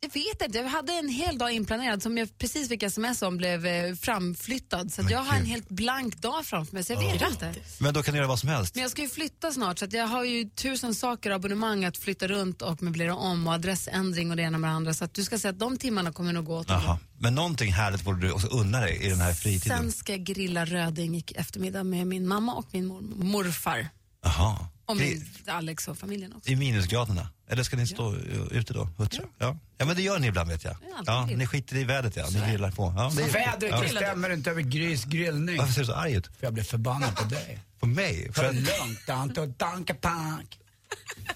Jag 0.00 0.12
vet 0.12 0.42
inte, 0.42 0.58
jag 0.58 0.68
hade 0.68 0.92
en 0.92 1.08
hel 1.08 1.38
dag 1.38 1.52
inplanerad 1.52 2.02
som 2.02 2.18
jag 2.18 2.38
precis 2.38 2.68
fick 2.68 2.82
sms 2.82 3.22
om 3.22 3.36
blev 3.36 3.66
eh, 3.66 3.94
framflyttad. 3.94 4.92
Så 4.92 5.02
att 5.02 5.10
jag 5.10 5.18
har 5.18 5.36
en 5.36 5.44
helt 5.46 5.68
blank 5.68 6.16
dag 6.16 6.46
framför 6.46 6.74
mig 6.74 6.84
så 6.84 6.92
jag 6.92 7.00
vet 7.00 7.30
inte. 7.30 7.54
Men 7.78 7.94
då 7.94 8.02
kan 8.02 8.14
du 8.14 8.18
göra 8.18 8.28
vad 8.28 8.38
som 8.38 8.48
helst. 8.48 8.74
Men 8.74 8.82
jag 8.82 8.90
ska 8.90 9.02
ju 9.02 9.08
flytta 9.08 9.52
snart 9.52 9.78
så 9.78 9.84
att 9.84 9.92
jag 9.92 10.06
har 10.06 10.24
ju 10.24 10.44
tusen 10.44 10.94
saker 10.94 11.30
abonnemang 11.30 11.84
att 11.84 11.96
flytta 11.96 12.28
runt 12.28 12.62
och 12.62 12.82
möblera 12.82 13.14
om 13.14 13.46
och 13.46 13.52
adressändring 13.52 14.30
och 14.30 14.36
det 14.36 14.42
ena 14.42 14.58
med 14.58 14.70
det 14.70 14.74
andra. 14.74 14.94
Så 14.94 15.04
att 15.04 15.14
du 15.14 15.24
ska 15.24 15.38
säga 15.38 15.50
att 15.52 15.58
de 15.58 15.76
timmarna 15.76 16.12
kommer 16.12 16.32
nog 16.32 16.44
gå 16.44 16.56
åt. 16.58 16.68
Jaha. 16.68 16.98
Men 17.18 17.34
någonting 17.34 17.72
härligt 17.72 18.04
borde 18.04 18.26
du 18.26 18.32
också 18.32 18.46
unna 18.46 18.80
dig 18.80 18.96
i 19.02 19.08
den 19.08 19.20
här 19.20 19.32
fritiden. 19.32 19.78
Sen 19.78 19.92
ska 19.92 20.12
jag 20.12 20.24
grilla 20.24 20.64
röding 20.64 21.16
i 21.16 21.24
eftermiddag 21.34 21.84
med 21.84 22.06
min 22.06 22.28
mamma 22.28 22.54
och 22.54 22.66
min 22.72 22.86
mor 22.86 23.00
morfar. 23.24 23.88
Jaha. 24.24 24.56
Gri- 24.88 25.24
min 25.46 25.54
Alex 25.54 25.88
och 25.88 25.98
familjen 25.98 26.32
också. 26.36 26.50
I 26.50 26.56
minusgraderna? 26.56 27.28
Eller 27.48 27.62
ska 27.62 27.76
ni 27.76 27.86
stå 27.86 28.12
uh, 28.12 28.46
ute 28.50 28.72
då? 28.72 28.88
Huttra? 28.96 29.22
Ja. 29.38 29.56
ja, 29.78 29.84
men 29.84 29.96
det 29.96 30.02
gör 30.02 30.18
ni 30.18 30.26
ibland 30.26 30.50
vet 30.50 30.64
jag. 30.64 30.76
Ja, 31.06 31.26
ni 31.26 31.46
skiter 31.46 31.76
i 31.76 31.84
vädret 31.84 32.16
ja, 32.16 32.26
ni 32.30 32.50
grillar 32.50 32.70
på. 32.70 32.94
Ja, 32.96 33.12
det 33.16 33.22
Vädret 33.22 33.70
ja. 33.70 33.80
bestämmer 33.80 34.30
inte 34.30 34.50
över 34.50 34.62
Grys 34.62 35.04
grillning. 35.04 35.56
Varför 35.58 35.72
ser 35.72 35.80
du 35.80 35.86
så 35.86 35.94
arg 35.94 36.14
ut? 36.14 36.26
För 36.26 36.46
jag 36.46 36.54
blir 36.54 36.64
förbannad 36.64 37.16
på 37.16 37.24
dig. 37.24 37.60
På 37.80 37.86
mig? 37.86 38.24
För 38.26 38.32
För 38.32 38.48
att, 38.48 38.54
lugnt, 38.54 39.06
Down 39.06 39.34
to 39.34 39.46
Donkey 39.46 39.96
Park. 39.96 40.58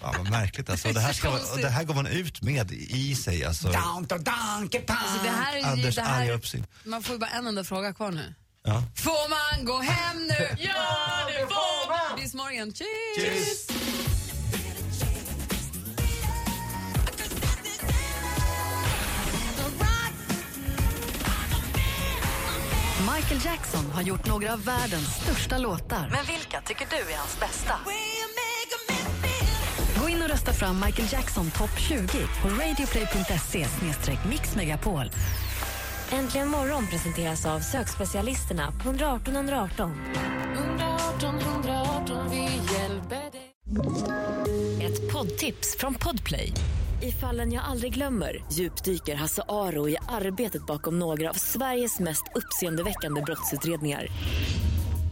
ja, 0.01 0.15
vad 0.19 0.31
märkligt 0.31 0.71
alltså. 0.71 0.93
Det 0.93 1.01
här, 1.01 1.13
ska 1.13 1.39
det 1.57 1.69
här 1.69 1.85
går 1.85 1.95
man 1.95 2.07
ut 2.07 2.43
med 2.43 2.73
i 2.73 3.15
sig 3.15 3.45
alltså. 3.45 3.69
Down 3.69 4.07
to 4.07 4.17
Donkey 4.19 4.81
Park. 4.81 4.99
Alltså 5.03 5.23
det 5.25 5.31
här, 5.31 5.57
är 5.57 5.65
Anders 5.65 5.95
det 5.95 6.03
här, 6.03 6.23
arga 6.23 6.33
uppsyn. 6.33 6.67
Man 6.85 7.03
får 7.03 7.13
ju 7.15 7.19
bara 7.19 7.31
en 7.31 7.47
enda 7.47 7.65
fråga 7.65 7.93
kvar 7.95 8.11
nu. 8.11 8.35
Ja. 8.65 8.83
Får 8.95 9.29
man 9.31 9.65
gå 9.65 9.81
hem 9.81 10.27
nu? 10.27 10.57
Ja, 10.59 11.27
det 11.27 11.47
får 11.47 11.82
morgon. 12.35 12.73
Cheers! 12.73 13.17
Cheers. 13.17 13.73
Michael 23.15 23.41
Jackson 23.45 23.91
har 23.91 24.03
gjort 24.03 24.27
några 24.27 24.53
av 24.53 24.65
världens 24.65 25.17
största 25.23 25.59
låtar. 25.59 26.09
Men 26.13 26.27
vilka 26.27 26.61
tycker 26.61 26.87
du 26.91 27.13
är 27.13 27.17
hans 27.17 27.41
bästa? 27.41 27.75
Gå 30.01 30.09
in 30.09 30.23
och 30.23 30.29
rösta 30.29 30.53
fram 30.53 30.81
Michael 30.87 31.09
Jackson 31.13 31.51
topp 31.51 31.79
20 31.79 32.07
på 32.43 32.49
radioplay.se 32.49 33.67
mixmegapol. 34.29 35.11
Äntligen 36.13 36.49
morgon 36.49 36.87
presenteras 36.87 37.47
av 37.47 37.61
sökspecialisterna 37.61 38.73
på 38.83 38.89
118 38.89 39.35
118. 39.37 39.93
118 40.55 41.39
118, 41.39 42.31
vi 42.31 42.43
hjälper 42.75 43.31
dig 43.33 44.87
Ett 44.87 45.13
poddtips 45.13 45.77
från 45.79 45.95
Podplay. 45.95 46.53
I 47.03 47.13
fallen 47.13 47.53
jag 47.53 47.65
aldrig 47.65 47.95
glömmer 47.95 48.45
djupdyker 48.53 49.15
Hasse 49.15 49.43
Aro 49.49 49.89
i 49.89 49.97
arbetet 50.09 50.67
bakom 50.67 50.99
några 50.99 51.31
av 51.31 51.35
Sveriges 51.35 52.01
mest 52.01 52.25
uppseendeväckande 52.35 53.23
brottsutredningar. 53.23 54.07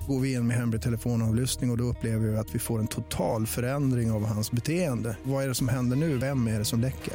Går 0.09 0.20
vi 0.20 0.32
in 0.32 0.46
med 0.46 0.57
hemlig 0.57 0.82
telefonavlyssning 0.82 1.70
och, 1.70 1.74
och 1.74 1.78
då 1.78 1.84
upplever 1.84 2.28
vi 2.28 2.36
att 2.36 2.55
vi 2.55 2.59
får 2.59 2.78
en 2.78 2.86
total 2.86 3.46
förändring 3.46 4.11
av 4.11 4.26
hans 4.26 4.51
beteende. 4.51 5.16
Vad 5.22 5.44
är 5.44 5.48
det 5.48 5.55
som 5.55 5.68
händer 5.68 5.96
nu? 5.96 6.18
Vem 6.18 6.46
är 6.46 6.59
det 6.59 6.64
som 6.64 6.80
läcker? 6.80 7.14